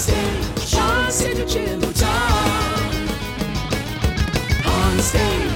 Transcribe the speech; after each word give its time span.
stage, 0.00 0.66
Sean 0.66 1.10
Signature 1.10 1.78
Time. 1.92 3.08
On 4.64 4.98
stage. 4.98 5.50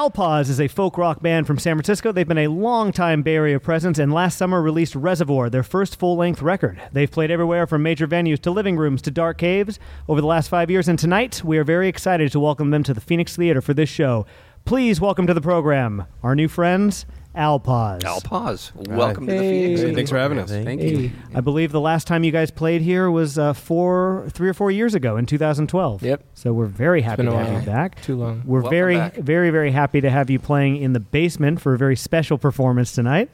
Owl 0.00 0.08
Paws 0.08 0.48
is 0.48 0.58
a 0.58 0.66
folk 0.66 0.96
rock 0.96 1.20
band 1.20 1.46
from 1.46 1.58
San 1.58 1.76
Francisco. 1.76 2.10
They've 2.10 2.26
been 2.26 2.38
a 2.38 2.48
long-time 2.48 3.20
Bay 3.20 3.34
Area 3.34 3.60
presence 3.60 3.98
and 3.98 4.10
last 4.10 4.38
summer 4.38 4.62
released 4.62 4.94
Reservoir, 4.94 5.50
their 5.50 5.62
first 5.62 5.96
full-length 5.96 6.40
record. 6.40 6.80
They've 6.90 7.10
played 7.10 7.30
everywhere 7.30 7.66
from 7.66 7.82
major 7.82 8.08
venues 8.08 8.38
to 8.40 8.50
living 8.50 8.78
rooms 8.78 9.02
to 9.02 9.10
dark 9.10 9.36
caves 9.36 9.78
over 10.08 10.22
the 10.22 10.26
last 10.26 10.48
five 10.48 10.70
years, 10.70 10.88
and 10.88 10.98
tonight 10.98 11.44
we 11.44 11.58
are 11.58 11.64
very 11.64 11.86
excited 11.86 12.32
to 12.32 12.40
welcome 12.40 12.70
them 12.70 12.82
to 12.84 12.94
the 12.94 13.00
Phoenix 13.02 13.36
Theater 13.36 13.60
for 13.60 13.74
this 13.74 13.90
show. 13.90 14.24
Please 14.64 15.02
welcome 15.02 15.26
to 15.26 15.34
the 15.34 15.42
program 15.42 16.06
our 16.22 16.34
new 16.34 16.48
friends, 16.48 17.04
Owl 17.34 17.60
Paws. 17.60 18.02
Alpaz, 18.02 18.72
welcome 18.88 19.26
to 19.26 19.32
the 19.32 19.38
Phoenix. 19.38 19.80
Hey, 19.82 19.94
thanks 19.94 20.10
for 20.10 20.18
having 20.18 20.38
us. 20.38 20.50
Thank 20.50 20.82
you. 20.82 21.12
I 21.32 21.40
believe 21.40 21.70
the 21.70 21.80
last 21.80 22.08
time 22.08 22.24
you 22.24 22.32
guys 22.32 22.50
played 22.50 22.82
here 22.82 23.08
was 23.08 23.38
uh, 23.38 23.52
four, 23.52 24.26
three 24.30 24.48
or 24.48 24.54
four 24.54 24.72
years 24.72 24.94
ago 24.96 25.16
in 25.16 25.26
2012. 25.26 26.02
Yep. 26.02 26.24
So 26.34 26.52
we're 26.52 26.66
very 26.66 27.02
happy 27.02 27.22
to 27.22 27.30
a 27.30 27.44
have 27.44 27.60
you 27.60 27.66
back. 27.66 28.02
Too 28.02 28.16
long. 28.16 28.42
We're 28.44 28.62
Welcome 28.62 28.76
very, 28.76 28.96
back. 28.96 29.14
very, 29.14 29.50
very 29.50 29.70
happy 29.70 30.00
to 30.00 30.10
have 30.10 30.28
you 30.28 30.40
playing 30.40 30.78
in 30.78 30.92
the 30.92 31.00
basement 31.00 31.60
for 31.60 31.74
a 31.74 31.78
very 31.78 31.96
special 31.96 32.36
performance 32.36 32.92
tonight. 32.92 33.30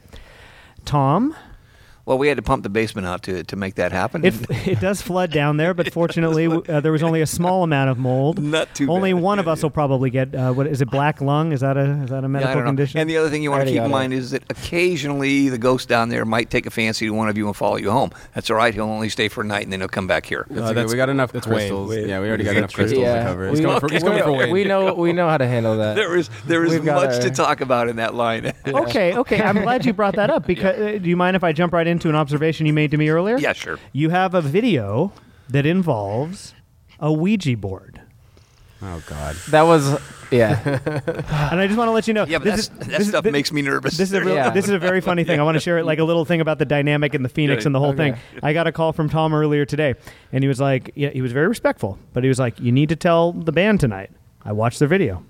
Tom, 0.85 1.35
Well, 2.07 2.17
we 2.17 2.29
had 2.29 2.37
to 2.37 2.41
pump 2.41 2.63
the 2.63 2.69
basement 2.69 3.05
out 3.05 3.21
to, 3.23 3.43
to 3.43 3.55
make 3.57 3.75
that 3.75 3.91
happen. 3.91 4.23
it, 4.25 4.33
it 4.65 4.79
does 4.79 5.01
flood 5.01 5.29
down 5.29 5.57
there, 5.57 5.73
but 5.73 5.91
fortunately 5.99 6.47
uh, 6.47 6.79
there 6.79 6.93
was 6.93 7.03
only 7.03 7.19
a 7.21 7.25
small 7.27 7.63
amount 7.63 7.89
of 7.89 7.97
mold. 7.97 8.41
Not 8.41 8.73
too 8.73 8.89
Only 8.89 9.11
bad. 9.11 9.21
one 9.21 9.39
of 9.39 9.45
Yeah, 9.45 9.51
us 9.51 9.61
will 9.61 9.71
probably 9.71 10.09
get 10.09 10.33
uh, 10.33 10.53
what 10.53 10.67
is 10.67 10.81
it? 10.81 10.89
Black 10.89 11.19
lung? 11.19 11.51
Is 11.51 11.59
that 11.59 11.75
a 11.75 11.81
is 12.03 12.09
that 12.09 12.23
a 12.23 12.29
medical 12.29 12.53
don't 12.55 12.63
know. 12.63 12.69
condition? 12.69 12.99
And 13.01 13.09
the 13.09 13.17
other 13.17 13.29
thing 13.29 13.43
you 13.43 13.51
want 13.51 13.65
to 13.67 13.71
keep 13.73 13.81
in 13.81 13.91
mind 13.91 14.13
is 14.13 14.31
that 14.31 14.43
occasionally 14.49 15.49
the 15.49 15.57
ghost 15.57 15.89
down 15.89 16.07
there 16.07 16.23
might 16.23 16.49
take 16.49 16.65
a 16.65 16.69
fancy 16.69 17.05
to 17.07 17.11
one 17.11 17.27
of 17.27 17.37
you 17.37 17.45
and 17.47 17.55
follow 17.55 17.75
you 17.75 17.91
home. 17.91 18.11
That's 18.33 18.49
all 18.49 18.55
right. 18.55 18.73
He'll 18.73 18.85
only 18.85 19.09
stay 19.09 19.27
for 19.27 19.41
a 19.41 19.45
night 19.45 19.63
and 19.63 19.73
then 19.73 19.81
he'll 19.81 19.89
come 19.89 20.07
back 20.07 20.25
here. 20.25 20.47
Uh, 20.49 20.71
that's- 20.71 20.89
we 20.89 20.95
got 20.95 21.09
enough 21.09 21.33
that's 21.33 21.45
crystals. 21.45 21.89
Wayne. 21.89 22.07
Yeah, 22.07 22.21
we 22.21 22.29
already 22.29 22.45
got 22.45 22.55
enough 22.55 22.73
crystals 22.73 23.01
yeah, 23.01 23.19
to 23.19 23.23
cover. 23.25 23.43
we, 23.47 23.51
It's 23.51 23.59
coming 23.61 23.79
for, 23.81 23.93
it's 23.93 24.03
coming 24.03 24.23
for 24.23 24.31
Wayne. 24.31 24.51
we 24.53 24.63
know 24.63 24.93
we 24.93 25.11
know 25.11 25.27
how 25.27 25.37
to 25.37 25.45
handle 25.47 25.75
that. 25.77 25.95
There 25.97 26.15
is 26.15 26.29
there 26.45 26.63
is 26.63 26.71
We've 26.71 26.85
much 26.85 27.21
to 27.21 27.29
talk 27.31 27.59
about 27.59 27.89
in 27.89 27.97
that 27.97 28.13
line. 28.15 28.53
Okay, 28.67 29.15
okay. 29.17 29.41
I'm 29.41 29.61
glad 29.61 29.85
you 29.85 29.93
brought 29.93 30.15
that 30.17 30.29
up 30.29 30.45
because 30.45 30.77
uh, 30.95 30.97
do 31.01 31.09
you 31.09 31.15
mind 31.15 31.35
if 31.35 31.43
I 31.43 31.51
jump 31.53 31.73
right 31.73 31.87
into 31.97 32.09
an 32.09 32.15
observation 32.15 32.65
you 32.65 32.73
made 32.73 32.91
to 32.91 32.97
me 32.97 33.09
earlier? 33.09 33.37
yeah, 33.37 33.53
sure. 33.53 33.79
You 33.91 34.09
have 34.09 34.33
a 34.33 34.41
video 34.41 35.11
that 35.49 35.65
involves 35.65 36.53
a 36.99 37.11
Ouija 37.11 37.57
board. 37.57 38.01
oh 38.81 39.01
God. 39.07 39.35
That 39.49 39.63
was 39.63 39.99
yeah. 40.29 40.59
And 41.51 41.59
I 41.59 41.65
just 41.67 41.77
want 41.77 41.87
to 41.87 41.91
let 41.93 42.07
you 42.07 42.13
know. 42.13 42.25
Yeah, 42.27 42.37
but 42.39 42.43
this 42.55 42.67
that's, 42.67 42.69
is- 42.69 42.69
that 42.79 42.87
this 42.89 42.99
is- 42.99 43.07
stuff 43.09 43.23
thi- 43.23 43.31
makes 43.31 43.51
me 43.51 43.61
nervous. 43.61 43.97
This 43.97 44.09
is 44.09 44.13
a 44.13 44.21
real, 44.23 44.35
Yeah. 44.35 44.49
this 44.51 44.65
is 44.65 44.71
a 44.71 44.79
very 44.79 45.01
funny 45.01 45.23
thing. 45.23 45.39
I 45.39 45.43
want 45.43 45.55
to 45.55 45.59
share 45.61 45.77
it 45.79 45.85
like 45.85 45.99
a 45.99 46.03
little 46.03 46.25
thing 46.25 46.41
about 46.41 46.59
the 46.59 46.65
dynamic 46.65 47.15
in 47.15 47.23
the 47.23 47.29
Phoenix 47.29 47.65
and 47.65 47.73
the 47.73 47.79
whole 47.79 47.89
Okay. 47.91 48.11
thing. 48.11 48.19
I 48.43 48.53
got 48.53 48.67
a 48.67 48.71
call 48.71 48.93
from 48.93 49.09
Tom 49.09 49.33
earlier 49.33 49.65
today, 49.65 49.95
and 50.31 50.43
he 50.43 50.47
was 50.47 50.59
like, 50.59 50.91
yeah, 50.95 51.09
he 51.09 51.21
was 51.21 51.31
very 51.31 51.47
respectful, 51.47 51.97
but 52.13 52.23
he 52.23 52.27
was 52.29 52.39
like, 52.39 52.59
you 52.59 52.71
need 52.71 52.89
to 52.89 52.95
tell 52.95 53.31
the 53.31 53.51
band 53.51 53.79
tonight. 53.79 54.11
I 54.45 54.51
watched 54.51 54.79
their 54.79 54.87
video, 54.89 55.23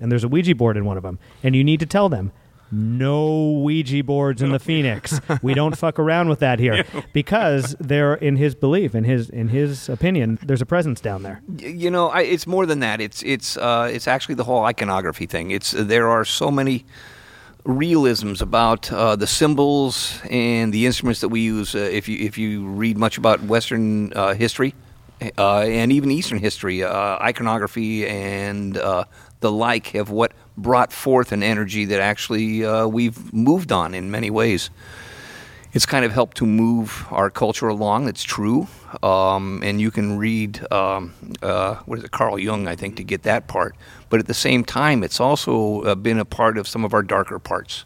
and 0.00 0.12
there's 0.12 0.24
a 0.24 0.28
Ouija 0.28 0.54
board 0.54 0.76
in 0.76 0.84
one 0.84 0.96
of 0.96 1.02
them, 1.02 1.18
and 1.42 1.56
you 1.56 1.64
need 1.64 1.80
to 1.80 1.86
tell 1.86 2.08
them. 2.08 2.30
No 2.74 3.52
Ouija 3.52 4.02
boards 4.02 4.42
in 4.42 4.50
the 4.50 4.58
Phoenix. 4.58 5.20
We 5.42 5.54
don't 5.54 5.76
fuck 5.76 5.98
around 5.98 6.28
with 6.28 6.40
that 6.40 6.58
here 6.58 6.84
because 7.12 7.76
there, 7.78 8.14
in 8.14 8.36
his 8.36 8.54
belief, 8.54 8.94
in 8.94 9.04
his 9.04 9.30
in 9.30 9.48
his 9.48 9.88
opinion, 9.88 10.38
there's 10.42 10.62
a 10.62 10.66
presence 10.66 11.00
down 11.00 11.22
there. 11.22 11.40
You 11.56 11.90
know, 11.90 12.08
I, 12.08 12.22
it's 12.22 12.46
more 12.46 12.66
than 12.66 12.80
that. 12.80 13.00
It's 13.00 13.22
it's 13.22 13.56
uh, 13.56 13.88
it's 13.92 14.08
actually 14.08 14.34
the 14.34 14.44
whole 14.44 14.64
iconography 14.64 15.26
thing. 15.26 15.52
It's 15.52 15.70
there 15.70 16.08
are 16.08 16.24
so 16.24 16.50
many 16.50 16.84
realisms 17.64 18.42
about 18.42 18.92
uh, 18.92 19.16
the 19.16 19.26
symbols 19.26 20.20
and 20.28 20.72
the 20.72 20.86
instruments 20.86 21.20
that 21.20 21.28
we 21.28 21.40
use. 21.40 21.74
Uh, 21.74 21.78
if 21.78 22.08
you 22.08 22.18
if 22.26 22.36
you 22.36 22.66
read 22.66 22.98
much 22.98 23.18
about 23.18 23.42
Western 23.44 24.12
uh, 24.14 24.34
history 24.34 24.74
uh, 25.38 25.60
and 25.60 25.92
even 25.92 26.10
Eastern 26.10 26.38
history, 26.38 26.82
uh, 26.82 27.18
iconography 27.20 28.06
and 28.06 28.76
uh, 28.76 29.04
the 29.40 29.50
like 29.50 29.88
have 29.88 30.10
what 30.10 30.32
brought 30.56 30.92
forth 30.92 31.32
an 31.32 31.42
energy 31.42 31.84
that 31.84 32.00
actually 32.00 32.64
uh, 32.64 32.86
we've 32.86 33.32
moved 33.32 33.72
on 33.72 33.94
in 33.94 34.10
many 34.10 34.30
ways 34.30 34.70
it's 35.74 35.86
kind 35.86 36.04
of 36.04 36.12
helped 36.12 36.36
to 36.36 36.46
move 36.46 37.04
our 37.10 37.28
culture 37.28 37.66
along. 37.66 38.08
It's 38.08 38.22
true, 38.22 38.68
um, 39.02 39.60
and 39.64 39.80
you 39.80 39.90
can 39.90 40.16
read 40.16 40.64
um, 40.72 41.12
uh, 41.42 41.74
what 41.84 41.98
is 41.98 42.04
it, 42.04 42.12
Carl 42.12 42.38
Jung, 42.38 42.68
I 42.68 42.76
think, 42.76 42.96
to 42.96 43.04
get 43.04 43.24
that 43.24 43.48
part. 43.48 43.74
But 44.08 44.20
at 44.20 44.28
the 44.28 44.34
same 44.34 44.64
time, 44.64 45.02
it's 45.02 45.18
also 45.18 45.82
uh, 45.82 45.96
been 45.96 46.20
a 46.20 46.24
part 46.24 46.58
of 46.58 46.68
some 46.68 46.84
of 46.84 46.94
our 46.94 47.02
darker 47.02 47.40
parts 47.40 47.84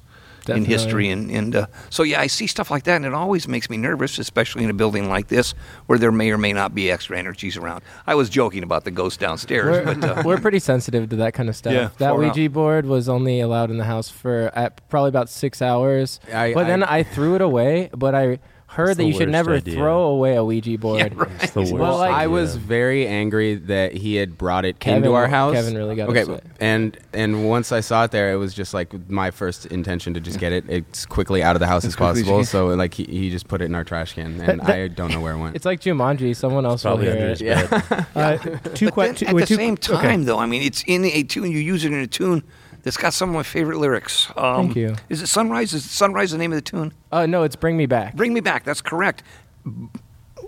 in 0.56 0.64
history, 0.64 1.08
and, 1.10 1.30
and 1.30 1.54
uh, 1.56 1.66
so 1.90 2.02
yeah, 2.02 2.20
I 2.20 2.26
see 2.26 2.46
stuff 2.46 2.70
like 2.70 2.84
that, 2.84 2.96
and 2.96 3.04
it 3.04 3.14
always 3.14 3.46
makes 3.48 3.68
me 3.70 3.76
nervous, 3.76 4.18
especially 4.18 4.64
in 4.64 4.70
a 4.70 4.74
building 4.74 5.08
like 5.08 5.28
this 5.28 5.52
where 5.86 5.98
there 5.98 6.12
may 6.12 6.30
or 6.30 6.38
may 6.38 6.52
not 6.52 6.74
be 6.74 6.90
extra 6.90 7.18
energies 7.18 7.56
around. 7.56 7.82
I 8.06 8.14
was 8.14 8.28
joking 8.28 8.62
about 8.62 8.84
the 8.84 8.90
ghost 8.90 9.20
downstairs, 9.20 9.86
We're, 9.86 9.94
but 9.94 10.18
uh, 10.18 10.22
we're 10.26 10.40
pretty 10.40 10.58
sensitive 10.60 11.08
to 11.10 11.16
that 11.16 11.34
kind 11.34 11.48
of 11.48 11.56
stuff. 11.56 11.72
Yeah, 11.72 11.90
that 11.98 12.10
far 12.10 12.24
out. 12.24 12.36
Ouija 12.36 12.50
board 12.50 12.86
was 12.86 13.08
only 13.08 13.40
allowed 13.40 13.70
in 13.70 13.78
the 13.78 13.84
house 13.84 14.08
for 14.10 14.50
probably 14.88 15.08
about 15.08 15.28
six 15.28 15.60
hours. 15.62 16.20
I- 16.32 16.54
but 16.54 16.66
then 16.66 16.82
I- 16.82 16.98
I 16.98 17.02
threw 17.02 17.34
it 17.34 17.40
away. 17.40 17.90
But 17.96 18.14
I 18.14 18.38
heard 18.78 18.96
that 18.96 19.04
you 19.04 19.12
should 19.12 19.22
worst 19.28 19.32
never 19.32 19.54
idea. 19.56 19.74
throw 19.74 20.02
away 20.04 20.36
a 20.36 20.44
Ouija 20.44 20.78
board. 20.78 21.12
It's 21.42 21.52
the 21.52 21.60
worst. 21.60 21.72
Well, 21.74 21.96
like- 21.98 22.12
I 22.12 22.20
idea. 22.20 22.30
was 22.30 22.56
very 22.56 23.06
angry 23.06 23.56
that 23.56 23.92
he 23.92 24.14
had 24.14 24.38
brought 24.38 24.64
it 24.64 24.78
Kevin- 24.78 24.98
into 25.04 25.12
our 25.14 25.26
house. 25.28 25.54
Kevin 25.54 25.76
really 25.76 25.96
got 25.96 26.08
okay, 26.10 26.22
upset. 26.22 26.44
and 26.60 26.96
and 27.12 27.48
once 27.48 27.72
I 27.72 27.80
saw 27.80 28.04
it 28.04 28.12
there, 28.12 28.32
it 28.32 28.36
was 28.36 28.54
just 28.54 28.72
like 28.72 29.10
my 29.10 29.30
first 29.30 29.66
intention 29.66 30.14
to 30.14 30.20
just 30.20 30.38
get 30.38 30.52
it 30.52 30.70
as 30.70 31.06
quickly 31.06 31.42
out 31.42 31.56
of 31.56 31.60
the 31.60 31.66
house 31.66 31.84
as 31.84 31.96
quickly 31.96 32.20
as 32.22 32.26
you 32.26 32.32
possible. 32.32 32.38
can. 32.38 32.44
So 32.46 32.66
like 32.76 32.94
he, 32.94 33.04
he 33.04 33.30
just 33.30 33.48
put 33.48 33.60
it 33.60 33.64
in 33.66 33.74
our 33.74 33.84
trash 33.84 34.14
can, 34.14 34.40
and 34.40 34.60
That- 34.60 34.66
that- 34.66 34.76
I 34.78 34.88
don't 34.88 35.10
know 35.12 35.20
where 35.20 35.34
it 35.34 35.38
went. 35.38 35.56
It's 35.56 35.64
like 35.66 35.80
Jumanji. 35.80 36.34
Someone 36.36 36.64
else 36.64 36.84
will 36.84 36.92
probably 36.98 37.06
hear 37.06 37.14
under 37.14 37.26
it. 37.26 37.40
his 37.40 37.68
bed. 37.88 38.06
Uh, 38.14 38.36
two 38.38 38.50
But 38.52 38.74
then 38.80 38.90
questions. 38.92 39.30
at 39.30 39.36
the 39.36 39.46
same 39.46 39.76
time, 39.76 40.24
though, 40.24 40.38
I 40.38 40.46
mean, 40.46 40.62
it's 40.62 40.82
in 40.86 41.04
a 41.04 41.22
tune. 41.24 41.50
You 41.50 41.58
use 41.58 41.84
it 41.84 41.92
in 41.92 41.98
a 41.98 42.06
tune 42.06 42.42
that's 42.88 42.96
got 42.96 43.12
some 43.12 43.28
of 43.28 43.34
my 43.34 43.42
favorite 43.42 43.76
lyrics. 43.76 44.30
Um, 44.34 44.64
Thank 44.64 44.76
you. 44.76 44.96
Is 45.10 45.20
it 45.20 45.26
Sunrise? 45.26 45.74
Is 45.74 45.84
Sunrise 45.84 46.30
the 46.30 46.38
name 46.38 46.52
of 46.52 46.56
the 46.56 46.62
tune? 46.62 46.94
Uh, 47.12 47.26
no, 47.26 47.42
it's 47.42 47.54
Bring 47.54 47.76
Me 47.76 47.84
Back. 47.84 48.16
Bring 48.16 48.32
Me 48.32 48.40
Back. 48.40 48.64
That's 48.64 48.80
correct. 48.80 49.22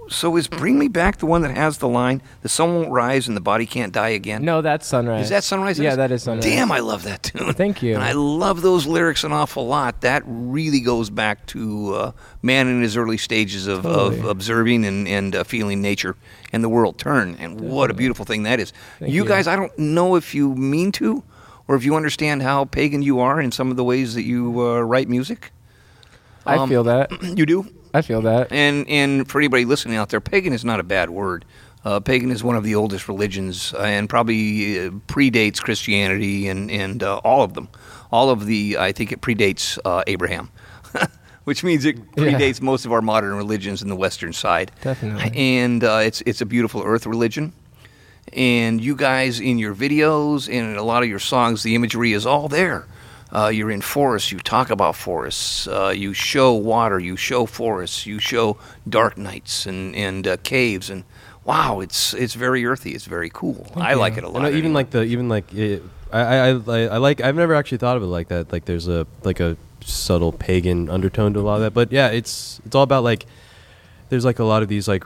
So 0.09 0.39
is 0.39 0.49
Bring 0.49 0.78
Me 0.78 0.89
Back 0.89 1.19
the 1.19 1.27
one 1.27 1.43
that 1.43 1.55
has 1.55 1.77
the 1.77 1.87
line, 1.87 2.23
the 2.41 2.49
sun 2.49 2.75
won't 2.75 2.91
rise 2.91 3.28
and 3.28 3.37
the 3.37 3.43
body 3.43 3.67
can't 3.67 3.93
die 3.93 4.09
again? 4.09 4.43
no, 4.43 4.62
that's 4.62 4.87
Sunrise. 4.87 5.25
Is 5.25 5.28
that 5.28 5.45
Sunrise? 5.45 5.78
Yeah, 5.78 5.97
that 5.97 6.11
is 6.11 6.23
Sunrise. 6.23 6.43
Damn, 6.43 6.73
I 6.73 6.78
love 6.81 7.03
that 7.03 7.25
tune. 7.25 7.53
Thank 7.53 7.83
you. 7.83 7.93
And 7.93 8.03
I 8.03 8.12
love 8.12 8.62
those 8.62 8.87
lyrics 8.87 9.22
an 9.22 9.33
awful 9.33 9.67
lot. 9.67 10.01
That 10.01 10.22
really 10.25 10.81
goes 10.81 11.11
back 11.11 11.45
to 11.49 11.95
uh, 11.95 12.12
man 12.41 12.69
in 12.69 12.81
his 12.81 12.97
early 12.97 13.19
stages 13.19 13.67
of, 13.67 13.84
of 13.84 14.25
observing 14.25 14.87
and, 14.87 15.07
and 15.07 15.37
uh, 15.37 15.45
feeling 15.45 15.83
nature 15.83 16.17
and 16.55 16.65
the 16.65 16.71
world 16.71 16.97
turn. 16.99 17.37
And 17.39 17.61
what 17.61 17.91
a 17.91 17.95
beautiful 17.95 18.25
thing 18.25 18.45
that 18.45 18.61
is. 18.61 18.72
You 18.99 19.09
you. 19.09 19.25
guys, 19.27 19.47
I 19.47 19.57
don't 19.57 19.78
know 19.78 20.17
if 20.17 20.34
you 20.34 20.55
mean 20.55 20.91
to 20.93 21.22
or 21.70 21.76
if 21.76 21.84
you 21.84 21.94
understand 21.94 22.42
how 22.42 22.64
pagan 22.64 23.00
you 23.00 23.20
are 23.20 23.41
in 23.41 23.53
some 23.53 23.70
of 23.70 23.76
the 23.76 23.84
ways 23.84 24.14
that 24.14 24.25
you 24.25 24.60
uh, 24.60 24.81
write 24.81 25.08
music. 25.08 25.53
I 26.44 26.56
Um, 26.56 26.69
feel 26.69 26.82
that. 26.82 27.12
You 27.38 27.47
do? 27.47 27.64
I 27.94 28.03
feel 28.03 28.22
that. 28.22 28.50
And 28.50 28.88
and 28.88 29.28
for 29.31 29.38
anybody 29.41 29.64
listening 29.64 29.97
out 29.97 30.09
there, 30.09 30.20
pagan 30.20 30.53
is 30.53 30.64
not 30.64 30.80
a 30.80 30.82
bad 30.82 31.10
word. 31.10 31.44
Uh, 31.84 32.00
pagan 32.00 32.30
is 32.32 32.42
one 32.42 32.56
of 32.56 32.64
the 32.64 32.75
oldest 32.75 33.06
religions 33.09 33.72
uh, 33.75 33.82
and 33.82 34.09
probably 34.09 34.80
uh, 34.80 34.91
predates 35.06 35.60
Christianity 35.60 36.48
and 36.48 36.70
and 36.72 37.03
uh, 37.04 37.19
all 37.19 37.42
of 37.44 37.54
them. 37.54 37.69
All 38.10 38.30
of 38.30 38.47
the 38.47 38.76
I 38.88 38.91
think 38.92 39.12
it 39.12 39.20
predates 39.20 39.78
uh, 39.84 40.03
Abraham, 40.09 40.50
which 41.44 41.62
means 41.62 41.84
it 41.84 41.97
Yeah. 41.97 42.24
predates 42.24 42.60
most 42.60 42.84
of 42.84 42.92
our 42.92 43.00
modern 43.03 43.34
religions 43.36 43.80
in 43.83 43.89
the 43.89 43.97
Western 43.97 44.33
side. 44.33 44.72
Definitely. 44.83 45.30
And 45.36 45.84
uh, 45.84 46.00
it's 46.03 46.21
it's 46.27 46.41
a 46.41 46.47
beautiful 46.47 46.83
Earth 46.84 47.06
religion. 47.06 47.53
And 48.32 48.80
you 48.80 48.94
guys 48.94 49.41
in 49.41 49.59
your 49.59 49.74
videos 49.74 50.53
and 50.53 50.77
a 50.77 50.82
lot 50.82 51.03
of 51.03 51.09
your 51.09 51.18
songs, 51.18 51.62
the 51.62 51.74
imagery 51.74 52.12
is 52.12 52.27
all 52.27 52.48
there. 52.48 52.86
Uh, 53.32 53.48
you're 53.48 53.71
in 53.71 53.80
forests. 53.80 54.32
You 54.32 54.38
talk 54.38 54.71
about 54.71 54.97
forests. 54.97 55.68
Uh, 55.68 55.92
you 55.97 56.12
show 56.12 56.53
water. 56.53 56.98
You 56.98 57.16
show 57.16 57.47
forests. 57.47 58.04
You 58.06 58.18
show 58.18 58.56
dark 58.88 59.16
nights 59.16 59.66
and 59.66 59.94
and 59.94 60.27
uh, 60.27 60.36
caves. 60.42 60.91
And 60.91 61.04
wow, 61.44 61.80
it's 61.80 62.12
it's 62.15 62.34
very 62.34 62.66
earthy. 62.66 62.92
It's 62.92 63.06
very 63.06 63.30
cool. 63.30 63.66
I 63.77 63.94
like 63.94 64.16
it 64.16 64.24
a 64.24 64.28
lot. 64.28 64.42
know, 64.42 64.50
even 64.50 64.72
like 64.72 64.91
the 64.91 65.03
even 65.03 65.28
like 65.28 65.53
it, 65.54 65.83
I, 66.12 66.21
I 66.21 66.48
I 66.48 66.80
I 66.86 66.97
like 66.97 67.21
I've 67.21 67.36
never 67.36 67.54
actually 67.54 67.78
thought 67.78 67.97
of 67.97 68.03
it 68.03 68.06
like 68.06 68.28
that. 68.28 68.53
Like 68.53 68.65
there's 68.65 68.88
a 68.88 69.06
like 69.22 69.38
a 69.38 69.56
subtle 69.84 70.33
pagan 70.33 70.91
undertone 70.91 71.33
to 71.34 71.41
a 71.41 71.42
lot 71.42 71.56
of 71.56 71.60
that. 71.60 71.74
But 71.74 71.92
yeah, 71.92 72.09
it's 72.09 72.60
it's 72.66 72.74
all 72.74 72.83
about 72.83 73.04
like 73.04 73.26
there's 74.09 74.24
like 74.24 74.41
a 74.41 74.44
lot 74.44 74.62
of 74.62 74.68
these 74.68 74.88
like 74.88 75.04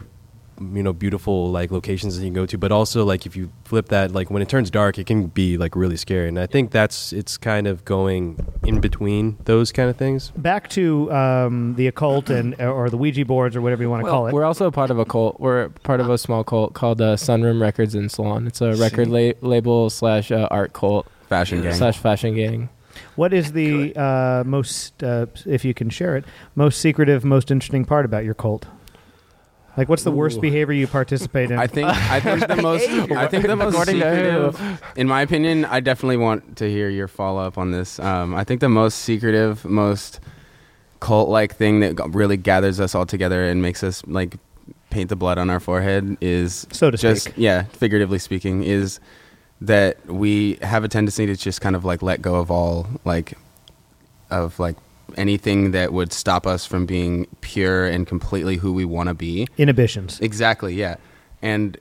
you 0.60 0.82
know 0.82 0.92
beautiful 0.92 1.50
like 1.50 1.70
locations 1.70 2.16
that 2.16 2.22
you 2.22 2.28
can 2.28 2.34
go 2.34 2.46
to, 2.46 2.58
but 2.58 2.70
also 2.72 3.04
like 3.04 3.26
if 3.26 3.36
you 3.36 3.50
flip 3.64 3.88
that 3.88 4.12
like 4.12 4.30
when 4.30 4.42
it 4.42 4.48
turns 4.48 4.70
dark, 4.70 4.98
it 4.98 5.06
can 5.06 5.26
be 5.26 5.56
like 5.56 5.74
really 5.76 5.96
scary. 5.96 6.28
And 6.28 6.38
I 6.38 6.46
think 6.46 6.70
that's 6.70 7.12
it's 7.12 7.36
kind 7.36 7.66
of 7.66 7.84
going 7.84 8.38
in 8.64 8.80
between 8.80 9.36
those 9.44 9.72
kind 9.72 9.88
of 9.90 9.96
things. 9.96 10.30
Back 10.36 10.68
to 10.70 11.12
um, 11.12 11.74
the 11.76 11.86
occult 11.86 12.30
and 12.30 12.60
or 12.60 12.90
the 12.90 12.96
Ouija 12.96 13.24
boards 13.24 13.56
or 13.56 13.62
whatever 13.62 13.82
you 13.82 13.90
want 13.90 14.00
to 14.00 14.04
Well, 14.04 14.12
call 14.14 14.26
it. 14.28 14.34
We're 14.34 14.44
also 14.44 14.70
part 14.70 14.90
of 14.90 14.98
a 14.98 15.04
cult. 15.04 15.40
We're 15.40 15.68
part 15.68 16.00
of 16.00 16.08
a 16.10 16.18
small 16.18 16.44
cult 16.44 16.74
called 16.74 17.00
uh, 17.00 17.16
Sunroom 17.16 17.60
Records 17.60 17.94
and 17.94 18.10
Salon. 18.10 18.46
It's 18.46 18.60
a 18.60 18.74
record 18.74 19.08
la- 19.08 19.32
label 19.40 19.90
slash 19.90 20.30
uh, 20.30 20.48
art 20.50 20.72
cult 20.72 21.06
Fashion 21.28 21.62
gang. 21.62 21.74
slash 21.74 21.98
fashion 21.98 22.34
gang. 22.34 22.68
What 23.16 23.32
is 23.32 23.52
the 23.52 23.94
uh, 23.96 24.44
most, 24.46 25.02
uh, 25.02 25.26
if 25.46 25.64
you 25.64 25.74
can 25.74 25.90
share 25.90 26.16
it, 26.16 26.24
most 26.54 26.80
secretive, 26.80 27.24
most 27.24 27.50
interesting 27.50 27.84
part 27.84 28.04
about 28.04 28.24
your 28.24 28.34
cult? 28.34 28.66
Like, 29.76 29.88
what's 29.88 30.04
the 30.04 30.12
worst 30.12 30.38
Ooh. 30.38 30.42
behavior 30.42 30.72
you 30.72 30.86
participate 30.86 31.50
in? 31.50 31.58
I 31.58 31.66
think 31.66 31.88
I 31.88 32.20
think 32.20 32.46
the 32.46 32.56
most 32.62 32.88
I 32.88 33.26
think 33.26 33.46
the 33.46 33.56
most 33.56 33.72
According 33.74 34.00
to 34.00 34.52
secretive, 34.52 34.82
in 34.96 35.08
my 35.08 35.22
opinion, 35.22 35.64
I 35.64 35.80
definitely 35.80 36.16
want 36.18 36.56
to 36.58 36.70
hear 36.70 36.88
your 36.88 37.08
follow 37.08 37.42
up 37.42 37.58
on 37.58 37.72
this. 37.72 37.98
Um, 37.98 38.34
I 38.34 38.44
think 38.44 38.60
the 38.60 38.68
most 38.68 38.98
secretive, 38.98 39.64
most 39.64 40.20
cult 41.00 41.28
like 41.28 41.54
thing 41.56 41.80
that 41.80 41.96
g- 41.98 42.04
really 42.08 42.36
gathers 42.36 42.80
us 42.80 42.94
all 42.94 43.04
together 43.04 43.44
and 43.44 43.60
makes 43.60 43.82
us 43.82 44.02
like 44.06 44.36
paint 44.90 45.08
the 45.08 45.16
blood 45.16 45.38
on 45.38 45.50
our 45.50 45.60
forehead 45.60 46.16
is 46.20 46.66
so 46.70 46.90
to 46.90 46.96
just 46.96 47.24
speak. 47.24 47.34
yeah, 47.36 47.64
figuratively 47.64 48.18
speaking, 48.18 48.62
is 48.62 49.00
that 49.60 50.04
we 50.06 50.56
have 50.62 50.84
a 50.84 50.88
tendency 50.88 51.26
to 51.26 51.34
just 51.34 51.60
kind 51.60 51.74
of 51.74 51.84
like 51.84 52.00
let 52.00 52.22
go 52.22 52.36
of 52.36 52.50
all 52.50 52.86
like 53.04 53.34
of 54.30 54.58
like 54.60 54.76
anything 55.16 55.70
that 55.72 55.92
would 55.92 56.12
stop 56.12 56.46
us 56.46 56.66
from 56.66 56.86
being 56.86 57.26
pure 57.40 57.86
and 57.86 58.06
completely 58.06 58.56
who 58.56 58.72
we 58.72 58.84
want 58.84 59.08
to 59.08 59.14
be. 59.14 59.46
Inhibitions. 59.58 60.20
Exactly, 60.20 60.74
yeah. 60.74 60.96
And 61.42 61.76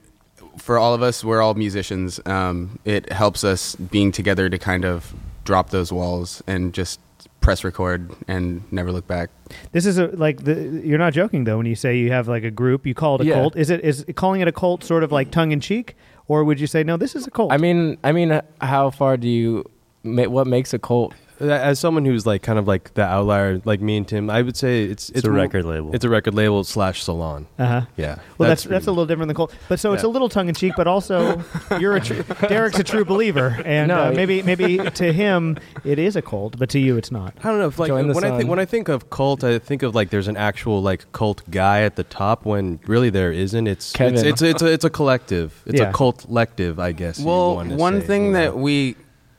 for 0.58 0.78
all 0.78 0.94
of 0.94 1.02
us, 1.02 1.24
we're 1.24 1.40
all 1.42 1.54
musicians. 1.54 2.20
Um, 2.26 2.78
it 2.84 3.10
helps 3.12 3.44
us 3.44 3.74
being 3.76 4.12
together 4.12 4.48
to 4.48 4.58
kind 4.58 4.84
of 4.84 5.12
drop 5.44 5.70
those 5.70 5.92
walls 5.92 6.42
and 6.46 6.72
just 6.72 7.00
press 7.40 7.62
record 7.64 8.10
and 8.26 8.62
never 8.72 8.90
look 8.92 9.06
back. 9.06 9.28
This 9.72 9.84
is 9.84 9.98
a 9.98 10.06
like 10.08 10.44
the. 10.44 10.80
You're 10.84 10.98
not 10.98 11.12
joking 11.12 11.44
though 11.44 11.58
when 11.58 11.66
you 11.66 11.74
say 11.74 11.96
you 11.98 12.10
have 12.12 12.28
like 12.28 12.44
a 12.44 12.50
group. 12.50 12.86
You 12.86 12.94
call 12.94 13.16
it 13.16 13.22
a 13.22 13.24
Yeah. 13.26 13.34
cult. 13.34 13.56
Is 13.56 13.68
it 13.70 13.84
is 13.84 14.04
calling 14.14 14.40
it 14.40 14.48
a 14.48 14.52
cult 14.52 14.82
sort 14.84 15.02
of 15.02 15.12
like 15.12 15.30
tongue 15.30 15.52
in 15.52 15.60
cheek, 15.60 15.96
or 16.28 16.44
would 16.44 16.58
you 16.60 16.66
say 16.66 16.82
no? 16.84 16.96
This 16.96 17.14
is 17.14 17.26
a 17.26 17.30
cult. 17.30 17.52
I 17.52 17.58
mean, 17.58 17.98
I 18.02 18.12
mean, 18.12 18.32
uh, 18.32 18.42
how 18.60 18.90
far 18.90 19.16
do 19.16 19.28
you? 19.28 19.64
What 20.04 20.46
makes 20.46 20.72
a 20.72 20.78
cult? 20.78 21.14
As 21.40 21.80
someone 21.80 22.04
who's 22.04 22.26
like 22.26 22.42
kind 22.42 22.58
of 22.58 22.68
like 22.68 22.94
the 22.94 23.02
outlier, 23.02 23.60
like 23.64 23.80
me 23.80 23.96
and 23.96 24.06
Tim, 24.06 24.30
I 24.30 24.42
would 24.42 24.56
say 24.56 24.84
it's 24.84 25.10
It's 25.10 25.24
a 25.24 25.28
more- 25.30 25.36
record 25.40 25.64
label. 25.64 25.94
It's 25.94 26.04
a 26.04 26.08
record 26.08 26.34
label 26.34 26.62
slash 26.64 27.02
salon. 27.02 27.46
uh 27.58 27.66
huh. 27.66 27.80
Yeah. 27.96 28.16
Well, 28.38 28.48
that's 28.48 28.62
that's, 28.62 28.66
pretty 28.66 28.86
a 28.86 28.90
little 28.90 29.06
different 29.06 29.28
than 29.28 29.36
cult. 29.36 29.52
But 29.68 29.80
so 29.80 29.92
it's 29.94 30.04
a 30.04 30.08
little 30.08 30.28
tongue 30.28 30.48
in 30.48 30.54
cheek, 30.54 30.74
but 30.76 30.86
also 30.86 31.42
you're 31.80 31.96
a 31.96 32.00
tr- 32.00 32.22
Derek's 32.46 32.78
a 32.78 32.84
true 32.84 33.04
believer, 33.04 33.60
and 33.64 33.88
No, 33.88 34.04
uh, 34.04 34.12
maybe 34.12 34.42
maybe 34.42 34.78
to 34.78 35.12
him 35.12 35.58
it 35.84 35.98
is 35.98 36.14
a 36.16 36.22
cult, 36.22 36.58
but 36.58 36.68
to 36.70 36.78
you 36.78 36.96
it's 36.96 37.10
not. 37.10 37.34
I 37.42 37.48
don't 37.50 37.58
know. 37.58 37.66
If, 37.68 37.78
like 37.78 37.88
Join 37.88 38.12
when 38.14 38.24
I 38.24 38.36
think 38.38 38.48
when 38.50 38.58
I 38.58 38.64
think 38.64 38.88
of 38.88 39.10
cult, 39.10 39.42
I 39.44 39.58
think 39.58 39.82
of 39.82 39.94
like 39.94 40.10
there's 40.10 40.28
an 40.28 40.36
actual 40.36 40.82
like 40.82 41.10
cult 41.12 41.42
guy 41.50 41.82
at 41.82 41.96
the 41.96 42.04
top. 42.04 42.44
When 42.44 42.78
really 42.86 43.10
there 43.10 43.32
isn't. 43.32 43.66
It's 43.66 43.92
Kevin. 43.92 44.14
It's 44.14 44.22
it's, 44.24 44.42
it's 44.42 44.62
a 44.62 44.66
it's 44.72 44.84
a 44.84 44.90
collective. 44.90 45.62
It's 45.66 45.80
Yeah. 45.80 45.90
a 45.90 45.92
cult 45.92 46.26
lective, 46.30 46.78
I 46.78 46.92
guess. 46.92 47.18
Well, 47.18 47.56
wanna 47.56 47.76
one 47.76 48.00
say. 48.00 48.06
thing 48.06 48.32
that 48.32 48.56
we 48.56 48.96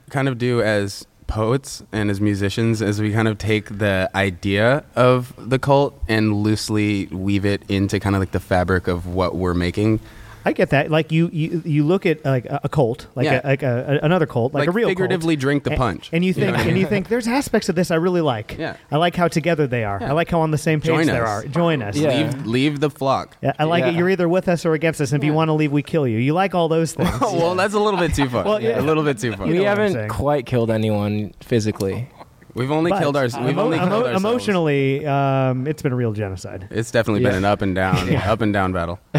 kind 0.10 0.28
of 0.28 0.38
do 0.38 0.62
as 0.62 1.06
poets 1.27 1.83
and 1.92 2.10
as 2.10 2.22
musicians 2.22 2.81
as 2.81 3.01
we 3.01 3.12
kind 3.12 3.27
of 3.27 3.38
take 3.38 3.77
the 3.77 4.10
idea 4.16 4.83
of 4.95 5.33
the 5.38 5.60
cult 5.60 6.00
and 6.07 6.33
loosely 6.33 7.07
weave 7.07 7.45
it 7.45 7.62
into 7.69 8.00
kind 8.00 8.16
of 8.16 8.22
like 8.22 8.31
the 8.31 8.39
fabric 8.39 8.88
of 8.88 9.07
what 9.07 9.36
we're 9.36 9.54
making. 9.54 10.00
I 10.46 10.54
get 10.54 10.70
that. 10.70 10.92
Like 10.92 11.12
you 11.12 11.30
you, 11.34 11.62
you 11.66 11.84
look 11.84 12.06
at 12.06 12.24
like 12.24 12.46
a, 12.46 12.62
a 12.66 12.70
cult, 12.70 13.08
like 13.16 13.26
Yeah. 13.26 13.42
a, 13.44 13.48
like 13.48 13.64
a, 13.64 14.00
a- 14.02 14.06
another 14.06 14.26
cult, 14.28 14.54
like, 14.54 14.62
Like, 14.62 14.70
a 14.70 14.72
real 14.72 14.88
figuratively 14.88 15.36
cult. 15.36 15.42
drink 15.42 15.64
the 15.64 15.74
A- 15.74 15.78
punch. 15.78 16.10
and 16.14 16.24
you 16.24 16.30
You 16.30 16.34
think 16.34 16.46
know 16.48 16.52
what 16.54 16.60
I 16.60 16.64
and 16.64 16.72
mean? 16.74 16.82
you 16.82 16.88
think 16.88 17.10
there's 17.10 17.28
aspects 17.28 17.68
of 17.68 17.76
this 17.76 17.90
I 17.92 17.96
really 17.96 18.22
like. 18.22 18.56
Yeah. 18.58 18.78
I 18.92 18.98
like 18.98 19.16
how 19.16 19.28
together 19.28 19.66
they 19.68 19.84
are. 19.84 19.98
Yeah. 20.00 20.10
I 20.10 20.12
like 20.14 20.30
how 20.30 20.42
on 20.42 20.52
the 20.52 20.58
same 20.58 20.80
page 20.82 20.88
Join 20.88 21.08
they 21.08 21.20
us. 21.20 21.28
are. 21.28 21.46
Join 21.48 21.82
us. 21.82 21.98
Yeah. 21.98 22.10
Leave 22.10 22.46
leave 22.46 22.80
the 22.80 22.90
flock. 22.90 23.38
Yeah, 23.42 23.54
I 23.58 23.64
like 23.64 23.84
it. 23.86 23.94
Yeah. 23.94 24.00
You're 24.00 24.10
either 24.12 24.30
with 24.30 24.48
us 24.48 24.66
or 24.66 24.74
against 24.76 25.02
us. 25.02 25.12
And 25.12 25.24
if 25.24 25.26
you 25.26 25.34
want 25.34 25.50
to 25.50 25.54
leave, 25.54 25.72
we 25.72 25.82
kill 25.82 26.08
you. 26.08 26.20
You 26.20 26.34
like 26.34 26.54
all 26.54 26.68
those 26.68 26.94
things. 26.98 27.10
well, 27.22 27.56
that's 27.56 27.74
a 27.74 27.80
little 27.80 28.00
bit 28.00 28.14
too 28.14 28.30
far. 28.30 28.44
Well, 28.46 28.62
yeah. 28.62 28.80
A 28.80 28.82
little 28.82 29.04
bit 29.04 29.18
too 29.18 29.34
far. 29.36 29.48
You 29.48 29.54
we 29.54 29.58
know 29.60 29.64
what 29.66 29.72
I'm 29.72 29.78
haven't 29.78 29.94
saying. 29.94 30.10
quite 30.10 30.46
killed 30.46 30.70
anyone 30.70 31.34
physically. 31.42 32.10
We've 32.54 32.72
only 32.72 32.92
But 32.92 33.00
killed 33.02 33.18
our. 33.18 33.24
We've 33.24 33.34
emo- 33.50 33.64
only 33.64 33.78
emo- 33.78 33.88
killed 33.88 34.04
ourselves. 34.06 34.24
emotionally. 34.24 35.06
Um, 35.06 35.68
it's 35.68 35.82
been 35.82 35.92
a 35.92 35.96
real 35.98 36.14
genocide. 36.14 36.68
It's 36.72 36.90
definitely 36.92 37.22
been 37.24 37.34
Yeah. 37.34 37.38
an 37.40 37.46
up 37.46 37.62
and 37.62 37.76
down, 37.76 38.08
Yeah. 38.12 38.32
up 38.32 38.40
and 38.42 38.54
down 38.54 38.72
battle. 38.72 39.00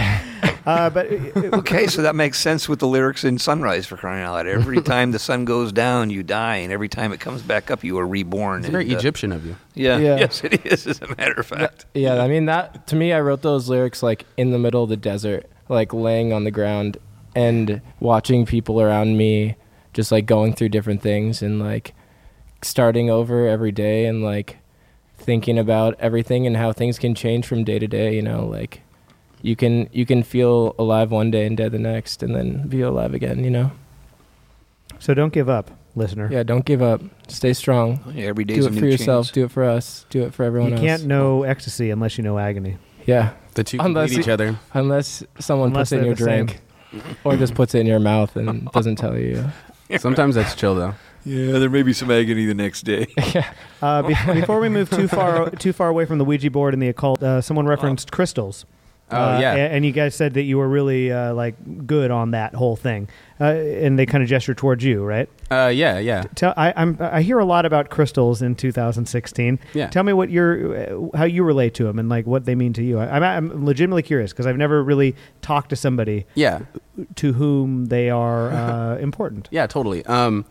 Uh, 0.66 0.90
but 0.90 1.06
Okay, 1.54 1.86
so 1.86 2.02
that 2.02 2.16
makes 2.16 2.40
sense 2.40 2.68
with 2.68 2.80
the 2.80 2.88
lyrics 2.88 3.22
in 3.22 3.38
Sunrise 3.38 3.86
for 3.86 3.96
crying 3.96 4.24
out 4.24 4.32
loud. 4.32 4.46
Every 4.48 4.82
time 4.94 5.12
the 5.12 5.18
sun 5.18 5.44
goes 5.44 5.70
down, 5.70 6.10
you 6.10 6.22
die, 6.24 6.56
and 6.56 6.72
every 6.72 6.88
time 6.88 7.12
it 7.12 7.20
comes 7.20 7.40
back 7.42 7.70
up, 7.70 7.84
you 7.84 7.96
are 7.98 8.06
reborn. 8.06 8.62
It's 8.62 8.68
very 8.70 8.84
And, 8.84 8.94
uh, 8.94 8.98
Egyptian 8.98 9.32
of 9.32 9.46
you. 9.46 9.56
Yeah, 9.74 9.98
Yeah. 9.98 10.16
yes, 10.20 10.42
it 10.42 10.66
is. 10.66 10.86
As 10.86 11.00
a 11.00 11.08
matter 11.16 11.34
of 11.34 11.46
fact. 11.46 11.86
Yeah, 11.94 12.20
I 12.20 12.26
mean 12.26 12.46
that 12.46 12.86
to 12.88 12.96
me, 12.96 13.12
I 13.12 13.20
wrote 13.20 13.42
those 13.42 13.68
lyrics 13.68 14.02
like 14.02 14.26
in 14.36 14.50
the 14.50 14.58
middle 14.58 14.82
of 14.82 14.88
the 14.88 14.96
desert, 14.96 15.46
like 15.68 15.94
laying 15.94 16.32
on 16.32 16.44
the 16.44 16.50
ground 16.50 16.98
and 17.36 17.80
watching 18.00 18.44
people 18.46 18.80
around 18.80 19.16
me 19.16 19.56
just 19.92 20.10
like 20.10 20.26
going 20.26 20.52
through 20.52 20.70
different 20.70 21.00
things 21.00 21.42
and 21.42 21.60
like 21.60 21.94
starting 22.62 23.08
over 23.08 23.46
every 23.46 23.72
day 23.72 24.06
and 24.06 24.22
like 24.24 24.58
thinking 25.16 25.58
about 25.58 25.94
everything 26.00 26.46
and 26.46 26.56
how 26.56 26.72
things 26.72 26.98
can 26.98 27.14
change 27.14 27.46
from 27.46 27.62
day 27.62 27.78
to 27.78 27.86
day, 27.86 28.14
you 28.16 28.22
know, 28.22 28.46
like 28.46 28.82
you 29.42 29.56
can 29.56 29.88
you 29.92 30.06
can 30.06 30.22
feel 30.22 30.74
alive 30.78 31.10
one 31.10 31.30
day 31.30 31.46
and 31.46 31.56
dead 31.56 31.72
the 31.72 31.78
next 31.78 32.22
and 32.22 32.34
then 32.34 32.66
be 32.68 32.80
alive 32.80 33.14
again, 33.14 33.44
you 33.44 33.50
know. 33.50 33.70
so 34.98 35.14
don't 35.14 35.32
give 35.32 35.48
up, 35.48 35.70
listener. 35.94 36.28
Yeah, 36.32 36.42
don't 36.42 36.64
give 36.64 36.82
up. 36.82 37.00
Stay 37.28 37.52
strong. 37.52 38.00
Yeah, 38.14 38.26
every 38.26 38.44
day's 38.44 38.58
Do 38.58 38.64
a 38.64 38.66
it 38.68 38.72
new 38.74 38.80
for 38.80 38.86
yourself. 38.86 39.26
chance. 39.26 39.32
Do 39.34 39.44
it 39.44 39.50
for 39.50 39.64
us. 39.64 40.06
Do 40.10 40.22
it 40.24 40.34
for 40.34 40.44
everyone 40.44 40.72
else. 40.72 40.82
You 40.82 40.88
else. 40.88 41.00
can't 41.00 41.08
know 41.08 41.42
ecstasy 41.42 41.90
unless 41.90 42.16
you 42.18 42.24
know 42.24 42.38
agony. 42.38 42.78
Yeah, 43.04 43.34
The 43.54 43.62
two 43.62 43.78
Unless 43.80 44.10
complete 44.10 44.22
each 44.24 44.28
other. 44.28 44.58
unless 44.74 45.22
someone 45.38 45.68
Unless 45.68 45.90
puts 45.90 45.92
it 45.92 45.98
in 46.00 46.04
your 46.06 46.14
drink, 46.16 46.60
or 47.22 47.36
just 47.36 47.54
puts 47.54 47.72
it 47.76 47.80
in 47.80 47.86
your 47.86 48.00
mouth 48.00 48.34
and 48.34 48.68
doesn't 48.72 48.96
tell 48.96 49.16
you. 49.16 49.44
Sometimes 49.98 50.34
that's 50.34 50.56
chill 50.56 50.74
though. 50.74 50.94
Yeah, 51.24 51.58
there 51.58 51.70
may 51.70 51.82
be 51.82 51.92
some 51.92 52.10
agony 52.10 52.46
the 52.46 52.54
next 52.54 52.82
day. 52.82 53.06
Uh, 53.82 54.02
be- 54.02 54.14
before 54.40 54.58
we 54.58 54.68
move 54.70 54.88
too 54.90 55.06
far 55.06 55.50
too 55.50 55.72
far 55.72 55.88
away 55.88 56.04
from 56.06 56.16
the 56.18 56.24
Ouija 56.24 56.50
board 56.50 56.72
and 56.74 56.82
the 56.82 56.88
occult, 56.88 57.22
uh, 57.22 57.40
someone 57.42 57.66
referenced 57.66 58.10
crystals. 58.10 58.64
Oh 59.10 59.16
Uh, 59.16 59.38
yeah. 59.40 59.54
a- 59.54 59.68
and 59.68 59.84
you 59.86 59.92
guys 59.92 60.14
said 60.16 60.34
that 60.34 60.42
you 60.42 60.58
were 60.58 60.68
really 60.68 61.12
uh, 61.12 61.32
like 61.32 61.54
good 61.86 62.10
on 62.10 62.32
that 62.32 62.54
whole 62.54 62.74
thing, 62.74 63.08
uh, 63.40 63.44
and 63.44 63.96
they 63.98 64.04
kind 64.04 64.22
of 64.24 64.28
gestured 64.28 64.58
towards 64.58 64.82
you, 64.82 65.04
right? 65.04 65.28
Uh, 65.48 65.70
yeah, 65.72 65.98
yeah. 66.00 66.24
Tell, 66.34 66.52
I, 66.56 66.72
I'm, 66.74 66.96
I 67.00 67.22
hear 67.22 67.38
a 67.38 67.44
lot 67.44 67.64
about 67.66 67.88
crystals 67.88 68.42
in 68.42 68.56
2016. 68.56 69.60
Yeah. 69.74 69.86
Tell 69.88 70.02
me 70.02 70.12
what 70.12 70.28
you're, 70.30 70.76
uh, 71.12 71.16
how 71.16 71.22
you 71.24 71.44
relate 71.44 71.72
to 71.74 71.84
them 71.84 72.00
and 72.00 72.08
like 72.08 72.26
what 72.26 72.46
they 72.46 72.56
mean 72.56 72.72
to 72.72 72.82
you. 72.82 72.98
I, 72.98 73.16
I'm, 73.16 73.22
I'm 73.22 73.64
legitimately 73.64 74.02
curious 74.02 74.32
because 74.32 74.46
I've 74.46 74.56
never 74.56 74.82
really 74.82 75.14
talked 75.42 75.70
to 75.70 75.76
somebody 75.76 76.26
Yeah. 76.34 76.60
to 77.14 77.32
whom 77.34 77.86
they 77.86 78.10
are 78.10 78.50
uh, 78.50 78.96
important. 79.00 79.48
Yeah, 79.52 79.68
totally. 79.68 80.04
Um, 80.06 80.44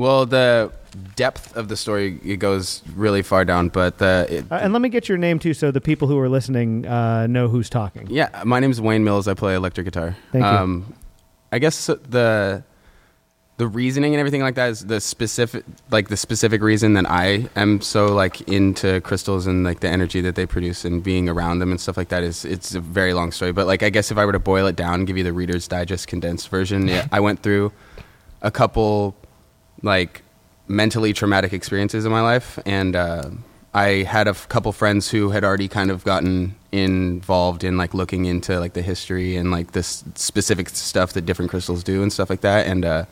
well, 0.00 0.24
the 0.24 0.72
depth 1.14 1.54
of 1.56 1.68
the 1.68 1.76
story 1.76 2.18
it 2.24 2.38
goes 2.38 2.82
really 2.96 3.20
far 3.20 3.44
down, 3.44 3.68
but 3.68 3.98
the 3.98 4.26
it, 4.30 4.44
Uh, 4.50 4.54
and 4.56 4.72
let 4.72 4.80
me 4.80 4.88
get 4.88 5.10
your 5.10 5.18
name 5.18 5.38
too, 5.38 5.52
so 5.52 5.70
the 5.70 5.80
people 5.80 6.08
who 6.08 6.18
are 6.18 6.28
listening 6.28 6.86
uh, 6.86 7.26
know 7.26 7.48
who's 7.48 7.68
talking. 7.68 8.06
yeah, 8.10 8.42
my 8.46 8.60
name 8.60 8.70
is 8.70 8.80
Wayne 8.80 9.04
Mills. 9.04 9.28
I 9.28 9.34
play 9.34 9.54
electric 9.54 9.84
guitar. 9.84 10.16
Thank 10.32 10.42
you. 10.42 10.50
Um, 10.50 10.94
I 11.52 11.58
guess 11.58 11.86
the 11.86 12.64
the 13.58 13.66
reasoning 13.66 14.14
and 14.14 14.20
everything 14.20 14.40
like 14.40 14.54
that 14.54 14.70
is 14.70 14.86
the 14.86 15.02
specific 15.02 15.64
like 15.90 16.08
the 16.08 16.16
specific 16.16 16.62
reason 16.62 16.94
that 16.94 17.04
I 17.06 17.50
am 17.54 17.82
so 17.82 18.06
like 18.06 18.40
into 18.48 19.02
crystals 19.02 19.46
and 19.46 19.64
like 19.64 19.80
the 19.80 19.88
energy 19.88 20.22
that 20.22 20.34
they 20.34 20.46
produce 20.46 20.86
and 20.86 21.02
being 21.04 21.28
around 21.28 21.58
them 21.58 21.70
and 21.70 21.78
stuff 21.78 21.98
like 21.98 22.08
that 22.08 22.22
is 22.22 22.46
it's 22.46 22.74
a 22.74 22.80
very 22.80 23.12
long 23.12 23.32
story. 23.32 23.52
But 23.52 23.66
like 23.66 23.82
I 23.82 23.90
guess 23.90 24.10
if 24.10 24.16
I 24.16 24.24
were 24.24 24.32
to 24.32 24.38
boil 24.38 24.66
it 24.66 24.76
down, 24.76 24.94
and 25.00 25.06
give 25.06 25.18
you 25.18 25.24
the 25.24 25.34
Reader's 25.34 25.68
Digest 25.68 26.06
condensed 26.06 26.48
version, 26.48 26.88
yeah, 26.88 27.06
I 27.12 27.20
went 27.20 27.42
through 27.42 27.72
a 28.40 28.50
couple 28.50 29.14
like 29.82 30.22
mentally 30.68 31.12
traumatic 31.12 31.52
experiences 31.52 32.04
in 32.04 32.12
my 32.12 32.20
life. 32.20 32.58
And 32.64 32.94
uh, 32.94 33.30
i 33.72 34.02
had 34.02 34.26
a 34.26 34.30
f- 34.30 34.48
couple 34.48 34.72
friends 34.72 35.10
who 35.10 35.30
had 35.30 35.44
already 35.44 35.68
kind 35.68 35.90
of 35.90 36.04
gotten 36.04 36.56
involved 36.72 37.62
in 37.64 37.76
like 37.76 37.94
looking 37.94 38.24
into 38.24 38.58
like 38.58 38.72
the 38.72 38.82
history 38.82 39.36
and 39.36 39.50
like 39.50 39.72
this 39.72 40.04
specific 40.14 40.68
stuff 40.68 41.12
that 41.12 41.22
different 41.22 41.50
crystals 41.50 41.82
do 41.82 42.02
and 42.02 42.12
stuff 42.12 42.30
like 42.30 42.40
that. 42.40 42.66
And 42.66 42.84
uh, 42.84 43.04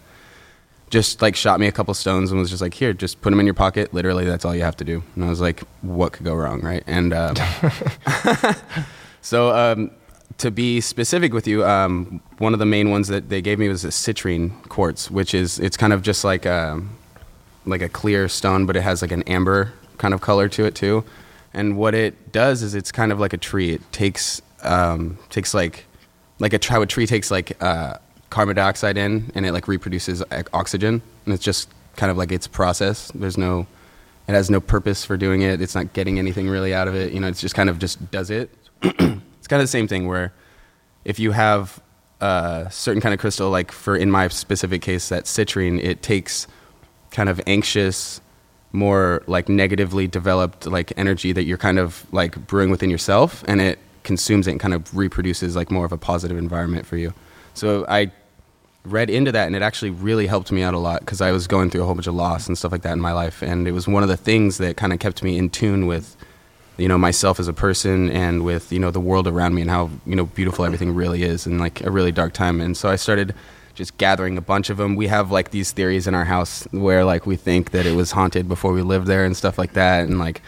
just 0.91 1.21
like 1.21 1.37
shot 1.37 1.61
me 1.61 1.67
a 1.67 1.73
couple 1.73 1.93
stones 1.95 2.31
and 2.31 2.41
was 2.41 2.51
just 2.51 2.63
like 2.63 2.75
here 2.75 2.93
just 2.93 3.21
put 3.21 3.31
them 3.31 3.41
in 3.41 3.47
your 3.47 3.55
pocket. 3.55 3.93
Literally 3.93 4.25
that's 4.25 4.45
all 4.45 4.55
you 4.55 4.63
have 4.63 4.77
to 4.77 4.85
do. 4.85 5.03
And 5.15 5.25
i 5.25 5.29
was 5.29 5.41
like 5.41 5.61
what 5.83 6.13
could 6.13 6.25
go 6.25 6.35
wrong? 6.35 6.61
Right? 6.61 6.83
And 6.87 7.13
uh, 7.13 7.35
so 9.21 9.55
um, 9.55 9.91
to 10.39 10.51
be 10.51 10.81
specific 10.81 11.33
with 11.33 11.47
you, 11.47 11.65
um, 11.65 12.21
one 12.39 12.53
of 12.53 12.59
the 12.59 12.67
main 12.67 12.91
ones 12.91 13.09
that 13.09 13.29
they 13.29 13.43
gave 13.43 13.59
me 13.59 13.69
was 13.69 13.85
a 13.85 13.89
citrine 13.89 14.51
quartz, 14.69 15.11
which 15.11 15.35
is 15.35 15.59
it's 15.59 15.77
kind 15.77 15.93
of 15.93 16.03
just 16.03 16.25
like 16.25 16.47
a 16.47 16.81
like 17.67 17.83
a 17.83 17.89
clear 17.89 18.29
stone, 18.29 18.65
but 18.65 18.77
it 18.77 18.83
has 18.83 19.03
like 19.03 19.13
an 19.13 19.23
amber 19.25 19.73
kind 19.99 20.15
of 20.15 20.21
color 20.21 20.49
to 20.49 20.65
it 20.65 20.75
too. 20.75 21.05
And 21.53 21.77
what 21.77 21.95
it 21.95 22.33
does 22.33 22.63
is 22.63 22.75
it's 22.75 22.93
kind 22.93 23.11
of 23.11 23.19
like 23.19 23.33
a 23.33 23.37
tree. 23.37 23.75
It 23.75 23.93
takes 23.93 24.41
um, 24.63 25.19
takes 25.29 25.55
like 25.55 25.85
like 26.39 26.53
a 26.53 26.61
how 26.69 26.83
a 26.83 26.87
tree 26.87 27.07
takes 27.07 27.31
like 27.31 27.61
uh, 27.63 27.99
carbon 28.31 28.55
dioxide 28.55 28.97
in 28.97 29.31
and 29.35 29.45
it 29.45 29.53
like 29.53 29.67
reproduces 29.67 30.23
oxygen 30.53 31.03
and 31.25 31.35
it's 31.35 31.43
just 31.43 31.69
kind 31.97 32.11
of 32.11 32.17
like 32.17 32.31
its 32.31 32.47
process. 32.47 33.11
There's 33.13 33.37
no 33.37 33.67
it 34.29 34.33
has 34.33 34.51
no 34.51 34.61
purpose 34.61 35.05
for 35.05 35.17
doing 35.17 35.43
it. 35.43 35.61
It's 35.61 35.75
not 35.75 35.95
getting 35.95 36.19
anything 36.19 36.49
really 36.49 36.75
out 36.75 36.87
of 36.87 36.95
it. 36.95 37.13
You 37.13 37.19
know, 37.19 37.27
it's 37.27 37.41
just 37.41 37.57
kind 37.57 37.69
of 37.69 37.79
just 37.81 38.11
does 38.13 38.31
it. 38.31 38.51
it's 39.49 39.51
kind 39.51 39.63
of 39.63 39.65
the 39.65 39.71
same 39.71 39.89
thing 39.89 40.07
where 40.07 40.35
if 41.07 41.19
you 41.19 41.33
have 41.33 41.81
a 42.21 42.69
certain 42.71 43.01
kind 43.01 43.15
of 43.15 43.19
crystal, 43.19 43.49
like 43.49 43.73
for 43.73 43.97
in 43.97 44.11
my 44.11 44.29
specific 44.29 44.83
case, 44.83 45.09
that 45.09 45.25
citrine, 45.25 45.83
it 45.83 46.03
takes 46.03 46.47
kind 47.13 47.31
of 47.31 47.41
anxious, 47.47 48.21
more 48.73 49.23
like 49.27 49.49
negatively 49.49 50.07
developed 50.07 50.67
like 50.67 50.93
energy 50.99 51.33
that 51.33 51.45
you're 51.45 51.57
kind 51.57 51.79
of 51.79 52.05
like 52.13 52.47
brewing 52.47 52.69
within 52.69 52.91
yourself, 52.91 53.43
and 53.49 53.63
it 53.63 53.79
consumes 54.03 54.47
it 54.47 54.51
and 54.51 54.61
kind 54.61 54.75
of 54.75 54.95
reproduces 54.95 55.57
like 55.57 55.71
more 55.71 55.87
of 55.87 55.93
a 55.93 55.97
positive 55.97 56.37
environment 56.37 56.85
for 56.85 56.99
you. 56.99 57.15
So 57.55 57.87
I 57.89 58.13
read 58.85 59.09
into 59.09 59.33
that 59.33 59.47
and 59.47 59.57
it 59.57 59.63
actually 59.63 59.93
really 59.93 60.27
helped 60.27 60.53
me 60.53 60.61
out 60.63 60.75
a 60.75 60.79
lot 60.79 61.01
because 61.01 61.23
I 61.23 61.33
was 61.33 61.47
going 61.47 61.71
through 61.71 61.85
a 61.85 61.87
whole 61.87 61.95
bunch 61.95 62.07
of 62.07 62.15
loss 62.15 62.49
and 62.49 62.59
stuff 62.59 62.71
like 62.71 62.83
that 62.83 62.93
in 62.93 63.01
my 63.01 63.13
life 63.13 63.43
and 63.43 63.67
it 63.67 63.73
was 63.73 63.89
one 63.89 64.03
of 64.03 64.09
the 64.11 64.17
things 64.17 64.59
that 64.59 64.77
kind 64.77 64.93
of 64.93 64.99
kept 64.99 65.23
me 65.23 65.37
in 65.37 65.51
tune 65.51 65.87
with 65.87 66.17
you 66.79 66.89
know 66.89 66.97
myself 66.99 67.39
as 67.41 67.49
a 67.49 67.53
person 67.53 68.09
and 68.11 68.45
with 68.45 68.73
you 68.73 68.79
know 68.79 68.91
the 68.91 69.01
world 69.01 69.27
around 69.27 69.55
me 69.55 69.61
and 69.63 69.71
how 69.71 69.91
you 70.07 70.17
know 70.17 70.27
beautiful 70.27 70.65
everything 70.65 70.95
really 70.95 71.23
is 71.23 71.47
in 71.47 71.59
like 71.59 71.83
a 71.85 71.91
really 71.91 72.13
dark 72.13 72.33
time 72.33 72.61
and 72.61 72.77
so 72.77 72.89
I 72.89 72.97
started 72.97 73.35
just 73.75 73.97
gathering 73.99 74.39
a 74.39 74.41
bunch 74.41 74.71
of 74.71 74.77
them 74.77 74.97
we 74.97 75.09
have 75.09 75.31
like 75.31 75.51
these 75.51 75.73
theories 75.73 76.07
in 76.07 76.15
our 76.15 76.25
house 76.25 76.67
where 76.71 77.05
like 77.05 77.27
we 77.27 77.37
think 77.37 77.73
that 77.73 77.85
it 77.85 77.95
was 77.97 78.13
haunted 78.13 78.49
before 78.49 78.73
we 78.73 78.83
lived 78.83 79.07
there 79.07 79.25
and 79.25 79.37
stuff 79.37 79.59
like 79.59 79.75
that 79.75 80.07
and 80.07 80.19
like 80.19 80.43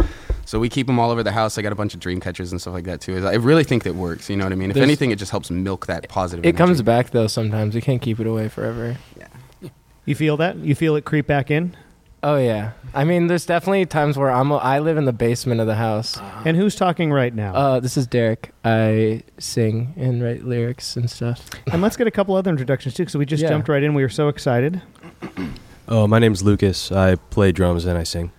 so 0.46 0.58
we 0.58 0.68
keep 0.68 0.88
them 0.88 0.98
all 0.98 1.12
over 1.12 1.22
the 1.22 1.30
house. 1.30 1.58
I 1.58 1.62
got 1.62 1.70
a 1.70 1.76
bunch 1.76 1.94
of 1.94 2.00
dream 2.00 2.18
catchers 2.18 2.50
and 2.50 2.60
stuff 2.60 2.74
like 2.74 2.82
that 2.84 3.00
too. 3.00 3.24
I 3.24 3.34
really 3.34 3.62
think 3.62 3.84
that 3.84 3.94
works. 3.94 4.28
You 4.28 4.36
know 4.36 4.42
what 4.44 4.52
I 4.52 4.56
mean? 4.56 4.70
If 4.70 4.74
There's- 4.74 4.84
anything, 4.84 5.12
it 5.12 5.16
just 5.20 5.30
helps 5.30 5.48
milk 5.48 5.86
that 5.86 6.08
positive. 6.08 6.44
It 6.44 6.56
comes 6.56 6.82
back 6.82 7.10
though 7.10 7.28
sometimes. 7.28 7.76
We 7.76 7.80
can't 7.80 8.02
keep 8.02 8.18
it 8.18 8.26
away 8.26 8.48
forever. 8.48 8.96
Yeah. 9.16 9.68
You 10.06 10.16
feel 10.16 10.36
that? 10.38 10.56
You 10.56 10.74
feel 10.74 10.96
it 10.96 11.04
creep 11.04 11.28
back 11.28 11.52
in? 11.52 11.76
Oh 12.22 12.36
yeah. 12.36 12.72
I 12.92 13.04
mean, 13.04 13.28
there's 13.28 13.46
definitely 13.46 13.86
times 13.86 14.18
where 14.18 14.30
I'm. 14.30 14.52
I 14.52 14.78
live 14.80 14.98
in 14.98 15.06
the 15.06 15.12
basement 15.12 15.60
of 15.60 15.66
the 15.66 15.76
house. 15.76 16.18
And 16.44 16.56
who's 16.56 16.74
talking 16.76 17.10
right 17.12 17.34
now? 17.34 17.54
Uh, 17.54 17.80
this 17.80 17.96
is 17.96 18.06
Derek. 18.06 18.52
I 18.64 19.22
sing 19.38 19.94
and 19.96 20.22
write 20.22 20.44
lyrics 20.44 20.96
and 20.96 21.08
stuff. 21.10 21.48
and 21.72 21.80
let's 21.80 21.96
get 21.96 22.06
a 22.06 22.10
couple 22.10 22.34
other 22.34 22.50
introductions 22.50 22.94
too, 22.94 23.04
because 23.04 23.16
we 23.16 23.24
just 23.24 23.42
Yeah. 23.42 23.48
jumped 23.48 23.68
right 23.68 23.82
in. 23.82 23.94
We 23.94 24.02
were 24.02 24.08
so 24.10 24.28
excited. 24.28 24.82
Oh, 25.88 26.06
my 26.06 26.18
name's 26.18 26.42
Lucas. 26.42 26.92
I 26.92 27.14
play 27.16 27.52
drums 27.52 27.84
and 27.86 27.96
I 27.96 28.02
sing. 28.02 28.32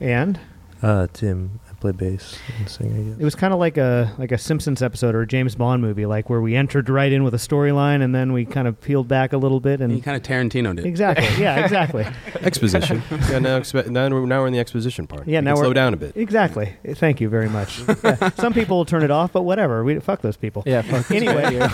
And 0.00 0.40
Uh, 0.80 1.06
Tim, 1.12 1.58
I 1.67 1.67
play 1.80 1.92
bass 1.92 2.36
and 2.58 2.68
sing. 2.68 2.92
I 2.92 3.10
guess. 3.10 3.20
it 3.20 3.24
was 3.24 3.34
kind 3.34 3.52
of 3.52 3.60
like 3.60 3.76
a 3.76 4.12
like 4.18 4.32
a 4.32 4.38
Simpsons 4.38 4.82
episode 4.82 5.14
or 5.14 5.22
a 5.22 5.26
James 5.26 5.54
Bond 5.54 5.80
movie, 5.82 6.06
like 6.06 6.28
where 6.28 6.40
we 6.40 6.56
entered 6.56 6.88
right 6.88 7.12
in 7.12 7.22
with 7.24 7.34
a 7.34 7.38
storyline 7.38 8.02
and 8.02 8.14
then 8.14 8.32
we 8.32 8.44
kind 8.44 8.66
of 8.66 8.80
peeled 8.80 9.06
back 9.08 9.32
a 9.32 9.36
little 9.36 9.60
bit 9.60 9.74
And 9.80 9.84
and 9.90 9.92
you 9.96 10.02
kind 10.02 10.16
of 10.16 10.22
Tarantino'd 10.22 10.80
it. 10.80 10.86
exactly, 10.86 11.26
yeah, 11.42 11.58
exactly, 11.64 12.06
Exposition. 12.40 13.02
yeah, 13.10 13.38
now, 13.38 13.58
expe- 13.60 13.88
now, 13.88 14.08
we're, 14.08 14.26
now 14.26 14.40
we're 14.40 14.46
in 14.48 14.52
the 14.52 14.58
exposition 14.58 15.06
part. 15.06 15.26
Yeah, 15.28 15.40
We 15.40 15.44
now 15.44 15.50
can 15.52 15.60
we're- 15.60 15.66
slow 15.66 15.72
down 15.72 15.94
a 15.94 15.96
bit. 15.96 16.16
exactly. 16.16 16.74
Thank 16.94 17.20
you 17.20 17.28
very 17.28 17.48
much. 17.48 17.82
Yeah, 18.04 18.30
Some 18.30 18.52
people 18.54 18.76
will 18.78 18.84
turn 18.84 19.02
it 19.02 19.10
off, 19.10 19.32
but 19.32 19.42
whatever. 19.42 19.82
We 19.84 19.98
fuck 20.00 20.20
those 20.22 20.36
people. 20.36 20.62
Yeah. 20.66 20.82
Fuck 20.82 21.10
Anyway, 21.10 21.68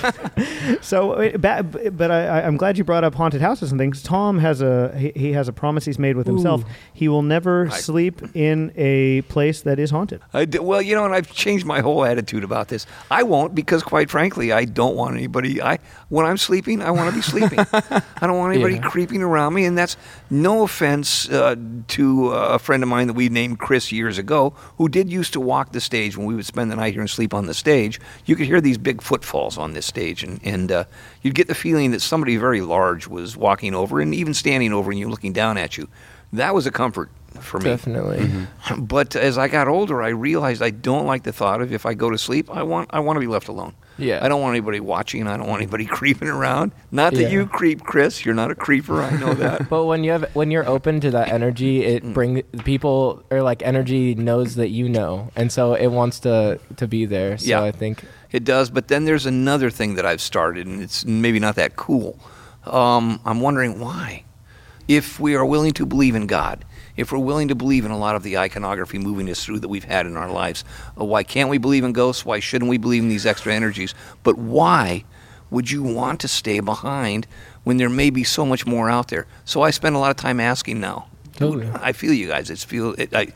so 0.80 1.12
uh, 1.12 1.36
but 1.36 2.10
I, 2.10 2.26
I- 2.26 2.46
I'm 2.46 2.56
glad 2.56 2.78
you 2.78 2.84
brought 2.84 3.04
up 3.04 3.14
haunted 3.14 3.40
houses 3.40 3.70
and 3.72 3.78
things. 3.80 4.02
Tom 4.02 4.38
has 4.38 4.60
a 4.60 4.96
he, 4.96 5.12
he 5.14 5.32
has 5.32 5.48
a 5.48 5.52
promise 5.52 5.84
he's 5.84 5.98
made 5.98 6.16
with 6.16 6.26
himself. 6.26 6.62
Ooh. 6.62 6.66
He 6.92 7.08
will 7.08 7.22
never 7.22 7.64
Right. 7.64 7.72
sleep 7.72 8.20
in 8.34 8.72
a 8.76 9.22
place 9.22 9.62
that 9.62 9.78
is 9.78 9.90
haunted. 9.94 10.20
I 10.32 10.44
d- 10.44 10.58
well, 10.58 10.82
you 10.82 10.94
know, 10.94 11.04
and 11.04 11.14
I've 11.14 11.32
changed 11.32 11.64
my 11.64 11.80
whole 11.80 12.04
attitude 12.04 12.44
about 12.44 12.68
this. 12.68 12.86
I 13.10 13.22
won't 13.22 13.54
because, 13.54 13.82
quite 13.82 14.10
frankly, 14.10 14.52
I 14.52 14.64
don't 14.66 14.96
want 14.96 15.16
anybody. 15.16 15.62
I 15.62 15.78
when 16.08 16.26
I'm 16.26 16.36
sleeping, 16.36 16.82
I 16.82 16.90
want 16.90 17.08
to 17.10 17.14
be 17.16 17.22
sleeping. 17.22 17.58
I 17.72 18.26
don't 18.26 18.36
want 18.38 18.52
anybody 18.54 18.74
Yeah. 18.74 18.82
creeping 18.82 19.22
around 19.22 19.54
me, 19.54 19.64
and 19.64 19.78
that's 19.78 19.96
no 20.30 20.62
offense 20.62 21.28
uh, 21.30 21.56
to 21.88 22.34
uh, 22.34 22.54
a 22.54 22.58
friend 22.58 22.82
of 22.82 22.88
mine 22.88 23.06
that 23.06 23.14
we 23.14 23.28
named 23.28 23.58
Chris 23.58 23.90
years 23.92 24.18
ago, 24.18 24.50
who 24.78 24.88
did 24.88 25.10
used 25.10 25.32
to 25.34 25.40
walk 25.40 25.72
the 25.72 25.80
stage 25.80 26.16
when 26.16 26.26
we 26.26 26.34
would 26.34 26.46
spend 26.46 26.70
the 26.70 26.76
night 26.76 26.92
here 26.92 27.00
and 27.00 27.10
sleep 27.10 27.32
on 27.32 27.46
the 27.46 27.54
stage. 27.54 28.00
You 28.26 28.36
could 28.36 28.46
hear 28.46 28.60
these 28.60 28.78
big 28.78 29.00
footfalls 29.02 29.56
on 29.58 29.72
this 29.74 29.86
stage, 29.86 30.22
and 30.24 30.40
and 30.44 30.70
uh, 30.72 30.84
you'd 31.22 31.34
get 31.34 31.48
the 31.48 31.54
feeling 31.54 31.90
that 31.92 32.00
somebody 32.00 32.36
very 32.36 32.60
large 32.60 33.06
was 33.06 33.36
walking 33.36 33.74
over, 33.74 34.00
and 34.00 34.14
even 34.14 34.34
standing 34.34 34.72
over, 34.72 34.90
and 34.90 34.98
you 35.00 35.08
looking 35.08 35.32
down 35.32 35.56
at 35.56 35.76
you. 35.78 35.88
That 36.32 36.52
was 36.54 36.66
a 36.66 36.72
comfort 36.72 37.10
for 37.40 37.58
me. 37.58 37.64
Definitely. 37.64 38.30
But 38.78 39.16
as 39.16 39.36
I 39.38 39.48
got 39.48 39.68
older, 39.68 40.02
I 40.02 40.08
realized 40.10 40.62
I 40.62 40.70
don't 40.70 41.06
like 41.06 41.22
the 41.24 41.32
thought 41.32 41.60
of 41.60 41.72
if 41.72 41.84
I 41.86 41.94
go 41.94 42.10
to 42.10 42.18
sleep, 42.18 42.48
I 42.50 42.62
want 42.62 42.90
I 42.92 43.00
want 43.00 43.16
to 43.16 43.20
be 43.20 43.26
left 43.26 43.48
alone. 43.48 43.74
Yeah. 43.96 44.18
I 44.24 44.28
don't 44.28 44.40
want 44.40 44.54
anybody 44.56 44.80
watching. 44.80 45.26
I 45.28 45.36
don't 45.36 45.46
want 45.48 45.62
anybody 45.62 45.84
creeping 45.98 46.28
around. 46.28 46.72
Not 46.90 47.12
that 47.14 47.22
Yeah. 47.22 47.28
you 47.28 47.46
creep, 47.46 47.84
Chris. 47.84 48.24
You're 48.24 48.34
not 48.34 48.50
a 48.50 48.54
creeper. 48.54 49.00
I 49.02 49.10
know 49.18 49.34
that. 49.34 49.68
But 49.74 49.84
when 49.84 50.02
you 50.04 50.10
have 50.12 50.24
when 50.34 50.50
you're 50.50 50.68
open 50.68 51.00
to 51.00 51.10
that 51.12 51.28
energy, 51.28 51.84
it 51.84 52.02
Mm. 52.04 52.14
bring 52.14 52.42
people 52.64 53.22
or 53.30 53.42
like 53.42 53.62
energy 53.62 54.14
knows 54.14 54.56
that 54.56 54.70
you 54.70 54.88
know, 54.88 55.30
and 55.36 55.50
so 55.52 55.74
it 55.74 55.88
wants 55.88 56.20
to 56.20 56.58
to 56.76 56.86
be 56.88 57.04
there. 57.06 57.38
So 57.38 57.46
Yeah. 57.48 57.62
I 57.62 57.70
think 57.72 58.04
It 58.32 58.42
does. 58.44 58.68
But 58.70 58.88
then 58.88 59.04
there's 59.04 59.26
another 59.26 59.70
thing 59.70 59.94
that 59.94 60.04
I've 60.04 60.20
started, 60.20 60.66
and 60.66 60.82
it's 60.82 61.04
maybe 61.06 61.38
not 61.38 61.54
that 61.54 61.76
cool. 61.76 62.18
Um, 62.66 63.20
I'm 63.24 63.40
wondering 63.40 63.78
why. 63.78 64.24
If 64.88 65.20
we 65.20 65.36
are 65.36 65.46
willing 65.46 65.72
to 65.74 65.86
believe 65.86 66.14
in 66.16 66.26
God, 66.26 66.64
if 66.96 67.12
we're 67.12 67.18
willing 67.18 67.48
to 67.48 67.54
believe 67.54 67.84
in 67.84 67.90
a 67.90 67.98
lot 67.98 68.16
of 68.16 68.22
the 68.22 68.38
iconography 68.38 68.98
moving 68.98 69.28
us 69.30 69.44
through 69.44 69.60
that 69.60 69.68
we've 69.68 69.84
had 69.84 70.06
in 70.06 70.16
our 70.16 70.30
lives, 70.30 70.64
uh, 71.00 71.04
why 71.04 71.22
can't 71.22 71.50
we 71.50 71.58
believe 71.58 71.84
in 71.84 71.92
ghosts? 71.92 72.24
Why 72.24 72.40
shouldn't 72.40 72.68
we 72.68 72.78
believe 72.78 73.02
in 73.02 73.08
these 73.08 73.26
extra 73.26 73.52
energies? 73.52 73.94
But 74.22 74.38
why 74.38 75.04
would 75.50 75.70
you 75.70 75.82
want 75.82 76.20
to 76.20 76.28
stay 76.28 76.60
behind 76.60 77.26
when 77.64 77.76
there 77.76 77.90
may 77.90 78.10
be 78.10 78.24
so 78.24 78.44
much 78.46 78.66
more 78.66 78.88
out 78.90 79.08
there? 79.08 79.26
So 79.44 79.62
I 79.62 79.70
spend 79.70 79.96
a 79.96 79.98
lot 79.98 80.10
of 80.10 80.16
time 80.16 80.40
asking 80.40 80.80
now. 80.80 81.08
Totally. 81.36 81.68
I 81.74 81.92
feel 81.92 82.12
you 82.12 82.28
guys. 82.28 82.48
It's 82.50 82.64
feel 82.64 82.94
it, 82.96 83.12
I, 83.14 83.32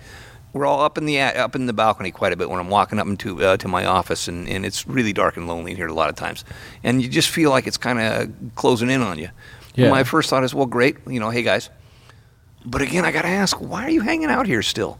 we're 0.52 0.66
all 0.66 0.82
up 0.82 0.96
in 0.96 1.04
the 1.04 1.20
up 1.20 1.54
in 1.54 1.66
the 1.66 1.72
balcony 1.72 2.10
quite 2.10 2.32
a 2.32 2.36
bit 2.36 2.48
when 2.48 2.58
I'm 2.58 2.70
walking 2.70 2.98
up 2.98 3.06
into 3.06 3.42
uh, 3.44 3.56
to 3.58 3.68
my 3.68 3.84
office, 3.84 4.28
and, 4.28 4.48
and 4.48 4.64
it's 4.64 4.86
really 4.86 5.12
dark 5.12 5.36
and 5.36 5.46
lonely 5.46 5.72
in 5.72 5.76
here 5.76 5.88
a 5.88 5.92
lot 5.92 6.08
of 6.08 6.16
times, 6.16 6.44
and 6.82 7.02
you 7.02 7.08
just 7.08 7.28
feel 7.28 7.50
like 7.50 7.66
it's 7.66 7.76
kind 7.76 7.98
of 7.98 8.54
closing 8.54 8.90
in 8.90 9.02
on 9.02 9.18
you. 9.18 9.30
Yeah. 9.74 9.90
My 9.90 10.02
first 10.02 10.30
thought 10.30 10.42
is, 10.42 10.54
well, 10.54 10.66
great, 10.66 10.96
you 11.06 11.20
know, 11.20 11.30
hey 11.30 11.42
guys, 11.42 11.70
but 12.64 12.82
again, 12.82 13.04
I 13.04 13.12
got 13.12 13.22
to 13.22 13.28
ask, 13.28 13.56
why 13.56 13.84
are 13.84 13.90
you 13.90 14.00
hanging 14.00 14.30
out 14.30 14.46
here 14.46 14.62
still? 14.62 14.98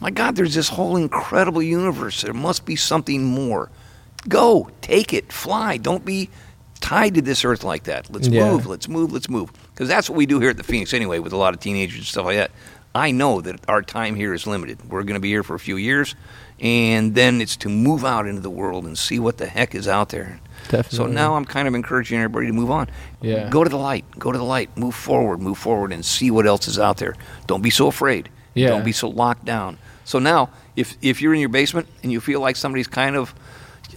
My 0.00 0.10
God, 0.10 0.36
there's 0.36 0.54
this 0.54 0.68
whole 0.70 0.96
incredible 0.96 1.62
universe. 1.62 2.22
There 2.22 2.32
must 2.32 2.64
be 2.64 2.76
something 2.76 3.24
more. 3.24 3.70
Go, 4.28 4.70
take 4.80 5.12
it, 5.12 5.32
fly. 5.32 5.76
Don't 5.76 6.04
be 6.04 6.30
tied 6.80 7.14
to 7.14 7.22
this 7.22 7.44
earth 7.44 7.64
like 7.64 7.84
that. 7.84 8.10
Let's 8.10 8.28
Yeah. 8.28 8.50
move, 8.50 8.66
let's 8.66 8.88
move, 8.88 9.12
let's 9.12 9.28
move. 9.28 9.52
Because 9.74 9.88
that's 9.88 10.08
what 10.08 10.16
we 10.16 10.24
do 10.26 10.40
here 10.40 10.50
at 10.50 10.56
the 10.56 10.62
Phoenix 10.62 10.94
anyway, 10.94 11.18
with 11.18 11.32
a 11.32 11.36
lot 11.36 11.52
of 11.52 11.60
teenagers 11.60 11.98
and 11.98 12.06
stuff 12.06 12.24
like 12.24 12.36
that. 12.36 12.50
I 12.94 13.10
know 13.12 13.40
that 13.40 13.60
our 13.68 13.82
time 13.82 14.16
here 14.16 14.34
is 14.34 14.46
limited. 14.46 14.90
We're 14.90 15.02
going 15.04 15.14
to 15.14 15.20
be 15.20 15.28
here 15.30 15.42
for 15.44 15.54
a 15.54 15.60
few 15.60 15.76
years, 15.76 16.14
and 16.58 17.14
then 17.14 17.40
it's 17.40 17.56
to 17.58 17.68
move 17.68 18.04
out 18.04 18.26
into 18.26 18.40
the 18.40 18.50
world 18.50 18.84
and 18.84 18.98
see 18.98 19.18
what 19.20 19.38
the 19.38 19.46
heck 19.46 19.74
is 19.74 19.86
out 19.86 20.08
there. 20.08 20.40
So 20.90 21.06
now 21.06 21.34
I'm 21.36 21.44
kind 21.44 21.68
of 21.68 21.74
encouraging 21.74 22.18
everybody 22.18 22.48
to 22.48 22.52
move 22.52 22.70
on. 22.70 22.90
Yeah. 23.22 23.48
Go 23.48 23.62
to 23.64 23.70
the 23.70 23.78
light. 23.78 24.04
Go 24.18 24.32
to 24.32 24.38
the 24.38 24.44
light. 24.44 24.76
Move 24.76 24.94
forward. 24.94 25.40
Move 25.40 25.56
forward 25.58 25.92
and 25.92 26.04
see 26.04 26.30
what 26.30 26.46
else 26.46 26.66
is 26.68 26.78
out 26.78 26.96
there. 26.98 27.14
Don't 27.46 27.62
be 27.62 27.70
so 27.70 27.86
afraid. 27.86 28.28
Yeah. 28.54 28.68
Don't 28.70 28.84
be 28.84 28.92
so 28.92 29.08
locked 29.08 29.44
down. 29.44 29.78
So 30.04 30.18
now, 30.18 30.50
if 30.74 30.96
if 31.00 31.22
you're 31.22 31.32
in 31.34 31.40
your 31.40 31.48
basement 31.48 31.86
and 32.02 32.10
you 32.10 32.20
feel 32.20 32.40
like 32.40 32.56
somebody's 32.56 32.88
kind 32.88 33.14
of, 33.16 33.32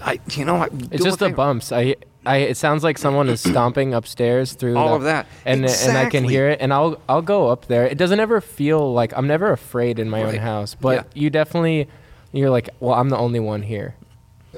I 0.02 0.20
you 0.32 0.46
know, 0.46 0.58
I- 0.58 0.70
it's 0.92 1.04
just 1.04 1.18
the 1.20 1.26
favor. 1.26 1.36
bumps. 1.38 1.72
I 1.72 1.96
I 2.26 2.38
it 2.38 2.58
sounds 2.58 2.84
like 2.84 2.98
someone 2.98 3.30
is 3.30 3.42
stomping 3.52 3.94
upstairs 3.94 4.54
through 4.54 4.78
All 4.78 4.90
the- 4.90 4.96
of 4.96 5.04
that. 5.04 5.28
and 5.46 5.66
and 5.66 5.98
I 5.98 6.10
can 6.10 6.24
hear 6.24 6.50
it, 6.50 6.60
and 6.62 6.74
I'll 6.74 6.98
I'll 7.10 7.22
go 7.22 7.50
up 7.50 7.68
there. 7.68 7.86
It 7.86 7.98
doesn't 7.98 8.20
ever 8.20 8.40
feel 8.42 8.94
like 8.94 9.12
I'm 9.18 9.28
never 9.28 9.52
afraid 9.52 10.00
in 10.00 10.10
my 10.10 10.24
own 10.24 10.36
house, 10.36 10.76
but 10.76 10.96
Yeah. 11.16 11.22
you 11.22 11.30
definitely 11.30 11.88
you're 12.32 12.50
like, 12.50 12.70
well, 12.80 12.96
I'm 12.96 13.10
the 13.10 13.18
only 13.18 13.40
one 13.40 13.62
here. 13.62 13.96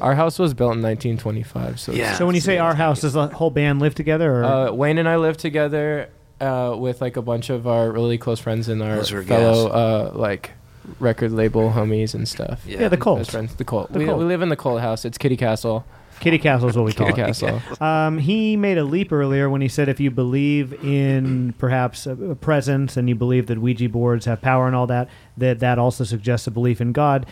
Our 0.01 0.15
house 0.15 0.37
was 0.39 0.53
built 0.53 0.73
in 0.75 0.81
1925, 0.81 1.79
so 1.79 1.91
Yeah. 1.93 2.15
So 2.17 2.25
when 2.25 2.35
you 2.35 2.41
say 2.41 2.57
our 2.57 2.75
house, 2.75 3.01
does 3.01 3.13
the 3.13 3.27
whole 3.27 3.49
band 3.49 3.79
live 3.79 3.95
together? 3.95 4.41
Or? 4.41 4.43
Uh, 4.43 4.71
Wayne 4.71 4.97
and 4.97 5.07
I 5.07 5.15
live 5.17 5.37
together 5.37 6.09
uh, 6.41 6.75
with 6.77 6.99
like 7.01 7.15
a 7.17 7.21
bunch 7.21 7.49
of 7.49 7.65
our 7.67 7.91
really 7.91 8.17
close 8.17 8.39
friends 8.41 8.67
and 8.67 8.81
our 8.83 9.03
fellow 9.03 9.67
uh, 9.69 10.11
like 10.13 10.51
record 10.99 11.31
label 11.31 11.71
homies 11.71 12.13
and 12.13 12.27
stuff. 12.27 12.61
Yeah. 12.67 12.81
yeah, 12.81 12.87
the 12.89 12.97
Colt. 12.97 13.19
Best 13.19 13.31
friends, 13.31 13.55
the 13.55 13.63
Colt. 13.63 13.91
The 13.93 13.99
we, 13.99 14.05
Colt. 14.05 14.19
we 14.19 14.25
live 14.25 14.41
in 14.41 14.49
the 14.49 14.55
Colt 14.57 14.81
house. 14.81 15.05
It's 15.05 15.17
Kitty 15.17 15.37
Castle. 15.37 15.85
Kitty 16.19 16.37
Castle 16.39 16.69
is 16.69 16.75
what 16.75 16.85
we 16.85 16.93
call 16.93 17.07
Kitty 17.07 17.21
it. 17.21 17.25
Castle. 17.25 17.61
Um, 17.81 18.17
he 18.17 18.55
made 18.55 18.77
a 18.77 18.83
leap 18.83 19.11
earlier 19.11 19.49
when 19.49 19.61
he 19.61 19.67
said 19.67 19.89
if 19.89 19.99
you 19.99 20.09
believe 20.11 20.73
in 20.83 21.53
perhaps 21.57 22.07
a, 22.07 22.15
presence 22.35 22.97
and 22.97 23.07
you 23.09 23.15
believe 23.15 23.47
that 23.47 23.59
Ouija 23.59 23.89
boards 23.89 24.25
have 24.25 24.41
power 24.41 24.67
and 24.67 24.75
all 24.75 24.87
that, 24.87 25.09
that 25.37 25.59
that 25.59 25.77
also 25.77 26.03
suggests 26.03 26.47
a 26.47 26.51
belief 26.51 26.81
in 26.81 26.91
God. 26.93 27.25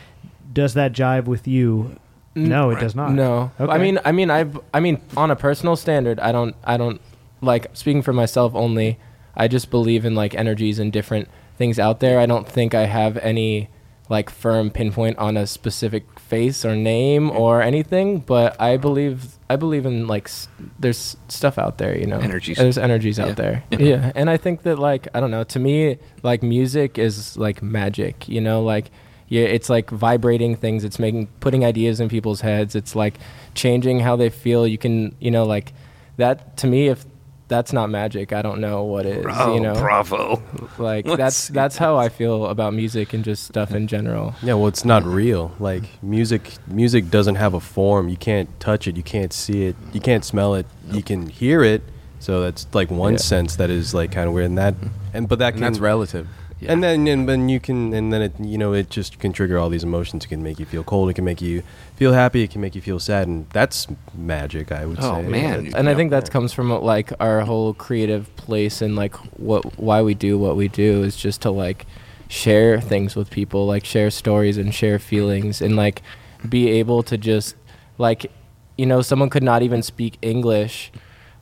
Does 0.52 0.74
that 0.75 0.94
jive 0.94 1.25
with 1.25 1.48
you? 1.48 1.98
No, 2.36 2.72
it 2.72 2.80
does 2.80 2.96
not. 2.96 3.12
No, 3.12 3.52
Okay. 3.60 3.72
I 3.72 3.78
mean, 3.78 4.00
I 4.04 4.12
mean, 4.12 4.30
I, 4.32 4.46
I 4.74 4.80
mean, 4.80 5.00
on 5.16 5.30
a 5.32 5.36
personal 5.36 5.75
standard, 5.75 6.20
I 6.20 6.32
don't, 6.32 6.56
I 6.63 6.78
don't 6.78 7.00
like 7.42 7.68
speaking 7.74 8.02
for 8.02 8.13
myself 8.13 8.54
only. 8.56 8.98
I 9.36 9.48
just 9.48 9.70
believe 9.70 10.04
in 10.06 10.16
like 10.16 10.34
energies 10.36 10.80
and 10.80 10.92
different 10.92 11.30
things 11.58 11.80
out 11.80 12.00
there. 12.00 12.20
I 12.20 12.25
don't 12.25 12.48
think 12.48 12.74
I 12.74 12.86
have 12.86 13.18
any 13.18 13.70
like 14.10 14.29
firm 14.29 14.69
pinpoint 14.69 15.17
on 15.17 15.38
a 15.38 15.48
specific 15.48 16.19
face 16.19 16.65
or 16.65 16.75
name 16.75 17.31
or 17.31 17.62
anything, 17.62 18.19
but 18.19 18.60
I 18.60 18.77
believe 18.77 19.38
I 19.50 19.55
believe 19.55 19.86
in 19.86 20.07
like 20.07 20.27
s- 20.27 20.48
there's 20.79 21.15
stuff 21.29 21.57
out 21.57 21.77
there, 21.77 21.98
you 21.98 22.05
know. 22.05 22.19
Energies. 22.19 22.57
There's 22.57 22.77
energies 22.77 23.17
Yeah. 23.17 23.25
out 23.27 23.36
there. 23.38 23.63
Yeah. 23.72 23.79
Yeah. 23.79 24.12
And 24.15 24.29
I 24.29 24.38
think 24.38 24.63
that 24.63 24.77
like 24.77 25.07
I 25.13 25.19
don't 25.19 25.31
know, 25.31 25.43
to 25.45 25.60
me 25.60 25.98
like 26.22 26.43
music 26.43 26.98
is 27.00 27.38
like 27.38 27.62
magic, 27.63 28.27
you 28.27 28.41
know, 28.41 28.62
like 28.62 28.91
yeah, 29.29 29.43
it's 29.45 29.69
like 29.69 29.89
vibrating 29.89 30.55
things. 30.57 30.83
It's 30.83 31.00
making 31.00 31.27
putting 31.39 31.63
ideas 31.65 32.00
in 32.00 32.10
people's 32.10 32.41
heads. 32.41 32.75
It's 32.75 32.95
like 32.95 33.15
changing 33.55 34.01
how 34.01 34.15
they 34.17 34.29
feel. 34.29 34.67
You 34.67 34.77
can, 34.77 35.15
you 35.19 35.31
know, 35.31 35.45
like 35.45 35.74
that 36.17 36.57
to 36.57 36.67
me 36.67 36.89
if 36.89 37.05
that's 37.53 37.72
not 37.72 37.89
magic, 37.89 38.33
I 38.33 38.41
don't 38.41 38.60
know 38.60 38.83
what 38.83 39.05
is, 39.05 39.24
Oh, 39.29 39.53
you 39.53 39.60
know. 39.62 39.75
bravo. 39.75 40.41
Like 40.79 41.05
Let's 41.05 41.17
that's 41.17 41.36
see. 41.36 41.53
that's 41.53 41.77
how 41.77 41.98
I 41.98 42.10
feel 42.10 42.48
about 42.48 42.74
music 42.74 43.13
and 43.13 43.24
just 43.24 43.43
stuff 43.45 43.72
in 43.75 43.88
general. 43.88 44.33
Yeah, 44.41 44.55
well, 44.55 44.67
it's 44.67 44.83
not 44.86 45.03
real. 45.03 45.53
Like 45.60 45.83
music, 46.01 46.41
music 46.67 47.10
doesn't 47.12 47.36
have 47.36 47.53
a 47.53 47.60
form. 47.60 48.10
You 48.10 48.17
can't 48.17 48.50
touch 48.60 48.88
it. 48.88 48.98
You 48.98 49.03
can't 49.03 49.31
see 49.31 49.65
it. 49.65 49.75
You 49.93 50.01
can't 50.01 50.25
smell 50.25 50.55
it. 50.55 50.65
You 50.91 51.03
can 51.03 51.29
hear 51.29 51.63
it. 51.63 51.81
So 52.19 52.41
that's 52.41 52.65
like 52.74 52.89
one 52.89 53.13
Yeah. 53.13 53.17
sense 53.19 53.57
that 53.57 53.69
is 53.69 53.93
like 53.93 54.12
kind 54.12 54.27
of 54.27 54.33
weird. 54.33 54.48
And 54.48 54.57
that, 54.57 54.75
and 55.13 55.27
but 55.27 55.39
that 55.39 55.53
And 55.53 55.55
can 55.55 55.62
that's 55.74 55.79
relative. 55.79 56.27
And 56.67 56.84
then 56.84 57.08
and 57.08 57.27
then 57.27 57.50
you 57.50 57.60
can 57.60 57.93
and 57.93 58.12
then 58.13 58.22
it 58.22 58.34
you 58.39 58.58
know 58.58 58.74
it 58.74 58.89
just 58.89 59.20
can 59.20 59.32
trigger 59.34 59.58
all 59.58 59.70
these 59.70 59.84
emotions. 59.84 60.25
It 60.25 60.27
can 60.27 60.43
make 60.43 60.60
you 60.60 60.65
feel 60.65 60.84
cold. 60.84 61.10
It 61.10 61.13
can 61.13 61.25
make 61.25 61.41
you 61.41 61.63
feel 61.96 62.13
happy. 62.13 62.43
It 62.43 62.51
can 62.51 62.62
make 62.62 62.75
you 62.75 62.82
feel 62.82 63.00
sad, 63.00 63.27
and 63.27 63.50
that's 63.51 63.88
magic. 64.15 64.72
I 64.72 64.86
would 64.86 64.98
Oh, 65.01 65.22
say. 65.22 65.27
man. 65.27 65.74
and 65.75 65.89
I 65.89 65.96
think 65.96 66.12
that 66.12 66.29
comes 66.32 66.53
from 66.53 66.70
like 66.70 67.12
our 67.20 67.41
whole 67.41 67.74
creative 67.74 68.34
place 68.36 68.82
and 68.82 68.96
like 68.96 69.15
what 69.39 69.77
why 69.79 70.01
we 70.01 70.13
do 70.13 70.38
what 70.38 70.55
we 70.55 70.67
do 70.67 71.03
is 71.03 71.15
just 71.15 71.41
to 71.43 71.51
like 71.51 71.86
share 72.29 72.79
things 72.82 73.15
with 73.15 73.29
people, 73.29 73.65
like 73.67 73.86
share 73.86 74.10
stories 74.10 74.58
and 74.58 74.74
share 74.74 75.00
feelings 75.00 75.62
and 75.62 75.75
like 75.75 76.01
be 76.48 76.70
able 76.70 77.03
to 77.03 77.17
just 77.17 77.55
like 77.98 78.32
you 78.77 78.86
know 78.86 79.01
someone 79.01 79.29
could 79.29 79.43
not 79.43 79.62
even 79.62 79.82
speak 79.84 80.17
English 80.22 80.91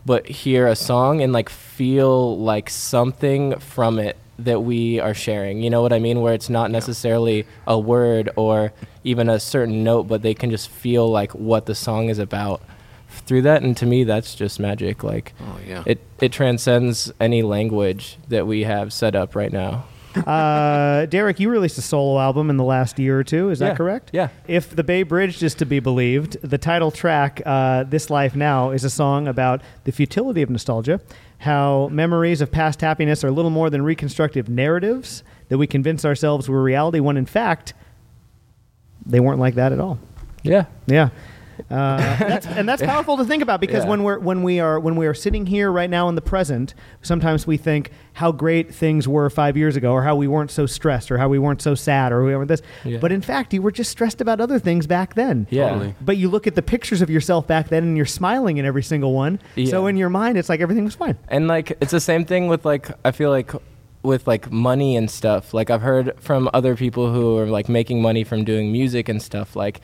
but 0.06 0.28
hear 0.28 0.68
a 0.68 0.76
song 0.76 1.22
and 1.22 1.32
like 1.32 1.48
feel 1.48 2.38
like 2.40 2.70
something 2.70 3.58
from 3.60 4.00
it 4.00 4.18
that 4.40 4.62
we 4.62 5.00
are 5.00 5.14
sharing. 5.14 5.62
You 5.62 5.70
know 5.70 5.82
what 5.82 5.94
I 5.94 6.00
mean? 6.00 6.22
Where 6.22 6.34
it's 6.34 6.50
not 6.50 6.72
necessarily 6.72 7.46
a 7.68 7.78
word 7.80 8.30
or 8.36 8.74
even 9.04 9.30
a 9.30 9.40
certain 9.40 9.84
note, 9.84 10.04
but 10.04 10.22
they 10.22 10.34
can 10.34 10.50
just 10.50 10.70
feel 10.70 11.10
like 11.10 11.32
what 11.34 11.66
the 11.66 11.76
song 11.76 12.10
is 12.10 12.20
about 12.20 12.62
through 13.10 13.44
that. 13.44 13.62
And 13.62 13.76
to 13.78 13.86
me, 13.86 14.04
that's 14.04 14.36
just 14.36 14.60
magic. 14.60 15.04
Like 15.04 15.34
Oh 15.40 15.60
yeah. 15.66 15.84
it, 15.86 16.00
it 16.20 16.32
transcends 16.32 17.12
any 17.20 17.44
language 17.44 18.18
that 18.30 18.48
we 18.48 18.64
have 18.64 18.94
set 18.94 19.16
up 19.16 19.36
right 19.36 19.52
now. 19.52 19.86
Uh, 20.16 21.06
Derek, 21.08 21.40
you 21.40 21.50
released 21.50 21.78
a 21.78 21.82
solo 21.82 22.20
album 22.20 22.50
in 22.50 22.58
the 22.58 22.64
last 22.64 23.00
year 23.00 23.18
or 23.20 23.24
two. 23.24 23.50
Is 23.50 23.60
that 23.60 23.70
Yeah. 23.70 23.76
correct? 23.76 24.10
Yeah. 24.14 24.28
If 24.48 24.76
the 24.76 24.84
Bay 24.84 25.04
Bridged 25.04 25.42
is 25.44 25.56
to 25.56 25.66
be 25.66 25.80
believed, 25.80 26.38
the 26.42 26.58
title 26.58 26.92
track, 26.92 27.42
uh, 27.46 27.84
"This 27.84 28.10
Life 28.10 28.36
Now," 28.36 28.72
is 28.72 28.84
a 28.84 28.90
song 28.90 29.28
about 29.28 29.62
the 29.86 29.92
futility 29.92 30.42
of 30.42 30.50
nostalgia, 30.50 31.00
how 31.40 31.88
memories 31.92 32.42
of 32.42 32.52
past 32.52 32.82
happiness 32.82 33.24
are 33.24 33.32
little 33.32 33.52
more 33.52 33.70
than 33.70 33.82
reconstructive 33.84 34.50
narratives 34.50 35.24
that 35.50 35.58
we 35.58 35.68
convince 35.68 36.04
ourselves 36.06 36.48
were 36.50 36.62
reality 36.62 37.00
when 37.00 37.18
in 37.18 37.26
fact 37.26 37.74
they 39.06 39.20
weren't 39.20 39.40
like 39.40 39.56
that 39.56 39.72
at 39.72 39.80
all. 39.80 39.98
Yeah. 40.44 40.66
Yeah. 40.88 41.10
Uh, 41.70 41.98
that's, 42.20 42.46
and 42.48 42.68
that's 42.68 42.82
powerful 42.82 43.18
to 43.18 43.26
think 43.26 43.44
about 43.44 43.60
because 43.62 43.84
Yeah. 43.84 43.90
when 43.90 44.04
we're 44.04 44.20
when 44.20 44.44
we 44.44 44.60
are 44.60 44.80
when 44.80 44.96
we 44.96 45.06
are 45.08 45.14
sitting 45.14 45.46
here 45.46 45.72
right 45.72 45.90
now 45.90 46.10
in 46.10 46.16
the 46.16 46.22
present, 46.22 46.74
sometimes 47.02 47.46
we 47.46 47.58
think 47.58 47.92
how 48.14 48.32
great 48.32 48.74
things 48.74 49.08
were 49.08 49.30
five 49.30 49.56
years 49.56 49.76
ago, 49.76 49.92
or 49.94 50.04
how 50.04 50.16
we 50.16 50.28
weren't 50.28 50.52
so 50.52 50.66
stressed, 50.66 51.12
or 51.12 51.18
how 51.18 51.30
we 51.30 51.40
weren't 51.40 51.62
so 51.62 51.76
sad, 51.76 52.12
or 52.12 52.24
we 52.24 52.36
weren't 52.36 52.48
this. 52.48 52.62
Yeah. 52.84 52.98
But 53.00 53.12
in 53.12 53.22
fact, 53.22 53.54
you 53.54 53.62
were 53.62 53.72
just 53.72 53.90
stressed 53.92 54.22
about 54.22 54.42
other 54.42 54.60
things 54.60 54.88
back 54.88 55.14
then. 55.16 55.48
Yeah. 55.50 55.70
Totally. 55.70 55.96
But 56.02 56.18
you 56.18 56.30
look 56.30 56.48
at 56.48 56.56
the 56.56 56.62
pictures 56.62 57.02
of 57.02 57.10
yourself 57.10 57.48
back 57.48 57.70
then, 57.70 57.84
and 57.84 57.98
you're 57.98 58.06
smiling 58.06 58.58
in 58.58 58.66
every 58.66 58.84
single 58.84 59.14
one. 59.14 59.40
So 59.66 59.88
in 59.88 59.98
your 59.98 60.10
mind, 60.10 60.38
it's 60.38 60.50
like 60.50 60.60
everything 60.62 60.84
was 60.86 60.96
fine. 60.96 61.18
And 61.30 61.48
like 61.48 61.72
it's 61.82 61.92
the 61.92 62.00
same 62.00 62.26
thing 62.26 62.48
with 62.48 62.66
like 62.66 62.90
I 63.06 63.12
feel 63.12 63.30
like 63.30 63.52
with 64.04 64.26
like 64.28 64.52
money 64.52 64.96
and 64.96 65.10
stuff. 65.10 65.54
Like 65.54 65.70
I've 65.70 65.84
heard 65.84 66.14
from 66.20 66.50
other 66.54 66.76
people 66.76 67.14
who 67.14 67.38
are 67.38 67.46
like 67.46 67.70
making 67.70 68.02
money 68.02 68.24
from 68.24 68.44
doing 68.44 68.72
music 68.72 69.08
and 69.08 69.22
stuff. 69.22 69.56
Like 69.56 69.80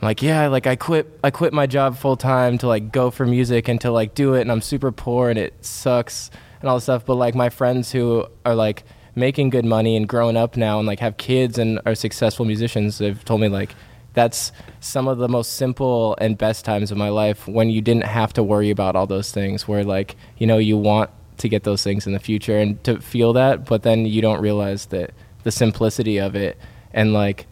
I'm 0.00 0.06
like 0.06 0.22
yeah, 0.22 0.46
like 0.46 0.66
I 0.66 0.76
quit 0.76 1.18
I 1.22 1.30
quit 1.30 1.52
my 1.52 1.66
job 1.66 1.96
full 1.96 2.16
time 2.16 2.56
to 2.58 2.66
like 2.66 2.90
go 2.90 3.10
for 3.10 3.26
music 3.26 3.68
and 3.68 3.80
to 3.82 3.90
like 3.90 4.14
do 4.14 4.34
it, 4.34 4.40
and 4.40 4.50
I'm 4.50 4.62
super 4.62 4.90
poor 4.92 5.28
and 5.28 5.38
it 5.38 5.64
sucks 5.64 6.30
and 6.60 6.68
all 6.70 6.76
this 6.76 6.84
stuff. 6.84 7.04
But 7.04 7.16
like 7.16 7.34
my 7.34 7.50
friends 7.50 7.92
who 7.92 8.26
are 8.46 8.54
like 8.54 8.84
making 9.14 9.50
good 9.50 9.64
money 9.64 9.96
and 9.96 10.08
growing 10.08 10.36
up 10.36 10.56
now 10.56 10.78
and 10.78 10.86
like 10.86 11.00
have 11.00 11.16
kids 11.18 11.58
and 11.58 11.80
are 11.84 11.94
successful 11.94 12.46
musicians, 12.46 12.98
they've 12.98 13.22
told 13.24 13.42
me 13.42 13.48
like 13.48 13.74
that's 14.14 14.52
some 14.80 15.06
of 15.06 15.18
the 15.18 15.28
most 15.28 15.52
simple 15.52 16.16
and 16.18 16.38
best 16.38 16.64
times 16.64 16.90
of 16.90 16.96
my 16.96 17.08
life 17.10 17.46
when 17.46 17.70
you 17.70 17.80
didn't 17.80 18.04
have 18.04 18.32
to 18.32 18.42
worry 18.42 18.70
about 18.70 18.96
all 18.96 19.06
those 19.06 19.30
things 19.32 19.68
where 19.68 19.84
like 19.84 20.16
you 20.38 20.46
know 20.46 20.58
you 20.58 20.76
want 20.76 21.10
to 21.38 21.48
get 21.48 21.62
those 21.62 21.82
things 21.82 22.06
in 22.06 22.12
the 22.12 22.18
future 22.18 22.58
and 22.58 22.82
to 22.84 23.00
feel 23.00 23.32
that 23.32 23.64
but 23.64 23.82
then 23.82 24.04
you 24.04 24.20
don't 24.20 24.40
realize 24.40 24.86
that 24.86 25.12
the 25.44 25.52
simplicity 25.52 26.18
of 26.18 26.34
it 26.34 26.58
and 26.92 27.12
like 27.12 27.46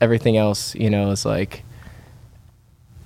everything 0.00 0.36
else 0.36 0.74
you 0.74 0.90
know 0.90 1.10
is 1.10 1.24
like 1.24 1.64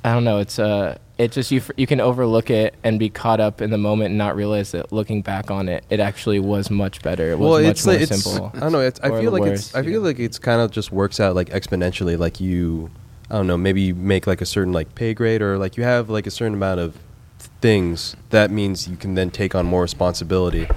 i 0.07 0.13
don't 0.15 0.25
know 0.25 0.39
it's 0.39 0.59
uh 0.59 0.97
it 1.19 1.33
just 1.33 1.51
you 1.51 1.63
you 1.77 1.87
can 1.87 2.01
overlook 2.01 2.51
it 2.51 2.75
and 2.85 2.99
be 2.99 3.09
caught 3.09 3.41
up 3.41 3.61
in 3.63 3.71
the 3.71 3.79
moment 3.79 4.11
and 4.11 4.19
not 4.19 4.37
realize 4.37 4.73
that 4.73 4.93
looking 4.93 5.23
back 5.23 5.51
on 5.51 5.69
it 5.69 5.85
it 5.89 6.01
actually 6.01 6.39
was 6.39 6.71
much 6.71 7.03
better 7.03 7.31
it 7.31 7.39
was 7.39 7.51
well, 7.51 7.61
much 7.61 7.71
it's 7.71 7.87
more 7.87 7.95
like 7.95 8.03
it's. 8.03 8.23
simple 8.23 8.51
I 8.55 8.61
don't 8.61 8.73
know. 8.73 8.81
It's, 8.81 9.01
I 9.01 9.09
feel 9.21 9.33
like 9.33 9.43
worse, 9.43 9.67
it's. 9.67 9.75
I 9.75 9.83
feel 9.83 10.01
know? 10.01 10.09
like 10.09 10.19
it's 10.19 10.39
kind 10.39 10.61
of 10.61 10.71
just 10.71 10.93
works 10.93 11.21
out 11.21 11.35
like 11.35 11.49
exponentially. 11.51 12.19
Like 12.19 12.41
you, 12.41 12.91
I 13.31 13.37
don't 13.37 13.47
know. 13.47 13.57
Maybe 13.57 13.83
you 13.83 13.95
make 13.95 14.27
like 14.27 14.41
a 14.41 14.47
certain 14.47 14.73
like 14.73 14.95
pay 14.95 15.15
grade, 15.15 15.43
or 15.43 15.59
like 15.59 15.77
you 15.77 15.85
have 15.85 16.11
like 16.11 16.27
a 16.27 16.31
certain 16.31 16.55
amount 16.55 16.81
of 16.81 16.97
things. 17.61 18.17
That 18.31 18.51
means 18.51 18.89
you 18.89 18.97
can 18.97 19.15
then 19.15 19.31
take 19.31 19.55
on 19.55 19.67
more 19.67 19.83
responsibility, 19.83 20.69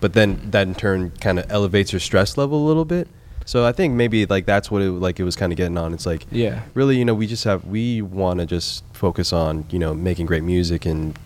but 0.00 0.12
then 0.12 0.50
that 0.50 0.66
in 0.66 0.74
turn 0.74 1.10
kind 1.20 1.38
of 1.38 1.50
elevates 1.50 1.92
your 1.92 2.00
stress 2.00 2.36
level 2.36 2.64
a 2.64 2.66
little 2.66 2.84
bit. 2.84 3.08
So 3.44 3.66
I 3.66 3.72
think 3.72 3.94
maybe 3.94 4.26
like 4.26 4.46
that's 4.46 4.70
what 4.70 4.82
it 4.82 4.90
like 4.90 5.20
it 5.20 5.24
was 5.24 5.36
kind 5.36 5.52
of 5.52 5.56
getting 5.56 5.76
on. 5.76 5.92
It's 5.92 6.06
like 6.06 6.26
yeah 6.30 6.62
really, 6.74 6.96
you 6.96 7.04
know, 7.04 7.14
we 7.14 7.26
just 7.26 7.44
have 7.44 7.64
we 7.64 8.02
want 8.02 8.40
to 8.40 8.46
just 8.46 8.84
focus 8.92 9.32
on 9.32 9.66
you 9.70 9.78
know 9.78 9.94
making 9.94 10.26
great 10.26 10.42
music 10.42 10.86
and 10.86 11.18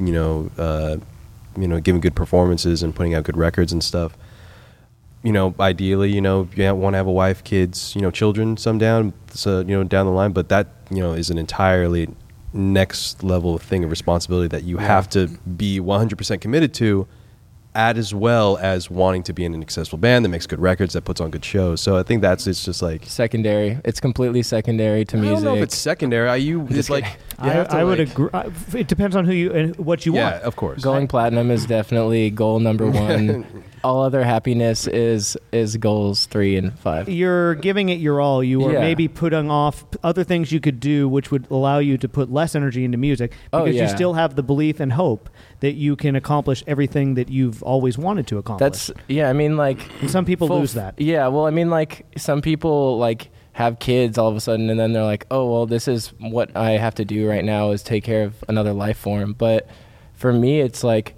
you 0.00 0.12
know 0.12 0.50
uh, 0.58 0.96
you 1.56 1.68
know 1.68 1.80
giving 1.80 2.00
good 2.00 2.14
performances 2.14 2.82
and 2.82 2.94
putting 2.94 3.14
out 3.14 3.24
good 3.24 3.36
records 3.36 3.72
and 3.72 3.82
stuff. 3.82 4.16
You 5.22 5.32
know, 5.32 5.54
ideally, 5.60 6.10
you 6.10 6.20
know, 6.20 6.48
you 6.56 6.74
want 6.74 6.94
to 6.94 6.96
have 6.96 7.06
a 7.06 7.12
wife, 7.12 7.44
kids, 7.44 7.94
you 7.94 8.00
know, 8.00 8.10
children, 8.10 8.56
some 8.56 8.78
down, 8.78 9.12
so 9.30 9.60
you 9.60 9.66
know, 9.66 9.84
down 9.84 10.06
the 10.06 10.12
line. 10.12 10.32
But 10.32 10.48
that 10.48 10.68
you 10.90 11.00
know 11.00 11.12
is 11.12 11.30
an 11.30 11.38
entirely 11.38 12.08
next 12.52 13.22
level 13.24 13.56
thing 13.56 13.84
of 13.84 13.90
responsibility 13.90 14.48
that 14.48 14.64
you 14.64 14.76
have 14.76 15.08
to 15.08 15.26
be 15.56 15.80
100% 15.80 16.40
committed 16.40 16.74
to 16.74 17.06
at 17.74 17.96
as 17.96 18.14
well 18.14 18.58
as 18.58 18.90
wanting 18.90 19.22
to 19.22 19.32
be 19.32 19.44
in 19.44 19.54
an 19.54 19.60
successful 19.62 19.98
band 19.98 20.24
that 20.24 20.28
makes 20.28 20.46
good 20.46 20.60
records 20.60 20.92
that 20.92 21.02
puts 21.02 21.20
on 21.20 21.30
good 21.30 21.44
shows 21.44 21.80
so 21.80 21.96
i 21.96 22.02
think 22.02 22.20
that's 22.20 22.46
it's 22.46 22.64
just 22.64 22.82
like 22.82 23.04
secondary 23.06 23.78
it's 23.84 24.00
completely 24.00 24.42
secondary 24.42 25.04
to 25.04 25.16
I 25.16 25.20
music 25.20 25.36
don't 25.36 25.44
know 25.44 25.56
if 25.56 25.62
it's 25.62 25.76
secondary. 25.76 26.28
I 26.28 26.36
you 26.36 26.66
it's 26.68 26.90
like 26.90 27.04
you 27.04 27.48
I, 27.48 27.50
have 27.50 27.68
to, 27.68 27.76
I 27.76 27.84
would 27.84 27.98
like- 27.98 28.10
agree. 28.10 28.28
I- 28.34 28.50
It 28.76 28.88
depends 28.88 29.16
on 29.16 29.24
who 29.24 29.32
you 29.32 29.52
and 29.52 29.76
what 29.76 30.04
you 30.06 30.14
yeah, 30.14 30.32
want. 30.32 30.42
of 30.44 30.54
course. 30.56 30.82
Going 30.82 31.08
platinum 31.08 31.50
is 31.50 31.66
definitely 31.66 32.30
goal 32.30 32.60
number 32.60 32.88
one. 32.90 33.64
all 33.82 34.02
other 34.02 34.22
happiness 34.22 34.86
is 34.86 35.36
is 35.50 35.76
goals 35.76 36.26
three 36.26 36.56
and 36.56 36.78
five. 36.78 37.08
You're 37.08 37.54
giving 37.56 37.88
it 37.88 37.98
your 38.00 38.20
all. 38.20 38.44
You 38.44 38.64
are 38.66 38.72
Yeah. 38.74 38.80
maybe 38.80 39.08
putting 39.08 39.50
off 39.50 39.84
other 40.04 40.22
things 40.24 40.52
you 40.52 40.60
could 40.60 40.78
do, 40.78 41.08
which 41.08 41.30
would 41.32 41.46
allow 41.50 41.78
you 41.78 41.98
to 41.98 42.08
put 42.08 42.30
less 42.32 42.54
energy 42.54 42.84
into 42.84 42.98
music 42.98 43.32
Oh, 43.52 43.64
because 43.64 43.80
you 43.80 43.88
still 43.88 44.12
have 44.14 44.36
the 44.36 44.42
belief 44.42 44.78
and 44.78 44.92
hope 44.92 45.28
that 45.62 45.74
you 45.74 45.94
can 45.94 46.16
accomplish 46.16 46.64
everything 46.66 47.14
that 47.14 47.28
you've 47.28 47.62
always 47.62 47.96
wanted 47.96 48.26
to 48.26 48.36
accomplish. 48.36 48.88
That's 48.88 48.90
yeah. 49.06 49.30
I 49.30 49.32
mean, 49.32 49.56
like 49.56 49.78
And 50.00 50.10
some 50.10 50.24
people 50.24 50.48
full 50.48 50.58
lose 50.58 50.74
that. 50.74 51.00
Yeah. 51.00 51.28
Well, 51.28 51.46
I 51.46 51.50
mean, 51.50 51.70
like 51.70 52.04
some 52.16 52.42
people 52.42 52.98
like 52.98 53.30
have 53.52 53.78
kids 53.78 54.18
all 54.18 54.28
of 54.28 54.34
a 54.34 54.40
sudden, 54.40 54.70
and 54.70 54.80
then 54.80 54.92
they're 54.92 55.04
like, 55.04 55.24
oh 55.30 55.50
well, 55.50 55.66
this 55.66 55.86
is 55.86 56.08
what 56.18 56.54
I 56.56 56.72
have 56.72 56.96
to 56.96 57.04
do 57.04 57.28
right 57.28 57.44
now 57.44 57.70
is 57.70 57.84
take 57.84 58.02
care 58.02 58.24
of 58.24 58.44
another 58.48 58.72
life 58.72 58.98
form. 58.98 59.34
But 59.34 59.68
for 60.14 60.32
me, 60.32 60.60
it's 60.60 60.82
like 60.82 61.14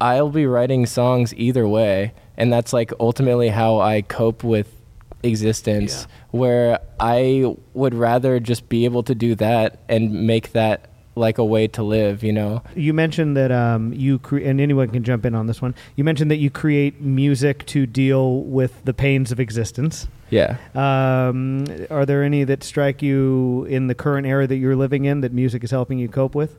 I'll 0.00 0.30
be 0.30 0.46
writing 0.46 0.86
songs 0.86 1.34
either 1.34 1.68
way, 1.68 2.14
and 2.38 2.50
that's 2.50 2.72
like 2.72 2.94
ultimately 2.98 3.50
how 3.50 3.78
I 3.78 4.00
cope 4.00 4.42
with 4.42 4.74
existence. 5.22 6.06
Where 6.30 6.78
I 6.98 7.56
would 7.74 7.92
rather 7.94 8.40
just 8.40 8.70
be 8.70 8.86
able 8.86 9.02
to 9.02 9.14
do 9.14 9.34
that 9.34 9.80
and 9.86 10.26
make 10.26 10.52
that 10.52 10.89
like 11.14 11.38
a 11.38 11.44
way 11.44 11.66
to 11.68 11.82
live. 11.82 12.22
You 12.22 12.32
know. 12.32 12.62
You 12.74 12.92
mentioned 12.94 13.36
that 13.36 13.50
um, 13.50 13.92
you 13.92 14.18
cre- 14.18 14.38
and 14.38 14.60
anyone 14.60 14.88
can 14.88 15.04
jump 15.04 15.24
in 15.24 15.34
on 15.34 15.46
this 15.46 15.60
one. 15.60 15.74
You 15.96 16.04
mentioned 16.04 16.30
that 16.30 16.36
you 16.38 16.50
create 16.50 17.00
music 17.00 17.66
to 17.66 17.86
deal 17.86 18.40
with 18.42 18.84
the 18.84 18.94
pains 18.94 19.32
of 19.32 19.40
existence. 19.40 20.08
Yeah. 20.30 20.58
Um, 20.74 21.64
are 21.90 22.06
there 22.06 22.22
any 22.22 22.44
that 22.44 22.62
strike 22.62 23.02
you 23.02 23.64
in 23.68 23.88
the 23.88 23.94
current 23.94 24.26
era 24.26 24.46
that 24.46 24.56
you're 24.56 24.76
living 24.76 25.04
in 25.04 25.20
that 25.22 25.32
music 25.32 25.64
is 25.64 25.70
helping 25.70 25.98
you 25.98 26.08
cope 26.08 26.34
with? 26.34 26.56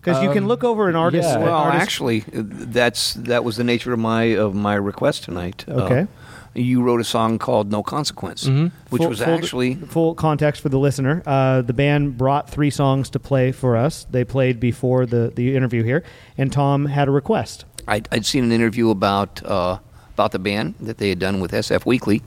Because 0.00 0.22
you 0.22 0.30
can 0.30 0.44
Um, 0.44 0.48
look 0.48 0.64
over 0.64 0.88
an 0.88 0.96
artist. 0.96 1.28
yeah. 1.28 1.38
Well, 1.38 1.54
artist- 1.54 1.82
actually, 1.82 2.20
uh, 2.34 2.42
that's 2.44 3.14
that 3.14 3.44
was 3.44 3.56
the 3.56 3.64
nature 3.64 3.92
of 3.92 3.98
my 3.98 4.22
of 4.36 4.54
my 4.54 4.74
request 4.74 5.24
tonight. 5.24 5.64
Uh, 5.68 5.72
Okay. 5.82 6.06
you 6.54 6.82
wrote 6.82 7.00
a 7.00 7.04
song 7.04 7.38
called 7.38 7.70
"No 7.70 7.82
Consequence," 7.82 8.44
Mhm. 8.48 8.70
which 8.88 9.00
Full- 9.02 9.08
was 9.10 9.20
full- 9.22 9.34
actually 9.34 9.74
full 9.74 10.14
context 10.14 10.62
for 10.62 10.68
the 10.70 10.78
listener. 10.78 11.22
Uh, 11.26 11.60
the 11.62 11.74
band 11.74 12.16
brought 12.16 12.48
three 12.48 12.70
songs 12.70 13.10
to 13.10 13.18
play 13.18 13.52
for 13.52 13.76
us. 13.76 14.06
They 14.10 14.24
played 14.24 14.58
before 14.58 15.04
the, 15.06 15.32
the 15.34 15.54
interview 15.54 15.82
here, 15.82 16.02
and 16.38 16.50
Tom 16.50 16.86
had 16.86 17.06
a 17.06 17.10
request. 17.10 17.66
I'd, 17.86 18.08
I'd 18.10 18.24
seen 18.24 18.42
an 18.44 18.52
interview 18.52 18.88
about 18.90 19.42
uh, 19.44 19.78
about 20.14 20.32
the 20.32 20.38
band 20.38 20.74
that 20.80 20.96
they 20.98 21.08
had 21.10 21.18
done 21.18 21.40
with 21.40 21.52
SF 21.52 21.84
Weekly, 21.86 22.22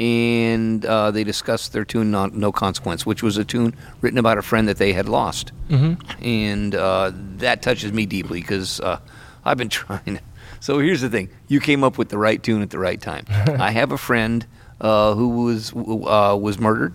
and 0.00 0.84
uh, 0.86 1.10
they 1.10 1.22
discussed 1.24 1.72
their 1.74 1.84
tune 1.84 2.10
"No, 2.10 2.26
no 2.26 2.50
Consequence," 2.52 3.04
which 3.04 3.22
was 3.22 3.36
a 3.36 3.44
tune 3.44 3.74
written 4.00 4.18
about 4.18 4.38
a 4.38 4.42
friend 4.42 4.66
that 4.68 4.78
they 4.78 4.92
had 4.92 5.08
lost, 5.08 5.52
Mm-hmm. 5.68 6.24
and 6.24 6.74
uh, 6.74 7.12
that 7.36 7.62
touches 7.62 7.92
me 7.92 8.06
deeply 8.06 8.40
because 8.40 8.80
uh, 8.80 8.98
I've 9.44 9.58
been 9.58 9.68
trying. 9.80 10.16
to- 10.16 10.20
So 10.60 10.78
here's 10.78 11.02
the 11.02 11.10
thing: 11.10 11.28
you 11.48 11.60
came 11.60 11.84
up 11.84 11.98
with 11.98 12.08
the 12.08 12.18
right 12.18 12.42
tune 12.42 12.62
at 12.62 12.70
the 12.70 12.78
right 12.78 13.00
time. 13.00 13.24
I 13.30 13.70
have 13.72 13.92
a 13.92 13.98
friend 13.98 14.46
uh, 14.80 15.14
who 15.14 15.44
was 15.44 15.72
uh, 15.74 16.36
was 16.40 16.58
murdered 16.58 16.94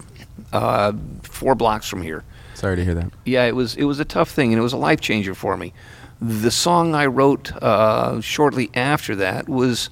uh, 0.51 0.91
four 1.21 1.53
blocks 1.55 1.87
from 1.87 2.01
here. 2.01 2.23
Sorry 2.55 2.75
to 2.75 2.83
hear 2.83 2.95
that. 2.95 3.11
Yeah, 3.25 3.45
it 3.45 3.55
was 3.55 3.75
it 3.75 3.83
was 3.85 3.99
a 3.99 4.05
tough 4.05 4.31
thing, 4.31 4.51
and 4.51 4.59
it 4.59 4.63
was 4.63 4.73
a 4.73 4.77
life 4.77 4.99
changer 4.99 5.35
for 5.35 5.55
me. 5.57 5.73
The 6.21 6.49
song 6.49 6.95
I 6.95 7.05
wrote 7.07 7.51
uh, 7.61 8.19
shortly 8.21 8.71
after 8.73 9.15
that 9.17 9.47
was 9.49 9.89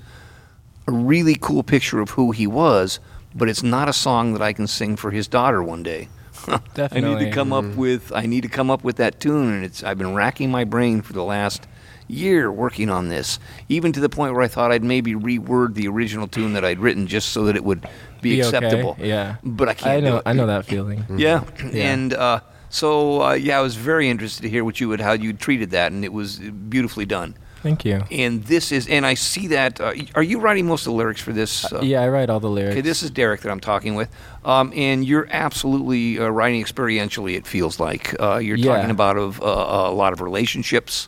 a 0.87 0.91
really 0.91 1.35
cool 1.39 1.63
picture 1.63 1.99
of 2.01 2.11
who 2.11 2.31
he 2.31 2.47
was, 2.47 2.99
but 3.35 3.49
it's 3.49 3.63
not 3.63 3.87
a 3.89 3.93
song 3.93 4.33
that 4.33 4.41
I 4.41 4.53
can 4.53 4.67
sing 4.67 4.95
for 4.95 5.11
his 5.11 5.27
daughter 5.27 5.63
one 5.63 5.83
day. 5.83 6.09
I 6.77 6.99
need 6.99 7.19
to 7.19 7.31
come 7.31 7.53
up 7.53 7.63
with 7.75 8.11
I 8.13 8.25
need 8.25 8.41
to 8.41 8.49
come 8.49 8.69
up 8.69 8.83
with 8.83 8.97
that 8.97 9.19
tune, 9.19 9.53
and 9.53 9.63
it's 9.63 9.83
I've 9.83 9.97
been 9.97 10.13
racking 10.13 10.51
my 10.51 10.63
brain 10.65 11.01
for 11.01 11.13
the 11.13 11.23
last 11.23 11.67
year 12.09 12.51
working 12.51 12.89
on 12.89 13.07
this, 13.07 13.39
even 13.69 13.93
to 13.93 13.99
the 14.01 14.09
point 14.09 14.33
where 14.33 14.41
I 14.43 14.47
thought 14.49 14.71
I'd 14.71 14.83
maybe 14.83 15.13
reword 15.13 15.73
the 15.75 15.87
original 15.87 16.27
tune 16.27 16.51
that 16.53 16.65
I'd 16.65 16.79
written 16.79 17.07
just 17.07 17.29
so 17.29 17.45
that 17.45 17.55
it 17.55 17.63
would 17.63 17.81
be, 18.21 18.35
Be 18.35 18.43
okay, 18.43 18.47
acceptable. 18.57 18.97
yeah. 18.99 19.37
but 19.43 19.69
I 19.69 19.71
I 19.71 19.73
can't. 19.75 20.03
do 20.03 20.09
know. 20.09 20.17
it. 20.17 20.23
I 20.25 20.33
know 20.33 20.47
that 20.47 20.65
feeling. 20.65 21.05
Yeah, 21.17 21.45
Yeah. 21.71 21.93
and 21.93 22.13
uh, 22.13 22.41
so 22.69 23.21
uh, 23.23 23.33
yeah, 23.33 23.57
I 23.57 23.61
was 23.61 23.75
very 23.77 24.09
interested 24.09 24.41
to 24.41 24.49
hear 24.49 24.65
what 24.65 24.81
you 24.81 24.89
would 24.89 24.99
how 24.99 25.13
you 25.13 25.31
treated 25.31 25.71
that, 25.71 25.93
and 25.93 26.03
it 26.03 26.11
was 26.11 26.39
beautifully 26.39 27.05
done. 27.05 27.35
Thank 27.63 27.85
you. 27.85 28.03
And 28.11 28.43
this 28.43 28.73
is, 28.73 28.89
and 28.89 29.05
I 29.05 29.13
see 29.13 29.47
that. 29.47 29.79
Uh, 29.79 29.93
are 30.15 30.21
you 30.21 30.39
writing 30.41 30.67
most 30.67 30.81
of 30.81 30.91
the 30.91 30.97
lyrics 30.97 31.21
for 31.21 31.31
this? 31.31 31.71
Uh, 31.71 31.79
yeah, 31.81 32.01
I 32.01 32.09
write 32.09 32.29
all 32.29 32.41
the 32.41 32.49
lyrics. 32.49 32.73
Okay, 32.73 32.81
this 32.81 33.01
is 33.01 33.09
Derek 33.09 33.39
that 33.41 33.49
I'm 33.51 33.61
talking 33.61 33.95
with, 33.95 34.09
um, 34.43 34.73
and 34.75 35.05
you're 35.05 35.27
absolutely 35.31 36.19
uh, 36.19 36.27
writing 36.27 36.61
experientially. 36.63 37.35
It 37.37 37.47
feels 37.47 37.79
like 37.79 38.13
uh, 38.19 38.37
you're 38.37 38.57
Yeah. 38.57 38.75
talking 38.75 38.91
about 38.91 39.17
of 39.17 39.41
uh, 39.41 39.45
a 39.45 39.93
lot 39.93 40.11
of 40.11 40.19
relationships. 40.19 41.07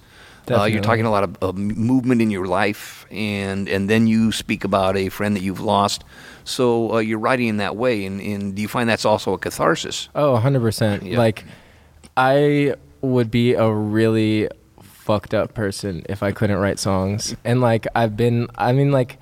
Uh, 0.49 0.63
you're 0.63 0.81
talking 0.81 1.05
a 1.05 1.11
lot 1.11 1.23
of, 1.23 1.35
of 1.41 1.57
movement 1.57 2.21
in 2.21 2.29
your 2.31 2.45
life, 2.45 3.05
and 3.11 3.67
and 3.67 3.89
then 3.89 4.07
you 4.07 4.31
speak 4.31 4.63
about 4.63 4.95
a 4.95 5.09
friend 5.09 5.35
that 5.35 5.41
you've 5.43 5.59
lost. 5.59 6.03
So 6.45 6.93
uh, 6.93 6.97
you're 6.99 7.19
writing 7.19 7.47
in 7.47 7.57
that 7.57 7.75
way, 7.75 8.05
and, 8.05 8.21
and 8.21 8.55
do 8.55 8.61
you 8.61 8.67
find 8.69 8.87
that's 8.87 9.03
also 9.05 9.33
a 9.33 9.37
catharsis? 9.39 10.07
Oh, 10.15 10.39
100%. 10.39 11.01
Yeah. 11.03 11.17
Like, 11.17 11.43
I 12.15 12.75
would 13.01 13.31
be 13.31 13.53
a 13.55 13.69
really 13.69 14.47
fucked 15.05 15.33
up 15.35 15.53
person 15.53 16.03
if 16.09 16.23
I 16.23 16.31
couldn't 16.31 16.57
write 16.57 16.79
songs. 16.79 17.35
And, 17.45 17.61
like, 17.61 17.85
I've 17.95 18.17
been, 18.17 18.47
I 18.55 18.71
mean, 18.73 18.91
like, 18.91 19.17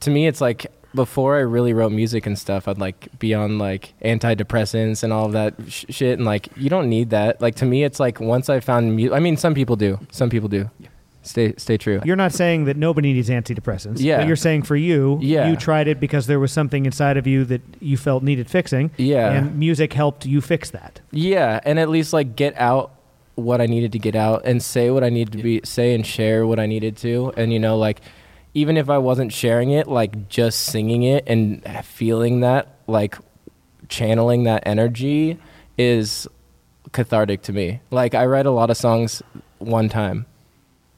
to 0.00 0.10
me, 0.10 0.26
it's 0.26 0.40
like 0.40 0.66
before 0.94 1.36
I 1.36 1.40
really 1.40 1.74
wrote 1.74 1.92
music 1.92 2.26
and 2.26 2.38
stuff, 2.38 2.66
I'd 2.66 2.78
like 2.78 3.18
be 3.18 3.34
on 3.34 3.58
like 3.58 3.92
antidepressants 4.02 5.02
and 5.02 5.12
all 5.12 5.26
of 5.26 5.32
that 5.32 5.54
sh- 5.68 5.84
shit. 5.90 6.18
And, 6.18 6.24
like, 6.24 6.48
you 6.56 6.70
don't 6.70 6.88
need 6.88 7.10
that. 7.10 7.40
Like, 7.40 7.54
to 7.56 7.66
me, 7.66 7.84
it's 7.84 8.00
like 8.00 8.18
once 8.18 8.48
I 8.48 8.60
found 8.60 8.96
music, 8.96 9.14
I 9.14 9.20
mean, 9.20 9.36
some 9.36 9.54
people 9.54 9.76
do. 9.76 9.98
Some 10.10 10.30
people 10.30 10.48
do. 10.48 10.70
Stay, 11.22 11.54
stay 11.56 11.76
true. 11.76 12.00
You're 12.04 12.14
not 12.14 12.32
saying 12.32 12.66
that 12.66 12.76
nobody 12.76 13.12
needs 13.12 13.28
antidepressants. 13.28 13.96
Yeah. 13.98 14.18
But 14.18 14.28
you're 14.28 14.36
saying 14.36 14.62
for 14.62 14.76
you, 14.76 15.18
Yeah. 15.20 15.48
you 15.50 15.56
tried 15.56 15.88
it 15.88 15.98
because 15.98 16.28
there 16.28 16.38
was 16.38 16.52
something 16.52 16.86
inside 16.86 17.16
of 17.16 17.26
you 17.26 17.44
that 17.46 17.62
you 17.80 17.96
felt 17.96 18.22
needed 18.22 18.48
fixing. 18.48 18.92
Yeah. 18.96 19.32
And 19.32 19.58
music 19.58 19.92
helped 19.92 20.24
you 20.24 20.40
fix 20.40 20.70
that. 20.70 21.00
Yeah, 21.10 21.58
and 21.64 21.80
at 21.80 21.88
least 21.88 22.12
like 22.12 22.36
get 22.36 22.56
out 22.56 22.92
what 23.36 23.60
I 23.60 23.66
needed 23.66 23.92
to 23.92 23.98
get 23.98 24.16
out 24.16 24.42
and 24.44 24.62
say 24.62 24.90
what 24.90 25.04
I 25.04 25.10
needed 25.10 25.32
to 25.32 25.42
be 25.42 25.60
say 25.62 25.94
and 25.94 26.04
share 26.04 26.46
what 26.46 26.58
I 26.58 26.66
needed 26.66 26.96
to. 26.98 27.32
And 27.36 27.52
you 27.52 27.58
know, 27.58 27.78
like 27.78 28.00
even 28.54 28.76
if 28.76 28.90
I 28.90 28.98
wasn't 28.98 29.32
sharing 29.32 29.70
it, 29.70 29.86
like 29.86 30.28
just 30.28 30.60
singing 30.64 31.02
it 31.02 31.24
and 31.26 31.62
feeling 31.84 32.40
that, 32.40 32.76
like 32.86 33.16
channeling 33.88 34.44
that 34.44 34.62
energy 34.66 35.38
is 35.76 36.26
cathartic 36.92 37.42
to 37.42 37.52
me. 37.52 37.80
Like 37.90 38.14
I 38.14 38.26
write 38.26 38.46
a 38.46 38.50
lot 38.50 38.70
of 38.70 38.76
songs 38.76 39.22
one 39.58 39.88
time. 39.88 40.26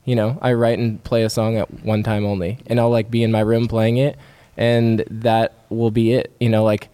You 0.04 0.14
know, 0.14 0.38
I 0.40 0.52
write 0.52 0.78
and 0.78 1.02
play 1.02 1.24
a 1.24 1.28
song 1.28 1.56
at 1.56 1.84
one 1.84 2.02
time 2.02 2.24
only. 2.24 2.58
And 2.68 2.80
I'll 2.80 2.90
like 2.90 3.10
be 3.10 3.22
in 3.22 3.32
my 3.32 3.40
room 3.40 3.68
playing 3.68 3.98
it 3.98 4.16
and 4.56 5.04
that 5.10 5.54
will 5.68 5.90
be 5.90 6.12
it. 6.12 6.32
You 6.38 6.48
know, 6.48 6.64
like 6.64 6.88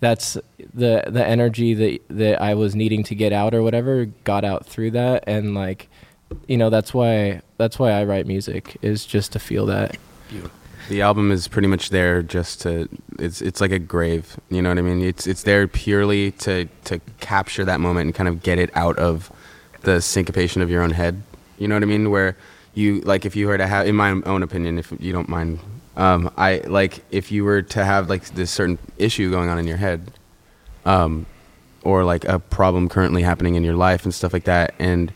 that's 0.00 0.36
the 0.74 1.04
the 1.06 1.24
energy 1.24 1.74
that 1.74 2.00
that 2.08 2.42
I 2.42 2.54
was 2.54 2.74
needing 2.74 3.02
to 3.04 3.14
get 3.14 3.32
out 3.32 3.54
or 3.54 3.62
whatever 3.62 4.06
got 4.24 4.44
out 4.44 4.66
through 4.66 4.92
that 4.92 5.24
and 5.26 5.54
like 5.54 5.88
you 6.46 6.56
know 6.56 6.70
that's 6.70 6.92
why 6.92 7.42
that's 7.58 7.78
why 7.78 7.92
I 7.92 8.04
write 8.04 8.26
music 8.26 8.76
is 8.82 9.04
just 9.04 9.32
to 9.32 9.38
feel 9.38 9.66
that. 9.66 9.96
The 10.88 11.02
album 11.02 11.30
is 11.30 11.46
pretty 11.46 11.68
much 11.68 11.90
there 11.90 12.22
just 12.22 12.62
to 12.62 12.88
it's 13.18 13.42
it's 13.42 13.60
like 13.60 13.72
a 13.72 13.78
grave, 13.78 14.38
you 14.48 14.62
know 14.62 14.70
what 14.70 14.78
I 14.78 14.82
mean? 14.82 15.02
It's 15.02 15.26
it's 15.26 15.42
there 15.42 15.68
purely 15.68 16.32
to 16.32 16.66
to 16.84 17.00
capture 17.20 17.64
that 17.64 17.80
moment 17.80 18.06
and 18.06 18.14
kind 18.14 18.28
of 18.28 18.42
get 18.42 18.58
it 18.58 18.70
out 18.74 18.98
of 18.98 19.30
the 19.82 20.00
syncopation 20.00 20.62
of 20.62 20.70
your 20.70 20.82
own 20.82 20.90
head. 20.90 21.22
You 21.58 21.68
know 21.68 21.74
what 21.76 21.82
I 21.82 21.86
mean? 21.86 22.10
Where 22.10 22.36
you 22.74 23.00
like 23.02 23.24
if 23.24 23.36
you 23.36 23.48
were 23.48 23.58
to 23.58 23.66
have 23.66 23.86
in 23.86 23.96
my 23.96 24.10
own 24.10 24.42
opinion 24.42 24.78
if 24.78 24.92
you 24.98 25.12
don't 25.12 25.28
mind 25.28 25.58
um 26.00 26.32
I 26.36 26.62
like 26.66 27.04
if 27.10 27.30
you 27.30 27.44
were 27.44 27.62
to 27.62 27.84
have 27.84 28.08
like 28.08 28.24
this 28.30 28.50
certain 28.50 28.78
issue 28.98 29.30
going 29.30 29.48
on 29.48 29.58
in 29.58 29.66
your 29.66 29.76
head 29.76 30.12
um 30.84 31.26
or 31.82 32.04
like 32.04 32.24
a 32.24 32.38
problem 32.38 32.88
currently 32.88 33.22
happening 33.22 33.54
in 33.54 33.62
your 33.62 33.76
life 33.76 34.04
and 34.04 34.14
stuff 34.14 34.32
like 34.32 34.44
that 34.44 34.74
and 34.78 35.12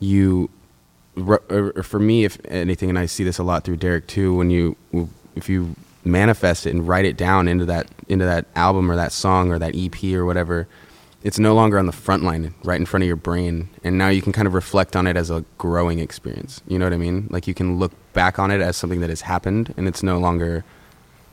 you 0.00 0.50
or 1.16 1.42
or 1.48 1.82
for 1.82 2.00
me 2.00 2.24
if 2.24 2.38
anything 2.46 2.88
and 2.88 2.98
i 2.98 3.06
see 3.06 3.24
this 3.24 3.38
a 3.38 3.42
lot 3.42 3.64
through 3.64 3.76
derek 3.76 4.06
too 4.06 4.34
when 4.34 4.50
you 4.50 4.76
if 5.36 5.48
you 5.48 5.74
manifest 6.04 6.66
it 6.66 6.70
and 6.70 6.88
write 6.88 7.04
it 7.04 7.16
down 7.16 7.46
into 7.46 7.64
that 7.64 7.86
into 8.08 8.24
that 8.24 8.46
album 8.56 8.90
or 8.90 8.96
that 8.96 9.12
song 9.12 9.50
or 9.50 9.58
that 9.58 9.76
ep 9.76 10.02
or 10.04 10.24
whatever 10.24 10.66
it's 11.22 11.38
no 11.38 11.54
longer 11.54 11.78
on 11.78 11.86
the 11.86 11.92
front 11.92 12.22
line 12.22 12.54
right 12.64 12.80
in 12.80 12.86
front 12.86 13.02
of 13.02 13.06
your 13.06 13.16
brain. 13.16 13.68
And 13.84 13.98
now 13.98 14.08
you 14.08 14.22
can 14.22 14.32
kind 14.32 14.48
of 14.48 14.54
reflect 14.54 14.96
on 14.96 15.06
it 15.06 15.16
as 15.16 15.30
a 15.30 15.44
growing 15.58 15.98
experience. 15.98 16.62
You 16.66 16.78
know 16.78 16.86
what 16.86 16.94
i 16.94 16.96
mean? 16.96 17.28
Like 17.30 17.46
you 17.46 17.54
can 17.54 17.78
look 17.78 17.92
back 18.12 18.38
on 18.38 18.50
it 18.50 18.60
as 18.60 18.76
something 18.76 19.00
that 19.00 19.10
has 19.10 19.22
happened 19.22 19.72
and 19.76 19.86
it's 19.86 20.02
no 20.02 20.18
longer 20.18 20.64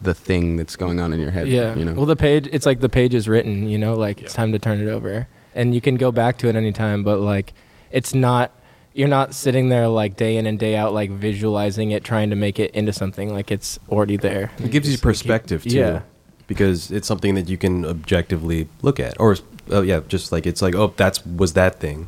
the 0.01 0.13
thing 0.13 0.57
that's 0.57 0.75
going 0.75 0.99
on 0.99 1.11
in 1.13 1.19
your 1.19 1.31
head 1.31 1.47
Yeah. 1.47 1.75
you 1.75 1.83
know 1.83 1.93
Well, 1.93 2.05
the 2.05 2.15
page, 2.15 2.47
it's 2.51 2.65
like 2.65 2.79
the 2.81 2.89
page 2.89 3.15
is 3.15 3.27
written, 3.27 3.67
you 3.67 3.77
know, 3.79 3.93
like 3.95 4.21
it's 4.21 4.33
time 4.33 4.51
to 4.51 4.59
turn 4.59 4.79
it 4.79 4.87
over. 4.89 5.27
And 5.55 5.73
you 5.73 5.81
can 5.81 5.95
go 5.95 6.11
back 6.11 6.37
to 6.39 6.47
it 6.49 6.55
anytime, 6.55 7.03
but 7.03 7.19
like 7.19 7.53
it's 7.89 8.13
not, 8.13 8.51
you're 8.93 9.07
not 9.07 9.33
sitting 9.33 9.69
there 9.69 9.87
like 9.87 10.15
day 10.15 10.37
in 10.37 10.45
and 10.45 10.59
day 10.59 10.75
out, 10.75 10.93
like 10.93 11.09
visualizing 11.09 11.91
it, 11.91 12.03
trying 12.03 12.29
to 12.29 12.35
make 12.35 12.59
it 12.59 12.71
into 12.75 12.93
something. 12.93 13.33
Like 13.33 13.49
it's 13.51 13.79
already 13.89 14.17
there. 14.17 14.51
It 14.59 14.69
gives 14.71 14.87
you 14.87 14.93
just, 14.93 15.03
like, 15.05 15.13
keep- 15.15 15.21
perspective 15.21 15.63
too. 15.63 15.69
Yeah. 15.69 16.01
Because 16.45 16.91
it's 16.91 17.07
something 17.07 17.33
that 17.35 17.49
you 17.49 17.57
can 17.57 17.83
objectively 17.85 18.69
look 18.81 18.99
at, 18.99 19.19
or 19.19 19.35
oh 19.69 19.81
yeah, 19.81 19.99
just 20.07 20.31
like 20.31 20.45
it's 20.47 20.61
like 20.61 20.75
oh 20.75 20.93
that's 20.95 21.25
was 21.25 21.53
that 21.53 21.79
thing, 21.79 22.07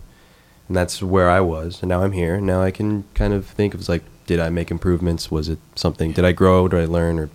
and 0.69 0.77
that's 0.77 1.03
where 1.03 1.29
I 1.29 1.41
was, 1.41 1.81
and 1.81 1.89
now 1.89 2.03
I'm 2.03 2.13
here. 2.13 2.35
And 2.35 2.45
now 2.47 2.61
I 2.61 2.71
can 2.71 3.03
kind 3.15 3.33
of 3.33 3.45
think 3.45 3.73
of 3.73 3.89
like, 3.89 4.01
did 4.29 4.39
I 4.39 4.49
make 4.51 4.69
improvements? 4.69 5.31
Was 5.31 5.49
it 5.49 5.57
something? 5.75 6.11
Did 6.11 6.23
I 6.23 6.31
grow? 6.33 6.67
Did 6.67 6.79
I 6.81 6.85
learn? 6.85 7.17
Or 7.17 7.29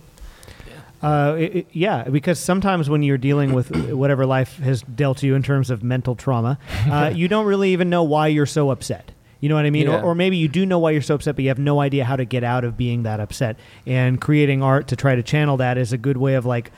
Uh, 1.03 1.35
it, 1.37 1.55
it- 1.57 1.67
yeah, 1.73 2.03
because 2.05 2.39
sometimes 2.39 2.89
when 2.89 3.03
you're 3.03 3.17
dealing 3.17 3.51
with 3.53 3.69
whatever 3.91 4.25
life 4.25 4.57
has 4.59 4.81
dealt 4.81 5.21
you 5.21 5.35
in 5.35 5.43
terms 5.43 5.69
of 5.69 5.83
mental 5.83 6.15
trauma, 6.15 6.57
uh, 6.89 7.11
you 7.15 7.27
don't 7.27 7.45
really 7.45 7.73
even 7.73 7.89
know 7.89 8.03
why 8.03 8.27
you're 8.27 8.45
so 8.45 8.71
upset. 8.71 9.11
You 9.41 9.49
know 9.49 9.55
what 9.55 9.65
I 9.65 9.69
mean? 9.71 9.87
Yeah. 9.87 9.99
Or, 9.99 10.11
or 10.11 10.15
maybe 10.15 10.37
you 10.37 10.47
do 10.47 10.65
know 10.65 10.79
why 10.79 10.91
you're 10.91 11.01
so 11.01 11.15
upset, 11.15 11.35
but 11.35 11.43
you 11.43 11.49
have 11.49 11.59
no 11.59 11.81
idea 11.81 12.05
how 12.05 12.15
to 12.15 12.23
get 12.23 12.45
out 12.45 12.63
of 12.63 12.77
being 12.77 13.03
that 13.03 13.19
upset. 13.19 13.57
And 13.85 14.19
creating 14.21 14.63
art 14.63 14.87
to 14.87 14.95
try 14.95 15.15
to 15.15 15.21
channel 15.21 15.57
that 15.57 15.77
is 15.77 15.91
a 15.91 15.97
good 15.97 16.15
way 16.17 16.35
of 16.35 16.45
like 16.45 16.71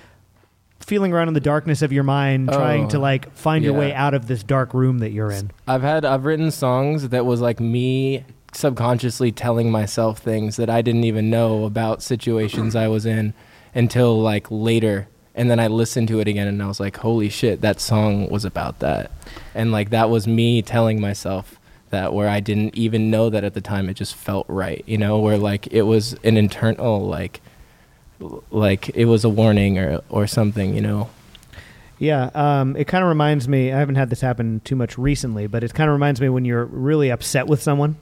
feeling 0.79 1.13
around 1.13 1.27
in 1.27 1.33
the 1.35 1.39
darkness 1.39 1.81
of 1.83 1.93
your 1.93 2.03
mind, 2.03 2.49
trying 2.49 2.85
Oh, 2.85 2.89
to 2.89 2.99
like 2.99 3.31
find 3.35 3.63
your 3.63 3.73
way 3.75 3.93
out 3.93 4.13
of 4.15 4.27
this 4.27 4.41
dark 4.41 4.73
room 4.73 4.97
that 4.99 5.11
you're 5.11 5.31
in. 5.31 5.51
I've 5.67 5.83
had, 5.83 6.03
I've 6.05 6.25
written 6.25 6.49
songs 6.51 7.07
that 7.09 7.25
was 7.25 7.39
like 7.39 7.59
me 7.59 8.25
subconsciously 8.53 9.31
telling 9.31 9.71
myself 9.71 10.19
things 10.19 10.55
that 10.55 10.69
I 10.69 10.81
didn't 10.81 11.03
even 11.03 11.29
know 11.29 11.65
about 11.65 12.01
situations 12.01 12.75
I 12.75 12.87
was 12.87 13.05
in 13.05 13.33
until 13.75 14.19
like 14.19 14.47
later. 14.49 15.07
And 15.35 15.51
then 15.51 15.59
I 15.59 15.67
listened 15.67 16.07
to 16.07 16.19
it 16.19 16.27
again 16.27 16.47
and 16.47 16.61
I 16.63 16.67
was 16.67 16.79
like, 16.79 16.97
holy 16.97 17.29
shit, 17.29 17.61
that 17.61 17.79
song 17.79 18.29
was 18.29 18.45
about 18.45 18.79
that. 18.79 19.11
And 19.53 19.71
like 19.71 19.91
that 19.91 20.09
was 20.09 20.27
me 20.27 20.61
telling 20.61 20.99
myself 20.99 21.59
that 21.89 22.13
where 22.13 22.27
I 22.27 22.39
didn't 22.39 22.75
even 22.75 23.11
know 23.11 23.29
that 23.29 23.43
at 23.43 23.53
the 23.53 23.61
time. 23.61 23.89
It 23.89 23.93
just 23.93 24.15
felt 24.15 24.45
right, 24.49 24.83
you 24.87 24.97
know, 24.97 25.19
where 25.19 25.37
like 25.37 25.67
it 25.67 25.83
was 25.83 26.13
an 26.23 26.37
internal, 26.37 27.05
like, 27.05 27.41
like 28.49 28.89
it 28.95 29.05
was 29.05 29.23
a 29.23 29.29
warning 29.29 29.77
or, 29.77 30.01
or 30.09 30.25
something, 30.25 30.73
you 30.73 30.81
know. 30.81 31.09
Yeah, 31.99 32.29
um, 32.35 32.75
it 32.75 32.85
kind 32.85 33.03
of 33.03 33.09
reminds 33.09 33.47
me. 33.47 33.71
I 33.71 33.79
haven't 33.79 33.95
had 33.95 34.09
this 34.09 34.21
happen 34.21 34.61
too 34.63 34.75
much 34.75 34.97
recently, 34.97 35.47
but 35.47 35.63
it 35.63 35.73
kind 35.73 35.89
of 35.89 35.93
reminds 35.93 36.21
me 36.21 36.29
when 36.29 36.45
you're 36.45 36.65
really 36.65 37.09
upset 37.09 37.47
with 37.47 37.61
someone, 37.61 37.97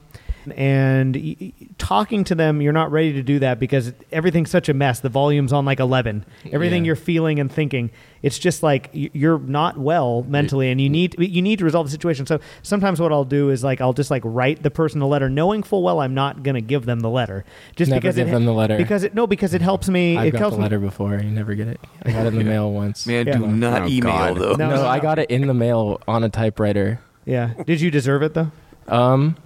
and 0.52 1.14
y- 1.16 1.36
y- 1.40 1.52
talking 1.78 2.24
to 2.24 2.34
them, 2.34 2.60
you're 2.60 2.72
not 2.72 2.90
ready 2.90 3.12
to 3.14 3.22
do 3.22 3.38
that 3.40 3.58
because 3.58 3.92
everything's 4.12 4.50
such 4.50 4.68
a 4.68 4.74
mess. 4.74 5.00
The 5.00 5.08
volume's 5.08 5.52
on 5.52 5.64
like 5.64 5.80
11. 5.80 6.24
Everything 6.52 6.84
Yeah. 6.84 6.88
you're 6.88 6.96
feeling 6.96 7.38
and 7.40 7.50
thinking, 7.50 7.90
it's 8.22 8.38
just 8.38 8.62
like 8.62 8.88
you're 8.92 9.38
not 9.38 9.78
well 9.78 10.24
mentally, 10.28 10.70
and 10.70 10.80
you 10.80 10.88
need 10.88 11.14
you 11.18 11.42
need 11.42 11.58
to 11.60 11.64
resolve 11.64 11.86
the 11.86 11.90
situation. 11.92 12.26
So 12.26 12.40
sometimes 12.62 13.00
what 13.00 13.12
I'll 13.12 13.24
do 13.24 13.50
is 13.50 13.62
like 13.62 13.80
I'll 13.80 13.92
just 13.92 14.10
like 14.10 14.22
write 14.24 14.62
the 14.62 14.70
person 14.70 15.00
a 15.00 15.06
letter, 15.06 15.28
knowing 15.28 15.62
full 15.62 15.82
well 15.82 16.00
I'm 16.00 16.14
not 16.14 16.42
going 16.42 16.54
to 16.56 16.60
give 16.60 16.86
them 16.86 17.00
the 17.00 17.10
letter, 17.10 17.44
just 17.76 17.90
Never 17.90 18.00
because 18.00 18.16
give 18.16 18.28
it, 18.28 18.30
them 18.32 18.44
the 18.46 18.52
letter. 18.52 18.76
Because 18.76 19.04
it 19.04 19.14
no, 19.14 19.26
because 19.26 19.54
it 19.54 19.62
helps 19.62 19.88
me. 19.88 20.16
I've 20.16 20.28
it 20.28 20.30
got 20.32 20.38
helps 20.40 20.54
the 20.54 20.58
me- 20.58 20.62
letter 20.64 20.78
before. 20.80 21.14
You 21.16 21.30
never 21.30 21.54
get 21.54 21.68
it. 21.68 21.80
I 22.04 22.10
got 22.12 22.24
it 22.26 22.32
in 22.32 22.38
the 22.38 22.44
mail 22.56 22.72
once. 22.72 23.06
Man, 23.06 23.26
Yeah. 23.26 23.36
do 23.38 23.46
not 23.46 23.82
Oh, 23.82 23.86
email 23.88 24.12
God. 24.12 24.36
though. 24.38 24.52
No, 24.54 24.70
no, 24.70 24.76
no, 24.76 24.86
I 24.86 24.98
got 24.98 25.18
it 25.18 25.30
in 25.30 25.46
the 25.46 25.54
mail 25.54 26.00
on 26.08 26.24
a 26.24 26.28
typewriter. 26.28 27.00
Yeah. 27.26 27.50
Did 27.64 27.80
you 27.80 27.90
deserve 27.90 28.22
it 28.22 28.34
though? 28.34 28.50
Um, 28.88 29.22
Maybe 29.24 29.40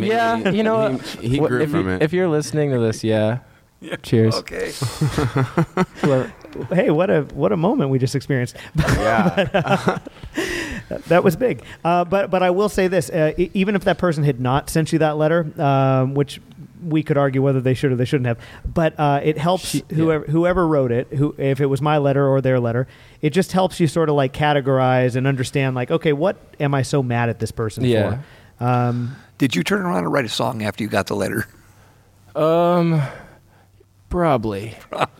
yeah, 0.00 0.50
you 0.50 0.62
know 0.62 0.76
what? 0.90 1.00
He, 1.02 1.28
he 1.30 1.38
grew 1.38 1.60
if, 1.62 1.70
from 1.70 1.86
you, 1.88 1.94
it. 1.94 2.02
if 2.02 2.12
you're 2.12 2.28
listening 2.28 2.70
to 2.70 2.78
this, 2.78 3.02
yeah. 3.04 3.38
Cheers. 4.02 4.34
Okay. 4.36 4.72
Whoever- 6.00 6.32
hey, 6.74 6.90
what 6.90 7.10
a 7.10 7.22
what 7.34 7.52
a 7.52 7.56
moment 7.56 7.90
we 7.90 7.98
just 8.00 8.16
experienced. 8.16 8.56
yeah. 8.76 9.98
that 11.06 11.22
was 11.22 11.36
big. 11.36 11.62
Uh, 11.84 12.04
but 12.04 12.28
but 12.28 12.42
I 12.42 12.50
will 12.50 12.68
say 12.68 12.88
this: 12.88 13.08
uh, 13.10 13.34
e- 13.38 13.50
even 13.54 13.76
if 13.76 13.84
that 13.84 13.96
person 13.98 14.24
had 14.24 14.40
not 14.40 14.68
sent 14.68 14.92
you 14.92 14.98
that 14.98 15.16
letter, 15.16 15.46
um, 15.62 16.14
which 16.14 16.40
we 16.84 17.04
could 17.04 17.16
argue 17.18 17.40
whether 17.42 17.60
they 17.60 17.74
should 17.74 17.92
or 17.92 17.96
they 17.96 18.04
shouldn't 18.04 18.26
have, 18.26 18.38
but 18.66 18.98
uh, 18.98 19.20
it 19.22 19.38
helps 19.38 19.66
She- 19.68 19.84
yeah. 19.90 19.96
whoever 19.96 20.24
whoever 20.26 20.66
wrote 20.66 20.90
it, 20.90 21.06
who 21.12 21.34
if 21.38 21.60
it 21.60 21.66
was 21.66 21.80
my 21.80 21.98
letter 21.98 22.26
or 22.26 22.40
their 22.40 22.58
letter, 22.58 22.88
it 23.22 23.30
just 23.30 23.52
helps 23.52 23.78
you 23.78 23.86
sort 23.86 24.08
of 24.08 24.16
like 24.16 24.32
categorize 24.32 25.14
and 25.14 25.24
understand, 25.24 25.76
like, 25.76 25.92
okay, 25.92 26.12
what 26.12 26.36
am 26.58 26.74
I 26.74 26.82
so 26.82 27.00
mad 27.00 27.28
at 27.28 27.38
this 27.38 27.52
person 27.52 27.84
Yeah. 27.84 28.10
for? 28.16 28.24
Um, 28.60 29.16
Did 29.38 29.54
you 29.54 29.62
turn 29.62 29.82
around 29.82 30.04
and 30.04 30.12
write 30.12 30.24
a 30.24 30.28
song 30.28 30.62
after 30.62 30.82
you 30.82 30.90
got 30.90 31.06
the 31.06 31.16
letter? 31.16 31.46
Um, 32.34 33.02
probably. 34.08 34.76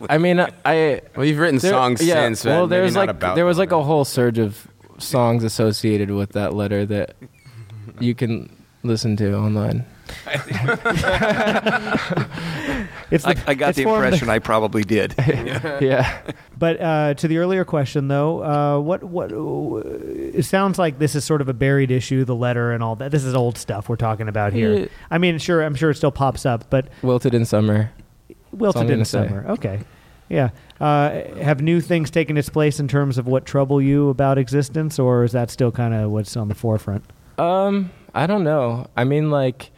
I 0.09 0.17
mean, 0.17 0.39
I. 0.39 1.01
well, 1.15 1.25
you've 1.25 1.37
written 1.39 1.59
there- 1.59 1.71
songs 1.71 2.01
yeah, 2.01 2.25
since. 2.25 2.45
Well, 2.45 2.67
but 2.67 2.69
maybe 2.69 2.81
there's 2.81 2.95
like 2.95 3.19
there 3.35 3.45
was 3.45 3.57
like 3.57 3.71
a 3.71 3.83
whole 3.83 4.05
surge 4.05 4.39
of 4.39 4.67
songs 4.97 5.43
associated 5.43 6.11
with 6.11 6.33
that 6.33 6.53
letter 6.53 6.85
that 6.85 7.15
you 7.99 8.15
can 8.15 8.55
listen 8.83 9.15
to 9.17 9.35
online. 9.35 9.85
it's 13.11 13.25
I, 13.25 13.33
the, 13.33 13.43
I 13.47 13.53
got 13.53 13.69
it's 13.69 13.77
the 13.77 13.83
formed 13.83 14.03
impression 14.05 14.29
I 14.29 14.39
probably 14.39 14.83
did. 14.83 15.15
yeah. 15.81 16.21
But 16.57 16.81
uh, 16.81 17.13
to 17.15 17.27
the 17.27 17.37
earlier 17.37 17.65
question, 17.65 18.07
though, 18.07 18.43
uh, 18.43 18.79
what 18.79 19.03
what 19.03 19.31
it 19.31 20.45
sounds 20.45 20.77
like 20.79 20.99
this 20.99 21.15
is 21.15 21.23
sort 21.25 21.41
of 21.41 21.49
a 21.49 21.53
buried 21.53 21.91
issue, 21.91 22.25
the 22.25 22.35
letter 22.35 22.71
and 22.71 22.83
all 22.83 22.95
that. 22.97 23.11
This 23.11 23.23
is 23.23 23.33
old 23.35 23.57
stuff 23.57 23.89
we're 23.89 23.95
talking 23.95 24.27
about 24.27 24.53
here. 24.53 24.73
Yeah. 24.73 24.87
I 25.09 25.17
mean, 25.17 25.37
sure, 25.37 25.61
I'm 25.61 25.75
sure 25.75 25.89
it 25.91 25.95
still 25.95 26.11
pops 26.11 26.45
up, 26.45 26.69
but 26.69 26.87
Wilted 27.01 27.33
in 27.33 27.45
summer. 27.45 27.91
wilted 28.51 28.83
in 28.83 28.87
gonna 28.87 28.99
the 28.99 29.05
say. 29.05 29.27
summer. 29.27 29.45
Okay, 29.49 29.81
yeah. 30.29 30.49
Uh, 30.79 31.23
have 31.41 31.61
new 31.61 31.81
things 31.81 32.09
taken 32.09 32.37
its 32.37 32.49
place 32.49 32.79
in 32.79 32.87
terms 32.87 33.17
of 33.17 33.27
what 33.27 33.45
trouble 33.45 33.81
you 33.81 34.09
about 34.09 34.37
existence, 34.37 34.97
or 34.99 35.23
is 35.23 35.31
that 35.33 35.49
still 35.51 35.71
kind 35.71 35.93
of 35.93 36.09
what's 36.11 36.37
on 36.37 36.47
the 36.47 36.55
forefront? 36.55 37.03
Um, 37.37 37.91
I 38.13 38.27
don't 38.27 38.43
know. 38.43 38.87
I 38.95 39.03
mean, 39.03 39.29
like, 39.29 39.71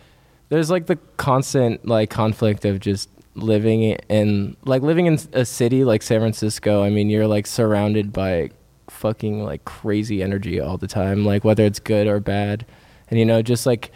there's 0.51 0.69
like 0.69 0.85
the 0.87 0.97
constant 1.15 1.87
like 1.87 2.09
conflict 2.09 2.65
of 2.65 2.81
just 2.81 3.09
living 3.35 3.83
in 4.09 4.57
like 4.65 4.81
living 4.81 5.05
in 5.05 5.17
a 5.31 5.45
city 5.45 5.85
like 5.85 6.03
San 6.03 6.19
Francisco. 6.19 6.83
I 6.83 6.89
mean, 6.89 7.09
you're 7.09 7.25
like 7.25 7.47
surrounded 7.47 8.11
by 8.11 8.49
fucking 8.89 9.45
like 9.45 9.63
crazy 9.63 10.21
energy 10.21 10.59
all 10.59 10.77
the 10.77 10.87
time, 10.87 11.23
like 11.23 11.45
whether 11.45 11.63
it's 11.63 11.79
good 11.79 12.05
or 12.05 12.19
bad, 12.19 12.65
and 13.09 13.17
you 13.17 13.25
know, 13.25 13.41
just 13.41 13.65
like 13.65 13.91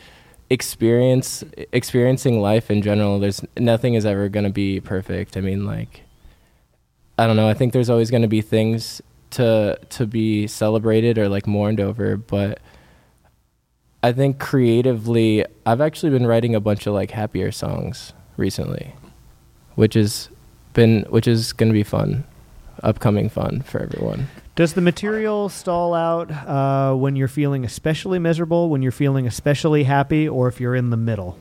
experience 0.49 1.43
experiencing 1.73 2.39
life 2.39 2.71
in 2.71 2.81
general. 2.81 3.19
There's 3.19 3.41
nothing 3.57 3.95
is 3.95 4.05
ever 4.05 4.29
gonna 4.29 4.49
be 4.49 4.79
perfect. 4.79 5.35
I 5.35 5.41
mean, 5.41 5.65
like, 5.65 6.03
I 7.19 7.27
don't 7.27 7.35
know. 7.35 7.49
I 7.49 7.53
think 7.53 7.73
there's 7.73 7.89
always 7.89 8.09
gonna 8.09 8.29
be 8.29 8.39
things 8.39 9.01
to 9.31 9.77
to 9.89 10.07
be 10.07 10.47
celebrated 10.47 11.17
or 11.17 11.27
like 11.27 11.47
mourned 11.47 11.81
over, 11.81 12.15
but 12.15 12.61
I 14.05 14.11
think 14.11 14.37
creatively, 14.37 15.43
I've 15.65 15.81
actually 15.81 16.11
been 16.11 16.27
writing 16.27 16.53
a 16.53 16.59
bunch 16.59 16.85
of 16.85 16.93
like 16.93 17.09
happier 17.09 17.51
songs 17.51 18.13
recently, 18.37 18.93
which 19.73 19.95
is 19.95 20.29
been 20.73 21.05
which 21.09 21.27
is 21.27 21.53
going 21.53 21.69
to 21.69 21.73
be 21.73 21.81
fun, 21.81 22.23
upcoming 22.83 23.29
fun 23.29 23.63
for 23.63 23.81
everyone. 23.81 24.27
Does 24.53 24.73
the 24.73 24.81
material 24.81 25.49
stall 25.49 25.95
out 25.95 26.29
uh, 26.29 26.93
when 26.93 27.15
you're 27.15 27.27
feeling 27.27 27.65
especially 27.65 28.19
miserable, 28.19 28.69
when 28.69 28.83
you're 28.83 28.91
feeling 28.91 29.25
especially 29.25 29.85
happy, 29.85 30.29
or 30.29 30.47
if 30.49 30.61
you're 30.61 30.75
in 30.75 30.91
the 30.91 30.97
middle? 30.97 31.39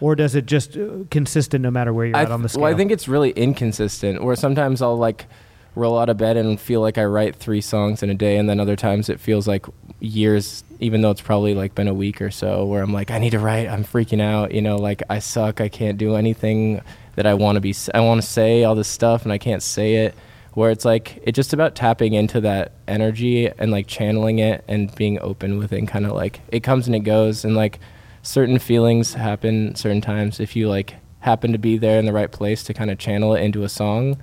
Or 0.00 0.14
does 0.14 0.36
it 0.36 0.46
just 0.46 0.76
uh, 0.76 0.98
consistent 1.10 1.62
no 1.62 1.72
matter 1.72 1.92
where 1.92 2.06
you're 2.06 2.16
I 2.16 2.22
at 2.22 2.30
on 2.30 2.42
the 2.42 2.48
scale? 2.48 2.62
well, 2.62 2.72
I 2.72 2.76
think 2.76 2.92
it's 2.92 3.08
really 3.08 3.30
inconsistent. 3.30 4.22
Where 4.22 4.36
sometimes 4.36 4.80
I'll 4.82 4.96
like 4.96 5.26
roll 5.74 5.98
out 5.98 6.08
of 6.08 6.16
bed 6.16 6.36
and 6.36 6.60
feel 6.60 6.80
like 6.80 6.96
I 6.96 7.04
write 7.04 7.34
three 7.34 7.60
songs 7.60 8.04
in 8.04 8.10
a 8.10 8.14
day, 8.14 8.36
and 8.36 8.48
then 8.48 8.60
other 8.60 8.76
times 8.76 9.08
it 9.08 9.18
feels 9.18 9.48
like 9.48 9.66
years, 10.00 10.62
even 10.80 11.00
though 11.00 11.10
it's 11.10 11.20
probably 11.20 11.54
like 11.54 11.74
been 11.74 11.88
a 11.88 11.94
week 11.94 12.20
or 12.20 12.30
so. 12.30 12.64
Where 12.64 12.82
I'm 12.82 12.92
like, 12.92 13.10
I 13.10 13.18
need 13.18 13.30
to 13.30 13.38
write. 13.38 13.68
I'm 13.68 13.84
freaking 13.84 14.20
out. 14.20 14.52
You 14.52 14.62
know, 14.62 14.76
like 14.76 15.02
I 15.08 15.18
suck. 15.18 15.60
I 15.60 15.68
can't 15.68 15.98
do 15.98 16.14
anything 16.16 16.80
that 17.16 17.26
I 17.26 17.34
want 17.34 17.56
to 17.56 17.60
be. 17.60 17.74
I 17.94 18.00
want 18.00 18.20
to 18.20 18.26
say 18.26 18.64
all 18.64 18.74
this 18.74 18.88
stuff, 18.88 19.24
and 19.24 19.32
I 19.32 19.38
can't 19.38 19.62
say 19.62 19.96
it. 20.06 20.14
Where 20.52 20.70
it's 20.70 20.84
like 20.84 21.20
it's 21.24 21.34
just 21.36 21.52
about 21.52 21.74
tapping 21.74 22.14
into 22.14 22.40
that 22.42 22.72
energy 22.86 23.48
and 23.48 23.72
like 23.72 23.86
channeling 23.86 24.38
it 24.38 24.64
and 24.68 24.94
being 24.94 25.18
open 25.20 25.58
with 25.58 25.72
it. 25.72 25.78
And 25.78 25.88
kind 25.88 26.06
of 26.06 26.12
like 26.12 26.40
it 26.48 26.60
comes 26.60 26.86
and 26.86 26.94
it 26.94 27.00
goes, 27.00 27.44
and 27.44 27.56
like 27.56 27.80
certain 28.22 28.58
feelings 28.58 29.14
happen 29.14 29.74
certain 29.74 30.00
times. 30.00 30.40
If 30.40 30.56
you 30.56 30.68
like 30.68 30.94
happen 31.20 31.52
to 31.52 31.58
be 31.58 31.78
there 31.78 31.98
in 31.98 32.04
the 32.04 32.12
right 32.12 32.30
place 32.30 32.62
to 32.64 32.74
kind 32.74 32.90
of 32.90 32.98
channel 32.98 33.34
it 33.34 33.42
into 33.42 33.64
a 33.64 33.68
song, 33.68 34.16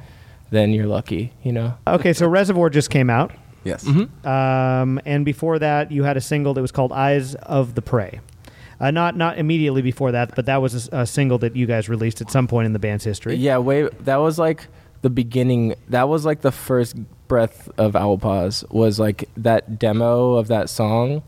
then 0.51 0.71
you're 0.71 0.85
lucky, 0.85 1.33
you 1.41 1.51
know. 1.51 1.75
okay, 1.87 2.13
so 2.13 2.27
Reservoir 2.27 2.69
just 2.69 2.89
came 2.89 3.09
out. 3.09 3.31
Yes. 3.63 3.85
Um, 3.87 4.99
and 5.05 5.23
before 5.23 5.59
that, 5.59 5.91
you 5.91 6.03
had 6.03 6.17
a 6.17 6.21
single 6.21 6.53
that 6.53 6.61
was 6.61 6.71
called 6.71 6.91
"Eyes 6.91 7.35
of 7.35 7.75
the 7.75 7.81
Prey." 7.81 8.19
Uh, 8.79 8.89
not 8.89 9.15
not 9.15 9.37
immediately 9.37 9.83
before 9.83 10.11
that, 10.11 10.35
but 10.35 10.47
that 10.47 10.61
was 10.61 10.89
a 10.91 11.05
single 11.05 11.37
that 11.37 11.55
you 11.55 11.67
guys 11.67 11.87
released 11.87 12.19
at 12.21 12.31
some 12.31 12.47
point 12.47 12.65
in 12.65 12.73
the 12.73 12.79
band's 12.79 13.03
history. 13.03 13.35
Yeah, 13.35 13.59
wait, 13.59 14.05
that 14.05 14.17
was 14.17 14.39
like 14.39 14.67
the 15.03 15.09
beginning. 15.11 15.75
That 15.89 16.09
was 16.09 16.25
like 16.25 16.41
the 16.41 16.51
first 16.51 16.95
breath 17.27 17.69
of 17.77 17.95
Owl 17.95 18.17
Paws 18.17 18.65
was 18.71 18.99
like 18.99 19.29
that 19.37 19.77
demo 19.77 20.33
of 20.33 20.47
that 20.47 20.69
song, 20.69 21.21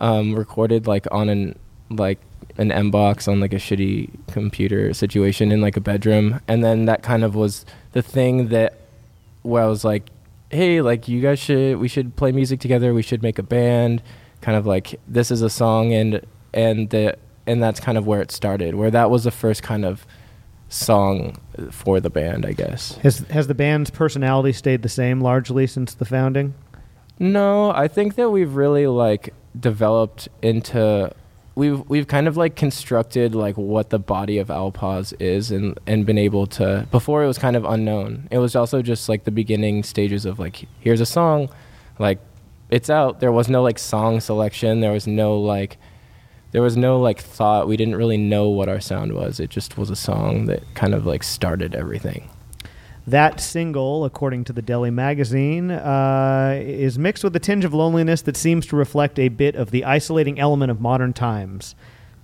um, 0.00 0.34
recorded 0.34 0.88
like 0.88 1.06
on 1.12 1.28
an 1.28 1.56
like 1.88 2.18
an 2.58 2.72
M 2.72 2.90
box 2.90 3.28
on 3.28 3.38
like 3.38 3.52
a 3.52 3.56
shitty 3.56 4.10
computer 4.32 4.92
situation 4.92 5.52
in 5.52 5.60
like 5.60 5.76
a 5.76 5.80
bedroom, 5.80 6.40
and 6.48 6.64
then 6.64 6.86
that 6.86 7.04
kind 7.04 7.22
of 7.22 7.36
was 7.36 7.64
the 7.92 8.02
thing 8.02 8.48
that 8.48 8.74
where 9.42 9.62
I 9.62 9.66
was 9.66 9.84
like, 9.84 10.10
hey, 10.50 10.80
like 10.80 11.08
you 11.08 11.20
guys 11.20 11.38
should 11.38 11.78
we 11.78 11.88
should 11.88 12.16
play 12.16 12.32
music 12.32 12.60
together. 12.60 12.94
We 12.94 13.02
should 13.02 13.22
make 13.22 13.38
a 13.38 13.42
band. 13.42 14.02
Kind 14.40 14.56
of 14.56 14.66
like 14.66 15.00
this 15.06 15.30
is 15.30 15.42
a 15.42 15.50
song 15.50 15.92
and 15.92 16.24
and 16.54 16.90
the 16.90 17.16
and 17.46 17.62
that's 17.62 17.80
kind 17.80 17.98
of 17.98 18.06
where 18.06 18.20
it 18.20 18.30
started. 18.30 18.74
Where 18.74 18.90
that 18.90 19.10
was 19.10 19.24
the 19.24 19.30
first 19.30 19.62
kind 19.62 19.84
of 19.84 20.06
song 20.68 21.36
for 21.70 21.98
the 22.00 22.10
band, 22.10 22.44
I 22.46 22.52
guess. 22.52 22.96
Has 22.98 23.18
has 23.30 23.46
the 23.46 23.54
band's 23.54 23.90
personality 23.90 24.52
stayed 24.52 24.82
the 24.82 24.88
same 24.88 25.20
largely 25.20 25.66
since 25.66 25.94
the 25.94 26.04
founding? 26.04 26.54
No, 27.18 27.70
I 27.72 27.88
think 27.88 28.14
that 28.14 28.30
we've 28.30 28.54
really 28.54 28.86
like 28.86 29.34
developed 29.58 30.28
into 30.40 31.12
we've 31.58 31.80
we've 31.90 32.06
kind 32.06 32.28
of 32.28 32.36
like 32.36 32.54
constructed 32.54 33.34
like 33.34 33.56
what 33.56 33.90
the 33.90 33.98
body 33.98 34.38
of 34.38 34.48
Owl 34.48 34.70
Paws 34.70 35.12
is 35.14 35.50
and 35.50 35.76
and 35.88 36.06
been 36.06 36.16
able 36.16 36.46
to 36.46 36.86
before 36.92 37.24
it 37.24 37.26
was 37.26 37.36
kind 37.36 37.56
of 37.56 37.64
unknown. 37.64 38.28
It 38.30 38.38
was 38.38 38.54
also 38.54 38.80
just 38.80 39.08
like 39.08 39.24
the 39.24 39.32
beginning 39.32 39.82
stages 39.82 40.24
of 40.24 40.38
like 40.38 40.66
here's 40.80 41.00
a 41.00 41.06
song 41.06 41.48
like 41.98 42.20
it's 42.70 42.88
out. 42.88 43.18
There 43.18 43.32
was 43.32 43.48
no 43.48 43.62
like 43.62 43.78
song 43.78 44.20
selection. 44.20 44.80
There 44.80 44.92
was 44.92 45.06
no 45.06 45.38
like 45.38 45.78
there 46.52 46.62
was 46.62 46.76
no 46.76 47.00
like 47.00 47.20
thought. 47.20 47.66
We 47.66 47.76
didn't 47.76 47.96
really 47.96 48.18
know 48.18 48.48
what 48.48 48.68
our 48.68 48.80
sound 48.80 49.14
was. 49.14 49.40
It 49.40 49.50
just 49.50 49.76
was 49.76 49.90
a 49.90 49.96
song 49.96 50.46
that 50.46 50.62
kind 50.74 50.94
of 50.94 51.06
like 51.06 51.24
started 51.24 51.74
everything. 51.74 52.30
That 53.10 53.40
single, 53.40 54.04
according 54.04 54.44
to 54.44 54.52
the 54.52 54.60
Delhi 54.62 54.90
magazine, 54.90 55.70
uh, 55.70 56.60
is 56.62 56.98
mixed 56.98 57.24
with 57.24 57.34
a 57.36 57.38
tinge 57.38 57.64
of 57.64 57.72
loneliness 57.72 58.22
that 58.22 58.36
seems 58.36 58.66
to 58.66 58.76
reflect 58.76 59.18
a 59.18 59.28
bit 59.28 59.54
of 59.56 59.70
the 59.70 59.84
isolating 59.84 60.38
element 60.38 60.70
of 60.70 60.80
modern 60.80 61.12
times. 61.14 61.74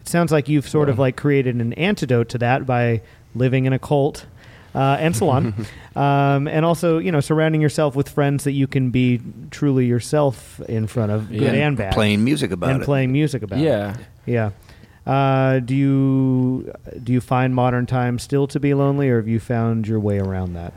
It 0.03 0.09
sounds 0.09 0.31
like 0.31 0.49
you've 0.49 0.69
sort 0.69 0.89
of 0.91 0.99
like 0.99 1.17
created 1.17 1.57
an 1.57 1.73
antidote 1.75 2.29
to 2.31 2.39
that 2.39 2.67
by 2.67 3.01
living 3.35 3.65
in 3.65 3.73
a 3.73 3.79
cult 3.79 4.27
uh, 4.75 4.99
and 5.01 5.17
so 5.17 5.31
on, 5.31 5.55
um, 5.97 6.47
and 6.49 6.65
also 6.67 6.99
you 6.99 7.11
know 7.13 7.21
surrounding 7.21 7.63
yourself 7.63 7.97
with 7.97 8.09
friends 8.11 8.45
that 8.45 8.53
you 8.53 8.67
can 8.67 8.91
be 8.91 9.21
truly 9.51 9.87
yourself 9.87 10.61
in 10.69 10.87
front 10.87 11.13
of, 11.13 11.29
good 11.31 11.41
Yeah. 11.43 11.53
and 11.53 11.77
bad, 11.79 11.95
Playing 11.95 12.23
music 12.25 12.51
about 12.51 12.71
and 12.73 12.83
it. 12.83 12.85
playing 12.85 13.11
music 13.13 13.43
about 13.43 13.59
it. 13.61 13.63
yeah. 13.63 13.97
Yeah. 14.27 14.51
Uh, 15.07 15.59
do 15.61 15.75
you 15.75 16.73
do 17.03 17.13
you 17.13 17.21
find 17.21 17.55
modern 17.55 17.85
times 17.87 18.23
still 18.23 18.47
to 18.49 18.59
be 18.61 18.73
lonely, 18.75 19.11
or 19.11 19.17
have 19.17 19.29
you 19.29 19.39
found 19.41 19.87
your 19.87 20.01
way 20.01 20.19
around 20.19 20.55
that? 20.55 20.73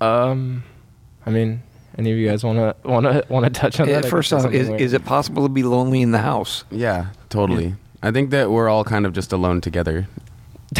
Um, 0.00 0.62
I 1.26 1.30
mean, 1.30 1.62
any 1.98 2.10
of 2.10 2.16
you 2.18 2.28
guys 2.28 2.42
want 2.42 2.58
to 2.58 2.88
want 2.88 3.04
to 3.04 3.24
want 3.28 3.44
to 3.44 3.50
touch 3.50 3.78
on 3.78 3.88
Yeah, 3.88 4.00
that? 4.00 4.08
First 4.10 4.32
off, 4.32 4.50
is, 4.52 4.68
is 4.70 4.92
it 4.94 5.04
possible 5.04 5.42
to 5.42 5.48
be 5.50 5.62
lonely 5.62 6.00
in 6.00 6.10
the 6.12 6.18
house? 6.20 6.64
Yeah, 6.70 7.08
totally. 7.28 7.74
I 8.02 8.10
think 8.12 8.30
that 8.30 8.50
we're 8.50 8.68
all 8.70 8.82
kind 8.84 9.04
of 9.04 9.12
just 9.12 9.32
alone 9.32 9.60
together. 9.60 10.06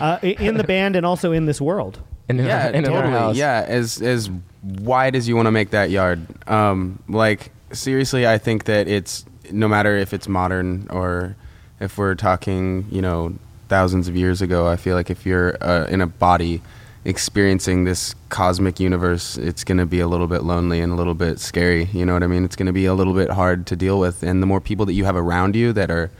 Uh, 0.00 0.18
in 0.22 0.56
the 0.58 0.64
band 0.64 0.96
and 0.96 1.06
also 1.06 1.32
in 1.32 1.46
this 1.46 1.60
world. 1.60 2.00
in, 2.28 2.40
our- 2.40 2.46
yeah, 2.46 2.68
in 2.72 2.84
totally. 2.84 3.12
house. 3.12 3.36
Yeah, 3.36 3.64
as 3.66 4.00
as 4.02 4.30
wide 4.62 5.14
as 5.16 5.26
you 5.28 5.36
want 5.36 5.46
to 5.46 5.50
make 5.50 5.70
that 5.70 5.90
yard. 5.90 6.26
Um, 6.48 7.02
like 7.08 7.50
seriously, 7.72 8.26
I 8.26 8.36
think 8.38 8.64
that 8.64 8.88
it's 8.88 9.24
no 9.50 9.68
matter 9.68 9.96
if 9.96 10.12
it's 10.12 10.28
modern 10.28 10.86
or 10.90 11.36
if 11.82 11.98
we're 11.98 12.14
talking, 12.14 12.86
you 12.90 13.02
know, 13.02 13.34
thousands 13.68 14.06
of 14.06 14.16
years 14.16 14.40
ago. 14.40 14.68
I 14.68 14.76
feel 14.76 14.94
like 14.94 15.10
if 15.10 15.26
you're 15.26 15.56
uh, 15.60 15.86
in 15.86 16.00
a 16.00 16.06
body 16.06 16.62
experiencing 17.04 17.84
this 17.84 18.14
cosmic 18.28 18.78
universe, 18.78 19.36
it's 19.36 19.64
going 19.64 19.78
to 19.78 19.86
be 19.86 19.98
a 19.98 20.06
little 20.06 20.28
bit 20.28 20.44
lonely 20.44 20.80
and 20.80 20.92
a 20.92 20.94
little 20.94 21.14
bit 21.14 21.40
scary. 21.40 21.84
You 21.92 22.06
know 22.06 22.12
what 22.12 22.22
I 22.22 22.28
mean? 22.28 22.44
It's 22.44 22.54
going 22.54 22.66
to 22.66 22.72
be 22.72 22.86
a 22.86 22.94
little 22.94 23.14
bit 23.14 23.30
hard 23.30 23.66
to 23.66 23.76
deal 23.76 23.98
with, 23.98 24.22
and 24.22 24.42
the 24.42 24.46
more 24.46 24.60
people 24.60 24.86
that 24.86 24.92
you 24.92 25.04
have 25.04 25.16
around 25.16 25.56
you 25.56 25.72
that 25.72 25.90
are 25.90 26.10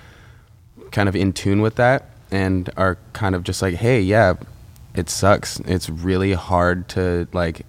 kind 0.90 1.09
of 1.09 1.14
in 1.14 1.33
tune 1.33 1.62
with 1.62 1.77
that 1.77 2.11
and 2.31 2.68
are 2.77 2.98
kind 3.12 3.35
of 3.35 3.44
just 3.44 3.62
like, 3.62 3.75
hey, 3.75 4.01
yeah, 4.01 4.35
it 4.94 5.09
sucks. 5.09 5.61
It's 5.61 5.88
really 5.88 6.33
hard 6.33 6.88
to 6.90 7.29
like 7.33 7.64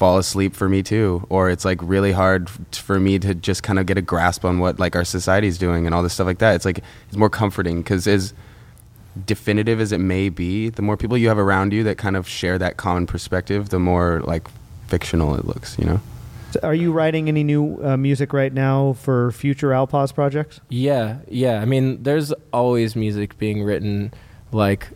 fall 0.00 0.16
asleep 0.16 0.54
for 0.54 0.66
me 0.66 0.82
too, 0.82 1.26
or 1.28 1.50
it's 1.50 1.66
like 1.66 1.78
really 1.82 2.10
hard 2.10 2.48
for 2.72 2.98
me 2.98 3.18
to 3.18 3.34
just 3.34 3.62
kind 3.62 3.78
of 3.78 3.84
get 3.84 3.98
a 3.98 4.00
grasp 4.00 4.46
on 4.46 4.58
what 4.58 4.78
like 4.78 4.96
our 4.96 5.04
society's 5.04 5.58
doing 5.58 5.84
and 5.84 5.94
all 5.94 6.02
this 6.02 6.14
stuff 6.14 6.24
like 6.24 6.38
that. 6.38 6.54
It's 6.54 6.64
like 6.64 6.78
it's 7.08 7.18
more 7.18 7.28
comforting 7.28 7.82
because 7.82 8.06
as 8.06 8.32
definitive 9.26 9.78
as 9.78 9.92
it 9.92 9.98
may 9.98 10.30
be, 10.30 10.70
the 10.70 10.80
more 10.80 10.96
people 10.96 11.18
you 11.18 11.28
have 11.28 11.36
around 11.36 11.74
you 11.74 11.84
that 11.84 11.98
kind 11.98 12.16
of 12.16 12.26
share 12.26 12.56
that 12.56 12.78
common 12.78 13.06
perspective, 13.06 13.68
the 13.68 13.78
more 13.78 14.22
like 14.24 14.48
fictional 14.86 15.34
it 15.34 15.44
looks. 15.44 15.78
You 15.78 15.84
know. 15.84 16.00
So 16.52 16.60
Are 16.62 16.74
you 16.74 16.92
writing 16.92 17.28
any 17.28 17.44
new 17.44 17.78
uh, 17.84 17.98
music 17.98 18.32
right 18.32 18.54
now 18.54 18.94
for 18.94 19.32
future 19.32 19.74
Owl 19.74 19.86
Paws 19.86 20.12
projects? 20.12 20.60
Yeah, 20.70 21.18
yeah. 21.28 21.60
I 21.60 21.66
mean, 21.66 22.02
there's 22.04 22.32
always 22.54 22.96
music 22.96 23.36
being 23.36 23.62
written. 23.62 24.14
Like 24.50 24.88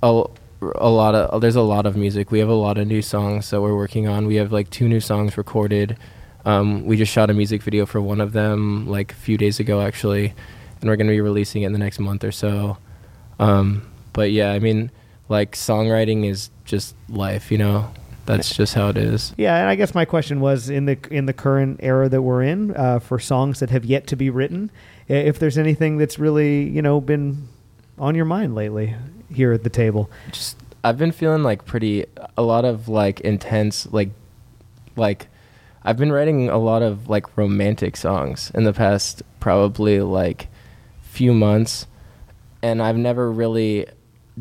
a, 0.00 0.26
a 0.60 0.88
lot 0.88 1.14
of 1.14 1.40
there's 1.40 1.56
a 1.56 1.62
lot 1.62 1.86
of 1.86 1.96
music. 1.96 2.30
We 2.30 2.38
have 2.40 2.48
a 2.48 2.54
lot 2.54 2.78
of 2.78 2.86
new 2.86 3.02
songs 3.02 3.50
that 3.50 3.60
we're 3.60 3.76
working 3.76 4.08
on. 4.08 4.26
We 4.26 4.36
have 4.36 4.52
like 4.52 4.70
two 4.70 4.88
new 4.88 5.00
songs 5.00 5.36
recorded. 5.36 5.96
Um, 6.44 6.84
we 6.84 6.96
just 6.96 7.12
shot 7.12 7.30
a 7.30 7.34
music 7.34 7.62
video 7.62 7.86
for 7.86 8.00
one 8.00 8.20
of 8.20 8.32
them 8.32 8.86
like 8.88 9.12
a 9.12 9.16
few 9.16 9.36
days 9.36 9.60
ago 9.60 9.80
actually, 9.80 10.34
and 10.80 10.90
we're 10.90 10.96
gonna 10.96 11.10
be 11.10 11.20
releasing 11.20 11.62
it 11.62 11.66
in 11.66 11.72
the 11.72 11.78
next 11.78 11.98
month 11.98 12.24
or 12.24 12.32
so. 12.32 12.78
Um, 13.38 13.88
but 14.12 14.32
yeah, 14.32 14.52
I 14.52 14.58
mean, 14.58 14.90
like 15.28 15.52
songwriting 15.52 16.28
is 16.28 16.50
just 16.64 16.94
life, 17.08 17.50
you 17.50 17.58
know. 17.58 17.92
That's 18.26 18.54
just 18.54 18.74
how 18.74 18.88
it 18.88 18.98
is. 18.98 19.32
Yeah, 19.38 19.56
and 19.56 19.70
I 19.70 19.74
guess 19.74 19.94
my 19.94 20.04
question 20.04 20.40
was 20.40 20.68
in 20.68 20.84
the 20.84 20.98
in 21.10 21.24
the 21.24 21.32
current 21.32 21.80
era 21.82 22.10
that 22.10 22.20
we're 22.20 22.42
in 22.42 22.76
uh, 22.76 22.98
for 22.98 23.18
songs 23.18 23.60
that 23.60 23.70
have 23.70 23.86
yet 23.86 24.06
to 24.08 24.16
be 24.16 24.28
written, 24.28 24.70
if 25.06 25.38
there's 25.38 25.56
anything 25.56 25.96
that's 25.96 26.18
really 26.18 26.68
you 26.68 26.82
know 26.82 27.00
been 27.00 27.48
on 27.98 28.14
your 28.14 28.26
mind 28.26 28.54
lately 28.54 28.94
here 29.32 29.52
at 29.52 29.64
the 29.64 29.70
table. 29.70 30.10
just 30.30 30.56
I've 30.84 30.98
been 30.98 31.12
feeling 31.12 31.42
like 31.42 31.64
pretty 31.64 32.06
a 32.36 32.42
lot 32.42 32.64
of 32.64 32.88
like 32.88 33.20
intense 33.20 33.86
like 33.92 34.10
like 34.96 35.28
I've 35.82 35.96
been 35.96 36.12
writing 36.12 36.48
a 36.48 36.58
lot 36.58 36.82
of 36.82 37.08
like 37.08 37.36
romantic 37.36 37.96
songs 37.96 38.50
in 38.54 38.64
the 38.64 38.72
past 38.72 39.22
probably 39.40 40.00
like 40.00 40.48
few 41.02 41.32
months 41.32 41.86
and 42.62 42.82
I've 42.82 42.96
never 42.96 43.30
really 43.30 43.86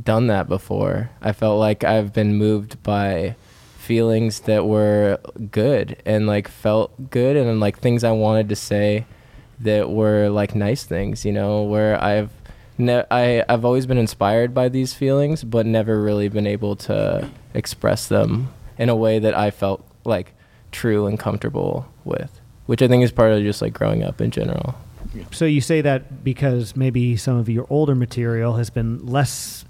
done 0.01 0.27
that 0.27 0.47
before. 0.47 1.09
I 1.21 1.31
felt 1.31 1.59
like 1.59 1.83
I've 1.83 2.13
been 2.13 2.35
moved 2.35 2.81
by 2.83 3.35
feelings 3.77 4.41
that 4.41 4.65
were 4.65 5.19
good 5.51 6.01
and 6.05 6.27
like 6.27 6.47
felt 6.47 7.09
good 7.09 7.35
and 7.37 7.59
like 7.59 7.79
things 7.79 8.03
I 8.03 8.11
wanted 8.11 8.49
to 8.49 8.55
say 8.55 9.05
that 9.59 9.89
were 9.89 10.29
like 10.29 10.55
nice 10.55 10.83
things, 10.83 11.25
you 11.25 11.31
know, 11.31 11.63
where 11.63 12.01
I've 12.01 12.36
ne- 12.77 13.05
I 13.11 13.43
I've 13.49 13.65
always 13.65 13.85
been 13.85 13.97
inspired 13.97 14.53
by 14.53 14.69
these 14.69 14.93
feelings 14.93 15.43
but 15.43 15.65
never 15.65 16.01
really 16.01 16.29
been 16.29 16.47
able 16.47 16.75
to 16.77 17.29
express 17.53 18.07
them 18.07 18.49
in 18.77 18.89
a 18.89 18.95
way 18.95 19.19
that 19.19 19.35
I 19.37 19.51
felt 19.51 19.85
like 20.05 20.33
true 20.71 21.07
and 21.07 21.17
comfortable 21.19 21.85
with, 22.05 22.39
which 22.67 22.81
I 22.81 22.87
think 22.87 23.03
is 23.03 23.11
part 23.11 23.31
of 23.31 23.41
just 23.43 23.61
like 23.61 23.73
growing 23.73 24.03
up 24.03 24.21
in 24.21 24.31
general. 24.31 24.75
So 25.31 25.45
you 25.45 25.61
say 25.61 25.81
that 25.81 26.23
because 26.23 26.75
maybe 26.75 27.15
some 27.17 27.37
of 27.37 27.49
your 27.49 27.65
older 27.69 27.95
material 27.95 28.55
has 28.57 28.69
been 28.69 29.03
less 29.05 29.65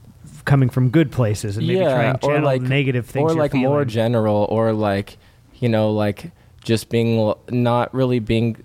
coming 0.46 0.70
from 0.70 0.90
good 0.90 1.12
places 1.12 1.58
and 1.58 1.68
maybe 1.68 1.80
trying 1.80 2.14
to 2.18 2.20
channel 2.28 2.44
like 2.44 2.62
negative 2.62 3.06
things. 3.06 3.32
or 3.32 3.34
you're 3.36 3.42
like 3.44 3.54
more 3.54 3.86
general, 3.86 4.46
or 4.50 4.74
like 4.74 5.18
you 5.60 5.70
know, 5.70 5.92
like 5.92 6.32
just 6.64 6.90
being 6.90 7.18
l- 7.20 7.40
not 7.50 7.94
really 7.94 8.20
being 8.20 8.58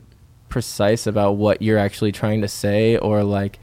precise 0.48 1.06
about 1.06 1.32
what 1.36 1.62
you're 1.62 1.78
actually 1.78 2.12
trying 2.12 2.40
to 2.42 2.48
say, 2.48 2.96
or 2.96 3.22
like 3.22 3.58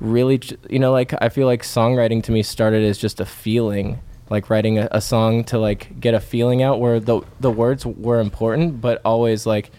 really, 0.00 0.40
you 0.68 0.78
know, 0.78 0.92
like 0.92 1.14
I 1.20 1.28
feel 1.28 1.46
like 1.46 1.62
songwriting 1.62 2.22
to 2.24 2.32
me 2.32 2.42
started 2.42 2.84
as 2.84 2.98
just 2.98 3.20
a 3.20 3.26
feeling, 3.26 4.00
like 4.30 4.50
writing 4.50 4.78
a, 4.78 4.88
a 4.90 5.00
song 5.00 5.44
to 5.44 5.58
like 5.58 6.00
get 6.00 6.14
a 6.14 6.20
feeling 6.20 6.62
out, 6.62 6.80
where 6.80 7.00
the 7.00 7.20
the 7.40 7.50
words 7.50 7.86
were 7.86 8.20
important, 8.20 8.80
but 8.80 9.00
always 9.04 9.46
like 9.46 9.70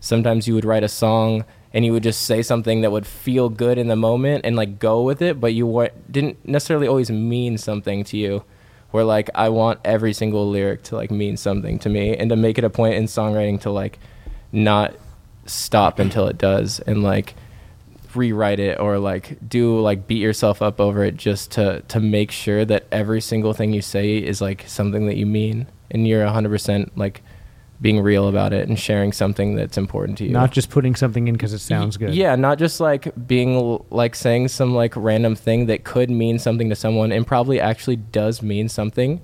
sometimes 0.00 0.46
you 0.46 0.54
would 0.54 0.64
write 0.64 0.84
a 0.84 0.88
song 0.88 1.44
and 1.72 1.84
you 1.84 1.92
would 1.92 2.02
just 2.02 2.22
say 2.22 2.40
something 2.40 2.82
that 2.82 2.92
would 2.92 3.06
feel 3.06 3.48
good 3.48 3.78
in 3.78 3.88
the 3.88 3.96
moment 3.96 4.44
and 4.44 4.54
like 4.54 4.78
go 4.78 5.02
with 5.02 5.20
it, 5.20 5.40
but 5.40 5.54
you 5.54 5.88
didn't 6.10 6.46
necessarily 6.46 6.86
always 6.86 7.10
mean 7.10 7.58
something 7.58 8.04
to 8.04 8.16
you. 8.16 8.44
Where 8.92 9.02
like 9.02 9.28
I 9.34 9.48
want 9.48 9.80
every 9.84 10.12
single 10.12 10.48
lyric 10.48 10.84
to 10.84 10.94
like 10.94 11.10
mean 11.10 11.36
something 11.36 11.80
to 11.80 11.88
me 11.88 12.16
and 12.16 12.30
to 12.30 12.36
make 12.36 12.58
it 12.58 12.64
a 12.64 12.70
point 12.70 12.94
in 12.94 13.06
songwriting 13.06 13.60
to 13.62 13.70
like 13.72 13.98
not 14.52 14.94
stop 15.46 15.98
until 15.98 16.28
it 16.28 16.38
does 16.38 16.78
and 16.78 17.02
like 17.02 17.34
rewrite 18.16 18.60
it 18.60 18.78
or 18.80 18.98
like 18.98 19.36
do 19.48 19.78
like 19.80 20.06
beat 20.06 20.20
yourself 20.20 20.62
up 20.62 20.80
over 20.80 21.04
it 21.04 21.16
just 21.16 21.50
to 21.52 21.82
to 21.88 22.00
make 22.00 22.30
sure 22.30 22.64
that 22.64 22.84
every 22.90 23.20
single 23.20 23.52
thing 23.52 23.72
you 23.72 23.82
say 23.82 24.18
is 24.18 24.40
like 24.40 24.64
something 24.66 25.06
that 25.06 25.16
you 25.16 25.26
mean 25.26 25.66
and 25.90 26.08
you're 26.08 26.26
100% 26.26 26.90
like 26.96 27.22
being 27.80 28.00
real 28.00 28.28
about 28.28 28.52
it 28.52 28.68
and 28.68 28.78
sharing 28.78 29.12
something 29.12 29.56
that's 29.56 29.76
important 29.76 30.16
to 30.18 30.24
you. 30.24 30.30
not 30.30 30.52
just 30.52 30.70
putting 30.70 30.94
something 30.94 31.28
in 31.28 31.34
because 31.34 31.52
it 31.52 31.58
sounds 31.58 31.96
good. 31.96 32.14
Yeah, 32.14 32.34
not 32.36 32.58
just 32.58 32.80
like 32.80 33.12
being 33.26 33.84
like 33.90 34.14
saying 34.14 34.48
some 34.48 34.74
like 34.74 34.94
random 34.96 35.34
thing 35.34 35.66
that 35.66 35.84
could 35.84 36.08
mean 36.10 36.38
something 36.38 36.68
to 36.70 36.76
someone 36.76 37.12
and 37.12 37.26
probably 37.26 37.60
actually 37.60 37.96
does 37.96 38.42
mean 38.42 38.68
something 38.68 39.20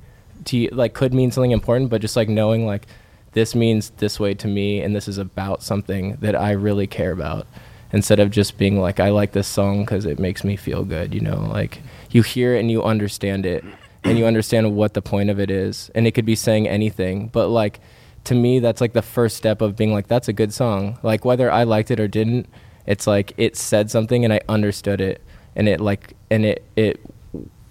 to 0.46 0.58
you, 0.58 0.68
like 0.72 0.94
could 0.94 1.14
mean 1.14 1.30
something 1.30 1.52
important, 1.52 1.90
but 1.90 2.00
just 2.00 2.16
like 2.16 2.28
knowing 2.28 2.66
like 2.66 2.86
this 3.32 3.54
means 3.54 3.90
this 3.98 4.18
way 4.18 4.34
to 4.34 4.48
me 4.48 4.80
and 4.80 4.94
this 4.94 5.08
is 5.08 5.16
about 5.16 5.62
something 5.62 6.16
that 6.16 6.34
I 6.34 6.50
really 6.52 6.86
care 6.86 7.12
about 7.12 7.46
instead 7.92 8.20
of 8.20 8.30
just 8.30 8.58
being 8.58 8.80
like 8.80 9.00
I 9.00 9.10
like 9.10 9.32
this 9.32 9.46
song 9.48 9.84
cuz 9.86 10.06
it 10.06 10.18
makes 10.18 10.44
me 10.44 10.56
feel 10.56 10.84
good, 10.84 11.14
you 11.14 11.20
know, 11.20 11.46
like 11.50 11.80
you 12.10 12.22
hear 12.22 12.54
it 12.54 12.60
and 12.60 12.70
you 12.70 12.82
understand 12.82 13.46
it 13.46 13.64
and 14.04 14.18
you 14.18 14.26
understand 14.26 14.74
what 14.74 14.94
the 14.94 15.02
point 15.02 15.30
of 15.30 15.38
it 15.38 15.50
is 15.50 15.90
and 15.94 16.06
it 16.06 16.12
could 16.12 16.24
be 16.24 16.34
saying 16.34 16.66
anything, 16.68 17.28
but 17.32 17.48
like 17.48 17.80
to 18.24 18.34
me 18.34 18.58
that's 18.58 18.80
like 18.80 18.92
the 18.92 19.02
first 19.02 19.36
step 19.36 19.60
of 19.62 19.76
being 19.76 19.92
like 19.92 20.06
that's 20.06 20.28
a 20.28 20.32
good 20.32 20.52
song 20.52 20.98
like 21.02 21.24
whether 21.24 21.50
i 21.50 21.62
liked 21.62 21.90
it 21.90 21.98
or 21.98 22.06
didn't 22.06 22.46
it's 22.86 23.06
like 23.06 23.32
it 23.38 23.56
said 23.56 23.90
something 23.90 24.24
and 24.26 24.32
i 24.32 24.38
understood 24.46 25.00
it 25.00 25.22
and 25.56 25.66
it 25.70 25.80
like 25.80 26.12
and 26.30 26.44
it 26.44 26.62
it 26.76 27.00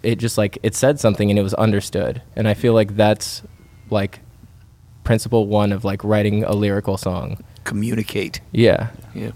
it 0.01 0.15
just 0.17 0.39
like 0.39 0.58
it 0.63 0.73
said 0.73 0.99
something 0.99 1.29
and 1.29 1.38
it 1.38 1.43
was 1.43 1.53
understood 1.53 2.19
and 2.36 2.47
i 2.47 2.55
feel 2.55 2.73
like 2.73 2.95
that's 2.95 3.43
like 3.91 4.21
principle 5.03 5.45
one 5.45 5.71
of 5.71 5.86
like 5.86 6.03
writing 6.03 6.43
a 6.43 6.53
lyrical 6.53 6.97
song 6.97 7.38
Communicate. 7.63 8.41
yeah 8.51 8.89
Yeah. 9.13 9.32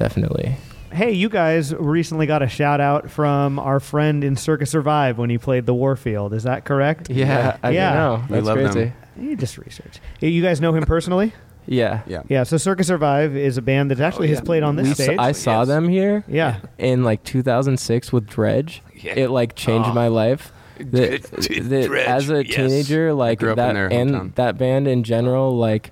Definitely 0.00 0.56
Hey, 0.92 1.12
you 1.12 1.28
guys 1.28 1.72
recently 1.72 2.26
got 2.26 2.42
a 2.42 2.48
shout 2.48 2.80
out 2.80 3.10
from 3.12 3.60
our 3.60 3.78
friend 3.78 4.24
in 4.24 4.34
Circa 4.34 4.66
Survive 4.66 5.18
when 5.18 5.30
he 5.30 5.38
played 5.38 5.64
the 5.66 5.74
Warfield. 5.74 6.34
Is 6.34 6.42
that 6.42 6.64
correct? 6.64 7.08
yeah 7.08 7.58
i 7.62 7.70
Yeah. 7.70 7.92
don't 7.92 7.98
know 8.00 8.26
We 8.28 8.34
that's 8.42 8.46
love 8.46 8.74
them. 8.74 8.92
You 9.20 9.36
just 9.36 9.56
research. 9.58 10.00
You 10.20 10.42
guys 10.42 10.60
know 10.60 10.72
him 10.74 10.84
personally? 10.84 11.32
yeah 11.66 12.00
Yeah. 12.08 12.22
Yeah. 12.28 12.42
So 12.44 12.56
Circa 12.56 12.82
Survive 12.82 13.36
is 13.36 13.56
a 13.58 13.62
band 13.62 13.90
that 13.92 14.00
actually 14.00 14.28
Oh, 14.28 14.34
has 14.34 14.40
played 14.40 14.62
on 14.64 14.74
this 14.76 14.88
we 14.88 14.94
stage. 14.94 15.18
i 15.18 15.30
saw 15.32 15.60
Yes. 15.60 15.68
them 15.68 15.88
here 15.88 16.24
yeah. 16.26 16.60
in 16.78 17.04
like 17.04 17.22
2006 17.22 18.12
with 18.12 18.26
Dredg. 18.26 18.80
Yeah. 18.96 19.12
It 19.16 19.30
like 19.30 19.54
changed 19.54 19.90
Oh. 19.90 19.94
my 19.94 20.08
life. 20.08 20.50
That, 20.80 21.22
Dredg, 21.22 21.68
that 21.68 21.90
Dredg, 21.90 22.04
as 22.06 22.30
a 22.30 22.42
yes. 22.46 22.56
teenager, 22.56 23.12
like 23.12 23.38
grew 23.40 23.52
up 23.52 23.58
in 23.58 23.74
that 23.74 23.92
and 23.92 24.10
hometown. 24.12 24.34
that 24.36 24.56
band 24.56 24.88
in 24.88 25.04
general, 25.04 25.54
like 25.54 25.90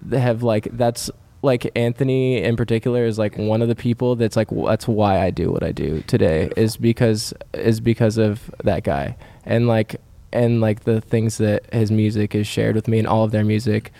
they 0.00 0.20
have 0.20 0.44
like 0.44 0.68
that's 0.72 1.10
like 1.42 1.70
Anthony 1.76 2.42
in 2.42 2.56
particular 2.56 3.04
is 3.04 3.18
like 3.18 3.36
one 3.38 3.62
of 3.62 3.68
the 3.68 3.74
people 3.74 4.16
that's 4.16 4.36
like 4.36 4.48
that's 4.50 4.88
why 4.88 5.20
I 5.20 5.30
do 5.30 5.50
what 5.50 5.62
I 5.62 5.72
do 5.72 6.02
today 6.02 6.50
is 6.56 6.76
because 6.76 7.32
is 7.54 7.80
because 7.80 8.18
of 8.18 8.50
that 8.64 8.82
guy. 8.82 9.16
And 9.44 9.68
like 9.68 10.00
and 10.32 10.60
like 10.60 10.84
the 10.84 11.00
things 11.00 11.38
that 11.38 11.72
his 11.72 11.90
music 11.90 12.34
is 12.34 12.46
shared 12.46 12.74
with 12.74 12.88
me 12.88 12.98
and 12.98 13.06
all 13.06 13.24
of 13.24 13.30
their 13.30 13.44
music 13.44 13.92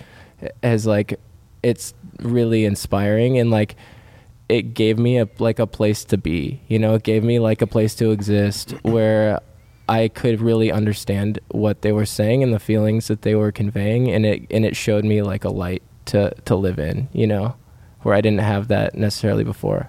has 0.63 0.87
like 0.87 1.19
it's 1.63 1.95
really 2.21 2.65
inspiring 2.65 3.39
and 3.39 3.51
like 3.51 3.77
it 4.49 4.75
gave 4.75 4.99
me 4.99 5.19
a 5.19 5.29
like 5.39 5.59
a 5.59 5.67
place 5.67 6.05
to 6.07 6.19
be 6.19 6.61
you 6.67 6.79
know? 6.79 6.95
It 6.95 7.03
gave 7.05 7.23
me 7.23 7.39
like 7.39 7.63
a 7.63 7.67
place 7.67 7.95
to 7.97 8.11
exist 8.11 8.75
where 8.83 9.41
i 9.89 10.09
could 10.09 10.41
really 10.41 10.71
understand 10.71 11.39
what 11.51 11.81
they 11.81 11.93
were 11.93 12.05
saying 12.05 12.43
and 12.43 12.53
the 12.53 12.59
feelings 12.59 13.09
that 13.09 13.23
they 13.23 13.35
were 13.35 13.51
conveying 13.51 14.11
and 14.11 14.27
it 14.27 14.47
and 14.51 14.67
it 14.67 14.77
showed 14.77 15.05
me 15.05 15.23
like 15.23 15.45
a 15.45 15.49
light 15.49 15.83
to 16.09 16.31
to 16.45 16.55
live 16.57 16.79
in 16.79 17.09
you 17.13 17.27
know 17.27 17.55
where 18.03 18.15
i 18.15 18.21
didn't 18.21 18.41
have 18.41 18.69
that 18.69 18.95
necessarily 18.95 19.45
before 19.45 19.89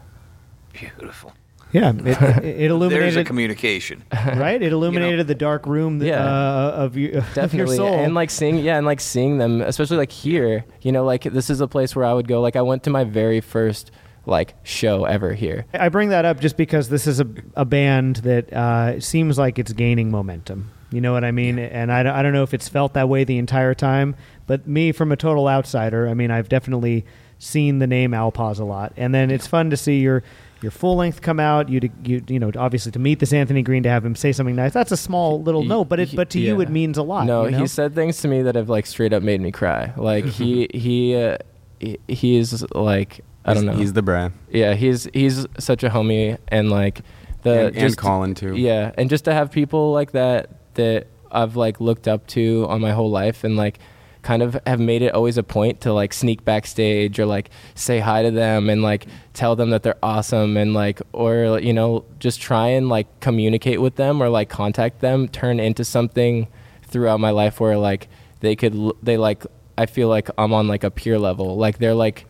Beautiful. 0.73 1.33
Yeah, 1.71 1.91
it, 1.91 2.07
it, 2.07 2.71
it 2.71 2.89
There's 2.89 3.15
a 3.15 3.23
communication. 3.23 4.03
right. 4.13 4.61
It 4.61 4.71
illuminated 4.71 5.27
the 5.27 5.35
dark 5.35 5.67
room. 5.67 5.99
That, 5.99 6.07
Yeah. 6.07 6.23
uh, 6.25 6.71
of, 6.71 6.97
you, 6.97 7.21
of 7.35 7.53
your 7.53 7.67
soul. 7.67 7.93
and 7.93 8.15
like 8.15 8.29
seeing 8.29 8.57
yeah 8.57 8.77
and 8.77 8.85
like 8.85 8.99
seeing 8.99 9.37
them 9.37 9.61
especially 9.61 9.97
like 9.97 10.11
here 10.11 10.65
you 10.81 10.91
know 10.91 11.03
like 11.03 11.23
this 11.23 11.49
is 11.49 11.61
a 11.61 11.67
place 11.67 11.95
where 11.95 12.05
i 12.05 12.13
would 12.13 12.27
go 12.27 12.41
like 12.41 12.55
i 12.55 12.61
went 12.61 12.83
to 12.83 12.89
my 12.89 13.03
very 13.03 13.39
first 13.41 13.91
like 14.25 14.55
show 14.63 15.05
ever 15.05 15.33
here 15.33 15.65
I 15.73 15.89
bring 15.89 16.09
that 16.09 16.25
up 16.25 16.39
just 16.39 16.57
because 16.57 16.89
this 16.89 17.05
is 17.07 17.19
a, 17.19 17.27
a 17.55 17.65
band 17.65 18.17
that 18.17 18.51
uh, 18.53 18.99
seems 18.99 19.37
like 19.37 19.57
it's 19.57 19.73
gaining 19.73 20.11
momentum. 20.11 20.71
You 20.91 21.01
know 21.01 21.13
what 21.13 21.23
I 21.23 21.31
mean? 21.31 21.57
And 21.59 21.91
I, 21.91 22.19
I 22.19 22.21
don't 22.23 22.33
know 22.33 22.43
if 22.43 22.53
it's 22.53 22.67
felt 22.67 22.93
that 22.93 23.07
way 23.09 23.23
the 23.23 23.37
entire 23.37 23.73
time, 23.73 24.15
but 24.49 24.67
me, 24.67 24.91
from 24.91 25.11
a 25.13 25.15
total 25.15 25.47
outsider, 25.47 26.09
I 26.09 26.13
mean, 26.13 26.31
I've 26.31 26.49
definitely 26.49 27.05
seen 27.37 27.79
the 27.79 27.87
name 27.87 28.13
Owl 28.13 28.31
Paws 28.33 28.59
a 28.59 28.65
lot. 28.65 28.91
And 28.97 29.13
then 29.15 29.31
it's 29.31 29.47
fun 29.47 29.69
to 29.69 29.77
see 29.77 29.99
your 29.99 30.23
your 30.61 30.71
full 30.71 30.97
length 30.97 31.21
come 31.21 31.39
out. 31.39 31.69
You 31.69 31.79
to, 31.79 31.89
you 32.03 32.21
you 32.27 32.37
know 32.39 32.51
obviously 32.57 32.91
to 32.91 32.99
meet 32.99 33.19
this 33.19 33.31
Anthony 33.31 33.61
Green 33.61 33.83
to 33.83 33.89
have 33.89 34.03
him 34.03 34.15
say 34.15 34.33
something 34.33 34.55
nice. 34.57 34.73
That's 34.73 34.91
a 34.91 34.97
small 34.97 35.41
little 35.41 35.61
He- 35.61 35.67
note, 35.69 35.85
but 35.87 35.99
it 36.01 36.09
he- 36.09 36.17
but 36.17 36.29
to 36.31 36.39
you 36.41 36.59
it 36.59 36.69
means 36.69 36.97
a 36.97 37.03
lot. 37.03 37.25
no 37.25 37.45
you 37.45 37.51
know? 37.51 37.59
he 37.59 37.67
said 37.67 37.95
things 37.95 38.17
to 38.23 38.27
me 38.27 38.41
that 38.41 38.55
have 38.55 38.67
like 38.67 38.85
straight 38.85 39.13
up 39.13 39.23
made 39.23 39.39
me 39.39 39.51
cry 39.51 39.93
like 39.95 40.25
he 40.25 40.67
he 40.73 41.15
uh, 41.15 41.37
he, 41.79 41.97
he 42.09 42.35
is 42.35 42.65
like 42.75 43.21
i 43.45 43.53
don't 43.53 43.63
He's- 43.63 43.73
know 43.75 43.79
He's 43.79 43.93
the 43.93 44.01
brand. 44.01 44.33
yeah 44.51 44.73
he's 44.73 45.07
he's 45.13 45.45
such 45.59 45.81
a 45.85 45.89
homie 45.89 46.37
and 46.49 46.69
like 46.69 47.03
the 47.43 47.67
And- 47.67 47.67
and 47.67 47.75
just 47.79 47.97
Colin, 47.97 48.33
too. 48.35 48.55
yeah 48.57 48.91
and 48.97 49.09
just 49.09 49.23
to 49.25 49.33
have 49.33 49.51
people 49.51 49.93
like 49.93 50.11
that 50.11 50.49
that 50.73 51.07
i've 51.31 51.55
like 51.55 51.79
looked 51.79 52.07
up 52.09 52.27
to 52.35 52.65
on 52.67 52.81
my 52.81 52.91
whole 52.91 53.09
life 53.11 53.45
and 53.45 53.55
like 53.55 53.79
kind 54.21 54.41
of 54.41 54.59
have 54.67 54.79
made 54.79 55.01
it 55.01 55.13
always 55.13 55.37
a 55.37 55.43
point 55.43 55.81
to 55.81 55.93
like 55.93 56.13
sneak 56.13 56.43
backstage 56.43 57.19
or 57.19 57.25
like 57.25 57.49
say 57.75 57.99
hi 57.99 58.21
to 58.23 58.31
them 58.31 58.69
and 58.69 58.81
like 58.81 59.05
tell 59.33 59.55
them 59.55 59.69
that 59.69 59.83
they're 59.83 59.97
awesome 60.03 60.57
and 60.57 60.73
like 60.73 61.01
or 61.13 61.59
you 61.59 61.73
know 61.73 62.03
just 62.19 62.41
try 62.41 62.67
and 62.67 62.89
like 62.89 63.07
communicate 63.21 63.79
with 63.79 63.95
them 63.95 64.21
or 64.21 64.27
like 64.29 64.49
contact 64.49 64.99
them 64.99 65.27
turn 65.27 65.59
into 65.59 65.85
something 65.85 66.47
throughout 66.83 67.19
my 67.19 67.29
life 67.29 67.59
where 67.59 67.77
like 67.77 68.09
they 68.41 68.55
could 68.55 68.75
they 69.01 69.15
like 69.15 69.45
i 69.77 69.85
feel 69.85 70.09
like 70.09 70.29
i'm 70.37 70.51
on 70.53 70.67
like 70.67 70.83
a 70.83 70.91
peer 70.91 71.17
level. 71.17 71.55
Like 71.57 71.77
they're 71.77 71.93
like 71.93 72.25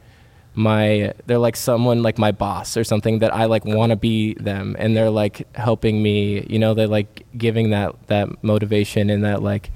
my 0.56 1.14
they're 1.26 1.40
like 1.40 1.56
someone 1.56 2.04
like 2.04 2.18
my 2.18 2.32
boss 2.32 2.76
or 2.76 2.84
something 2.84 3.20
that 3.20 3.34
I 3.34 3.46
like 3.46 3.64
want 3.66 3.92
to 3.92 3.96
be 3.96 4.34
them 4.34 4.76
and 4.80 4.96
they're 4.96 5.10
like 5.10 5.48
helping 5.56 6.02
me 6.04 6.46
you 6.50 6.60
know 6.60 6.74
they're 6.74 6.88
like 6.88 7.26
giving 7.38 7.70
that 7.70 7.96
that 8.08 8.44
motivation 8.44 9.10
and 9.10 9.24
that 9.24 9.42
like 9.42 9.72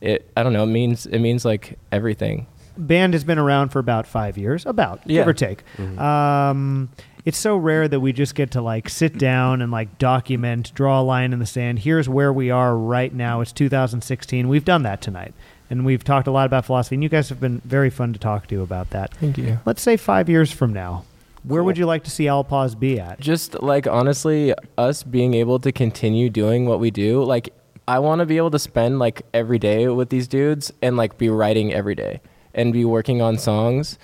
it 0.00 0.30
I 0.36 0.42
don't 0.42 0.52
know 0.52 0.64
it 0.64 0.66
means 0.68 1.06
it 1.06 1.18
means 1.18 1.44
like 1.44 1.78
everything 1.92 2.46
band 2.76 3.12
has 3.12 3.24
been 3.24 3.38
around 3.38 3.70
for 3.70 3.80
about 3.80 4.06
five 4.06 4.38
years, 4.38 4.64
about 4.64 5.00
Yeah. 5.04 5.20
give 5.22 5.28
or 5.28 5.32
take. 5.32 5.64
Um, 5.98 6.90
it's 7.24 7.36
so 7.36 7.56
rare 7.56 7.88
that 7.88 8.00
we 8.00 8.12
just 8.12 8.34
get 8.36 8.52
to 8.52 8.62
like 8.62 8.88
sit 8.88 9.18
down 9.18 9.60
and 9.60 9.72
like 9.72 9.98
document, 9.98 10.72
draw 10.74 11.00
a 11.00 11.02
line 11.02 11.32
in 11.32 11.40
the 11.40 11.46
sand. 11.46 11.80
Here's 11.80 12.08
where 12.08 12.32
we 12.32 12.50
are 12.50 12.76
right 12.76 13.12
now. 13.12 13.40
It's 13.40 13.52
2016. 13.52 14.48
We've 14.48 14.64
done 14.64 14.82
that 14.84 15.02
tonight, 15.02 15.34
and 15.68 15.84
we've 15.84 16.04
talked 16.04 16.26
a 16.28 16.30
lot 16.30 16.46
about 16.46 16.64
philosophy. 16.64 16.94
And 16.96 17.02
you 17.02 17.08
guys 17.08 17.28
have 17.30 17.40
been 17.40 17.60
very 17.64 17.90
fun 17.90 18.12
to 18.12 18.18
talk 18.18 18.46
to 18.48 18.62
about 18.62 18.90
that. 18.90 19.12
thank 19.14 19.36
you 19.38 19.58
Let's 19.66 19.82
say 19.82 19.96
five 19.96 20.28
years 20.28 20.52
from 20.52 20.72
now, 20.72 21.04
where 21.42 21.62
would 21.64 21.76
you 21.78 21.84
like 21.86 22.04
to 22.04 22.10
see 22.10 22.28
Owl 22.28 22.44
Paws 22.44 22.74
be 22.76 23.00
at? 23.00 23.18
just 23.20 23.60
like 23.62 23.86
honestly 23.88 24.54
us 24.78 25.02
being 25.02 25.34
able 25.34 25.58
to 25.58 25.72
continue 25.72 26.30
doing 26.30 26.66
what 26.66 26.78
we 26.80 26.90
do 26.92 27.24
like 27.24 27.52
i 27.88 27.98
want 27.98 28.20
to 28.20 28.26
be 28.26 28.36
able 28.36 28.50
to 28.50 28.58
spend 28.58 28.98
like 29.00 29.22
every 29.34 29.58
day 29.58 29.88
with 29.88 30.10
these 30.10 30.28
dudes 30.28 30.72
and 30.80 30.96
like 30.96 31.18
be 31.18 31.28
writing 31.28 31.72
every 31.72 31.94
day 31.94 32.20
and 32.54 32.72
be 32.72 32.84
working 32.84 33.20
on 33.20 33.38
songs 33.38 33.98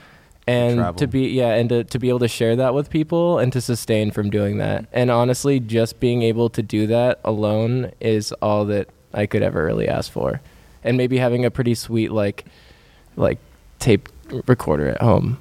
and 0.46 0.76
Travel. 0.76 0.98
to 0.98 1.06
be 1.06 1.28
yeah 1.28 1.54
and 1.54 1.68
to, 1.68 1.84
to 1.84 1.98
be 1.98 2.08
able 2.08 2.18
to 2.20 2.28
share 2.28 2.56
that 2.56 2.74
with 2.74 2.90
people 2.90 3.38
and 3.38 3.52
to 3.52 3.60
sustain 3.60 4.10
from 4.10 4.30
doing 4.30 4.58
that. 4.58 4.82
Mm-hmm. 4.82 4.90
And 4.92 5.10
honestly 5.10 5.60
just 5.60 6.00
being 6.00 6.22
able 6.22 6.48
to 6.50 6.62
do 6.62 6.86
that 6.88 7.20
alone 7.24 7.92
is 8.00 8.32
all 8.42 8.64
that 8.66 8.88
i 9.12 9.26
could 9.26 9.42
ever 9.42 9.64
really 9.64 9.88
ask 9.88 10.10
for. 10.10 10.40
And 10.82 10.96
maybe 10.96 11.18
having 11.18 11.44
a 11.44 11.50
pretty 11.50 11.74
sweet 11.74 12.10
like 12.10 12.44
like 13.16 13.38
tape 13.78 14.08
recorder 14.46 14.88
at 14.88 15.00
home 15.00 15.38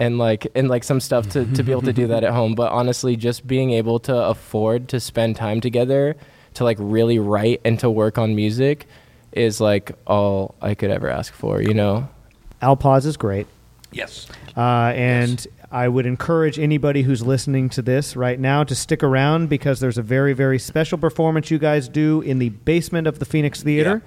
and 0.00 0.18
like 0.18 0.46
and 0.54 0.68
like 0.68 0.82
some 0.82 0.98
stuff 1.00 1.28
to, 1.30 1.44
to 1.54 1.62
be 1.62 1.72
able 1.72 1.82
to 1.82 1.92
do 1.92 2.06
that 2.08 2.24
at 2.24 2.32
home. 2.40 2.54
But 2.54 2.72
honestly 2.72 3.16
just 3.16 3.46
being 3.46 3.70
able 3.70 4.00
to 4.00 4.16
afford 4.16 4.88
to 4.88 4.98
spend 4.98 5.36
time 5.36 5.60
together 5.60 6.16
to 6.54 6.64
like 6.64 6.76
really 6.80 7.18
write 7.18 7.60
and 7.64 7.78
to 7.80 7.90
work 7.90 8.18
on 8.18 8.34
music 8.34 8.86
is 9.32 9.60
like 9.60 9.92
all 10.06 10.54
i 10.60 10.74
could 10.74 10.90
ever 10.90 11.08
ask 11.08 11.32
for 11.32 11.62
you 11.62 11.74
know 11.74 12.08
Owl 12.62 12.76
Paws 12.76 13.06
is 13.06 13.16
great. 13.16 13.46
Yes. 13.92 14.26
Uh, 14.56 14.92
and 14.94 15.46
I 15.72 15.88
would 15.88 16.06
encourage 16.06 16.58
anybody 16.58 17.02
who's 17.02 17.22
listening 17.22 17.68
to 17.70 17.82
this 17.82 18.16
right 18.16 18.38
now 18.38 18.64
to 18.64 18.74
stick 18.74 19.02
around 19.02 19.48
because 19.48 19.80
there's 19.80 19.98
a 19.98 20.02
very, 20.02 20.32
very 20.32 20.58
special 20.58 20.98
performance 20.98 21.50
you 21.50 21.58
guys 21.58 21.88
do 21.88 22.20
in 22.20 22.38
the 22.38 22.50
basement 22.50 23.06
of 23.06 23.18
the 23.18 23.24
Phoenix 23.24 23.62
Theater. 23.62 24.02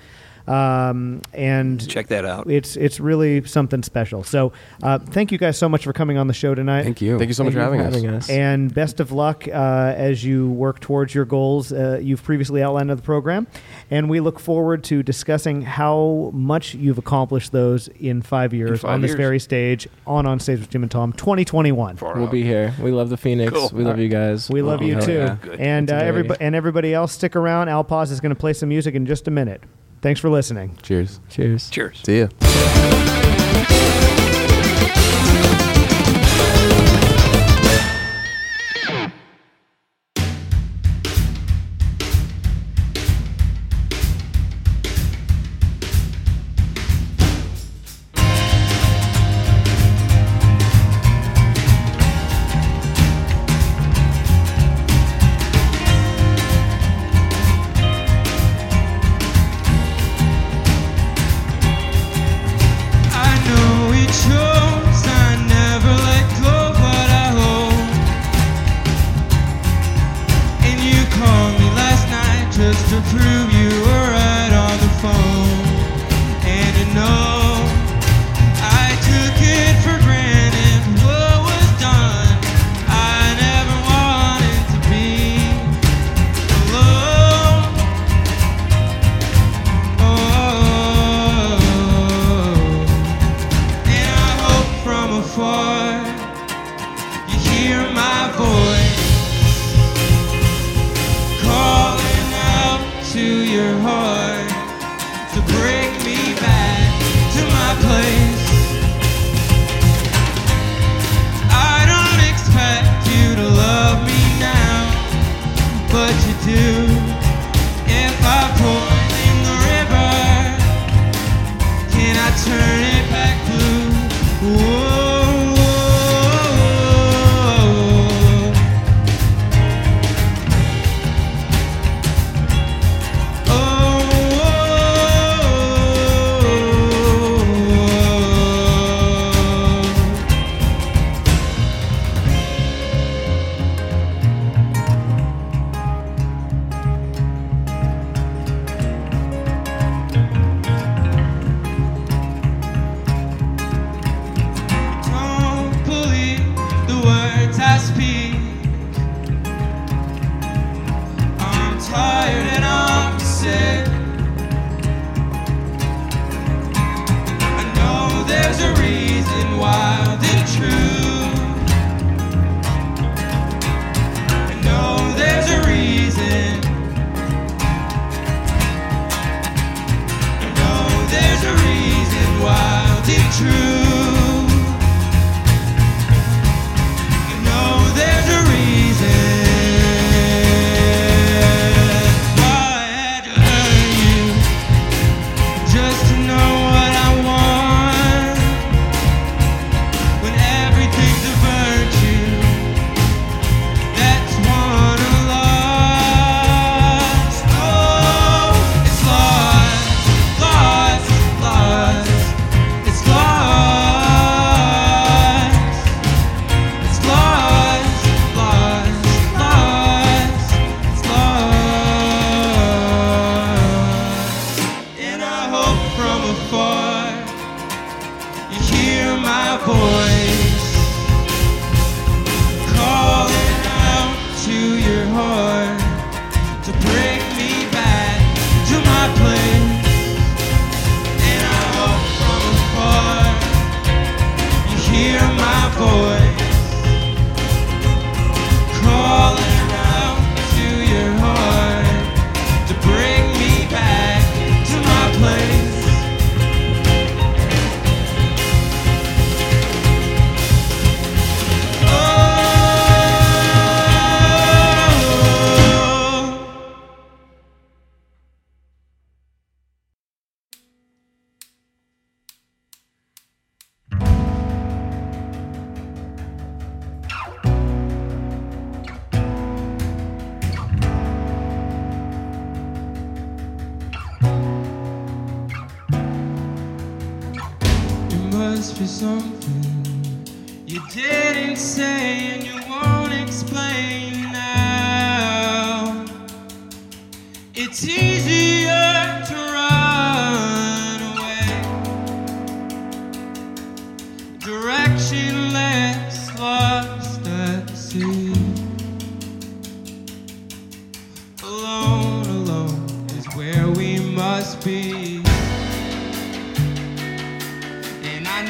Um, 0.47 1.21
and 1.33 1.87
Check 1.87 2.07
that 2.07 2.25
out. 2.25 2.49
it's 2.51 2.75
it's 2.75 2.99
really 2.99 3.43
something 3.45 3.81
special. 3.83 4.23
So 4.23 4.51
uh, 4.81 4.99
thank 4.99 5.31
you 5.31 5.37
guys 5.37 5.57
so 5.57 5.69
much 5.69 5.83
for 5.85 5.93
coming 5.93 6.17
on 6.17 6.27
the 6.27 6.33
show 6.33 6.53
tonight. 6.53 6.83
Thank 6.83 7.01
you. 7.01 7.17
Thank 7.17 7.29
you 7.29 7.33
so 7.33 7.43
much 7.45 7.53
Thank 7.53 7.71
for 7.71 7.77
having 7.83 8.07
us. 8.07 8.29
And 8.29 8.73
best 8.73 8.99
of 8.99 9.11
luck 9.13 9.47
uh, 9.47 9.51
as 9.95 10.23
you 10.25 10.49
work 10.51 10.79
towards 10.81 11.15
your 11.15 11.25
goals 11.25 11.71
uh, 11.71 11.99
you've 12.01 12.23
previously 12.23 12.61
outlined 12.61 12.91
in 12.91 12.97
the 12.97 13.03
program. 13.03 13.47
And 13.89 14.09
we 14.09 14.19
look 14.19 14.39
forward 14.39 14.83
to 14.85 15.01
discussing 15.03 15.61
how 15.61 16.31
much 16.33 16.73
you've 16.75 16.97
accomplished 16.97 17.51
those 17.51 17.87
in 17.99 18.21
five 18.21 18.53
years 18.53 18.81
five 18.81 18.91
on 18.91 19.01
this 19.01 19.09
years. 19.09 19.17
very 19.17 19.39
stage 19.39 19.87
on 20.05 20.25
On 20.25 20.39
Stage 20.39 20.59
with 20.59 20.69
Jim 20.69 20.83
and 20.83 20.91
Tom 20.91 21.13
2021. 21.13 21.95
Far 21.97 22.15
we'll 22.15 22.25
out. 22.25 22.31
be 22.31 22.43
here 22.43 22.73
we 22.81 22.91
love 22.91 23.09
the 23.09 23.17
phoenix 23.17 23.51
Cool. 23.53 23.69
we 23.73 23.83
love 23.83 23.99
you 23.99 24.09
guys 24.09 24.49
We 24.49 24.61
love 24.61 24.81
Oh, 24.81 24.85
you 24.85 24.99
too. 24.99 25.13
yeah. 25.13 25.37
And 25.59 25.91
uh, 25.91 25.95
everybody 25.95 26.41
and 26.41 26.55
everybody 26.55 26.93
else 26.93 27.13
stick 27.13 27.35
around. 27.35 27.69
Owl 27.69 27.83
Paws 27.83 28.11
is 28.11 28.19
going 28.19 28.31
to 28.31 28.39
play 28.39 28.53
some 28.53 28.69
music 28.69 28.95
in 28.95 29.05
just 29.05 29.27
a 29.27 29.31
minute. 29.31 29.61
Thanks 30.03 30.19
for 30.19 30.29
listening. 30.29 30.77
Cheers. 30.83 31.21
cheers 31.29 31.69
Cheers. 31.69 32.01
See 32.03 32.19
ya. 32.19 32.27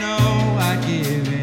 Know 0.03 0.57
I 0.59 0.75
give 0.85 1.33
all 1.33 1.42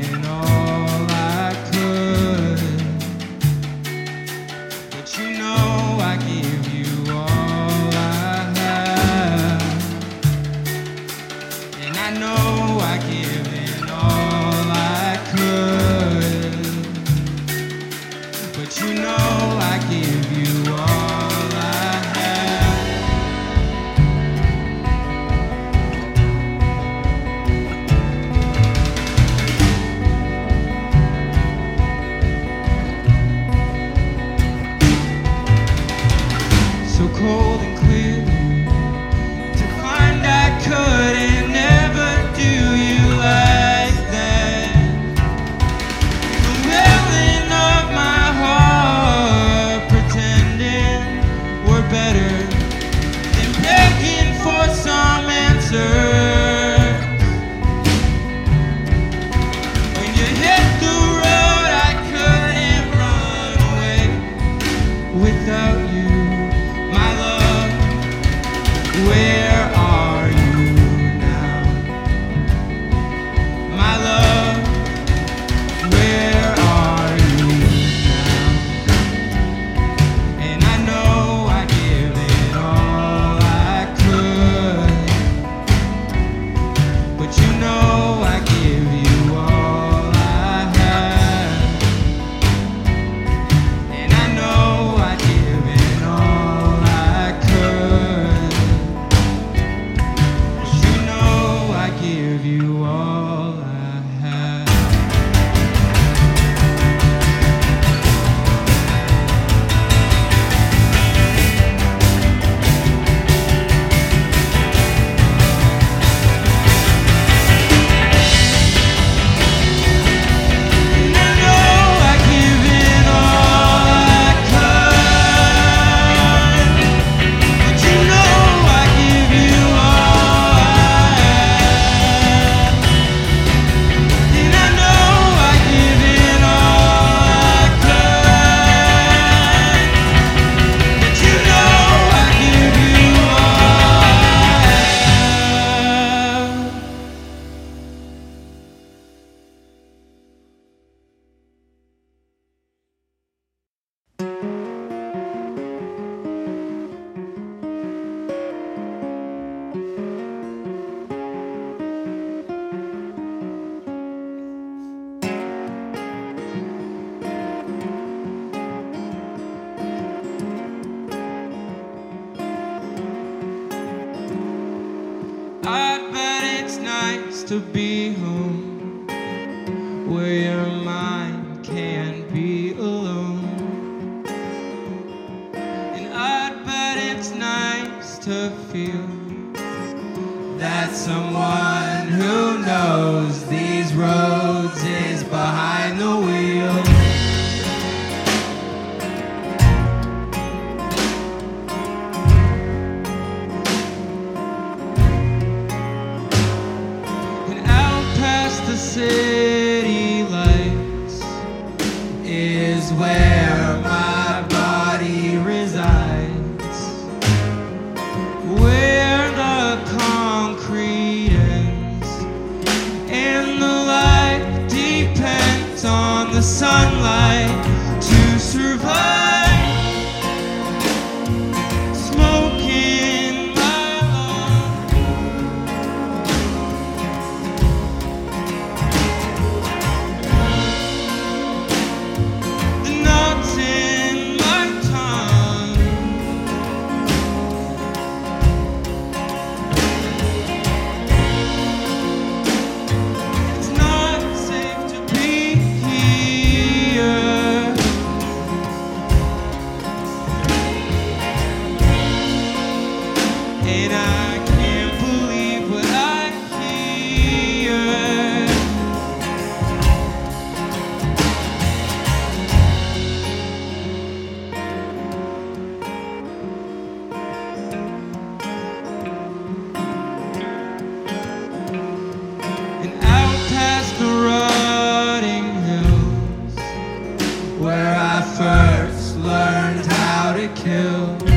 kill. 290.63 291.30